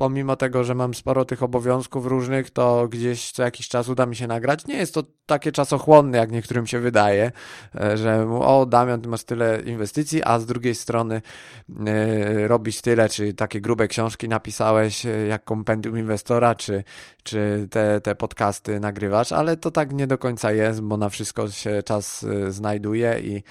pomimo 0.00 0.36
tego, 0.36 0.64
że 0.64 0.74
mam 0.74 0.94
sporo 0.94 1.24
tych 1.24 1.42
obowiązków 1.42 2.06
różnych, 2.06 2.50
to 2.50 2.88
gdzieś 2.88 3.32
co 3.32 3.42
jakiś 3.42 3.68
czas 3.68 3.88
uda 3.88 4.06
mi 4.06 4.16
się 4.16 4.26
nagrać. 4.26 4.66
Nie 4.66 4.76
jest 4.76 4.94
to 4.94 5.02
takie 5.26 5.52
czasochłonne, 5.52 6.18
jak 6.18 6.32
niektórym 6.32 6.66
się 6.66 6.78
wydaje, 6.78 7.32
e, 7.80 7.96
że 7.96 8.30
o 8.30 8.66
Damian, 8.66 9.00
ty 9.00 9.08
masz 9.08 9.24
tyle 9.24 9.60
inwestycji, 9.60 10.22
a 10.24 10.38
z 10.38 10.46
drugiej 10.46 10.74
strony 10.74 11.22
yy, 11.68 12.72
tyle, 12.82 13.08
czy 13.08 13.34
takie 13.34 13.60
grube 13.60 13.88
książki 13.88 14.28
napisałeś, 14.28 15.06
e, 15.06 15.26
jak 15.26 15.44
kompendium 15.44 15.98
inwestora, 15.98 16.54
czy, 16.54 16.84
czy 17.22 17.68
te, 17.70 18.00
te 18.00 18.14
podcasty 18.14 18.80
nagrywasz, 18.80 19.32
ale 19.32 19.56
to 19.56 19.70
tak 19.70 19.92
nie 19.92 20.06
do 20.06 20.18
końca 20.18 20.52
jest, 20.52 20.80
bo 20.80 20.96
na 20.96 21.08
wszystko 21.08 21.50
się 21.50 21.82
czas 21.82 22.26
znajduje 22.48 23.20
i 23.20 23.42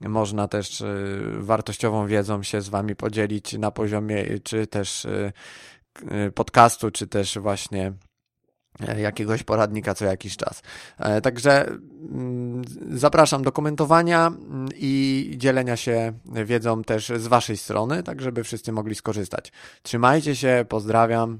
można 0.00 0.48
też 0.48 0.82
wartościową 1.38 2.06
wiedzą 2.06 2.42
się 2.42 2.60
z 2.60 2.68
wami 2.68 2.96
podzielić 2.96 3.58
na 3.58 3.70
poziomie, 3.70 4.24
czy 4.44 4.66
też 4.66 5.06
podcastu, 6.34 6.90
czy 6.90 7.06
też 7.06 7.38
właśnie 7.38 7.92
e, 8.88 9.00
jakiegoś 9.00 9.42
poradnika 9.42 9.94
co 9.94 10.04
jakiś 10.04 10.36
czas. 10.36 10.62
E, 10.98 11.20
także 11.20 11.66
mm, 11.66 12.62
zapraszam 12.90 13.42
do 13.42 13.52
komentowania 13.52 14.26
mm, 14.26 14.68
i 14.74 15.34
dzielenia 15.36 15.76
się 15.76 16.12
wiedzą 16.24 16.84
też 16.84 17.08
z 17.16 17.26
Waszej 17.26 17.56
strony, 17.56 18.02
tak 18.02 18.22
żeby 18.22 18.44
wszyscy 18.44 18.72
mogli 18.72 18.94
skorzystać. 18.94 19.52
Trzymajcie 19.82 20.36
się, 20.36 20.64
pozdrawiam. 20.68 21.38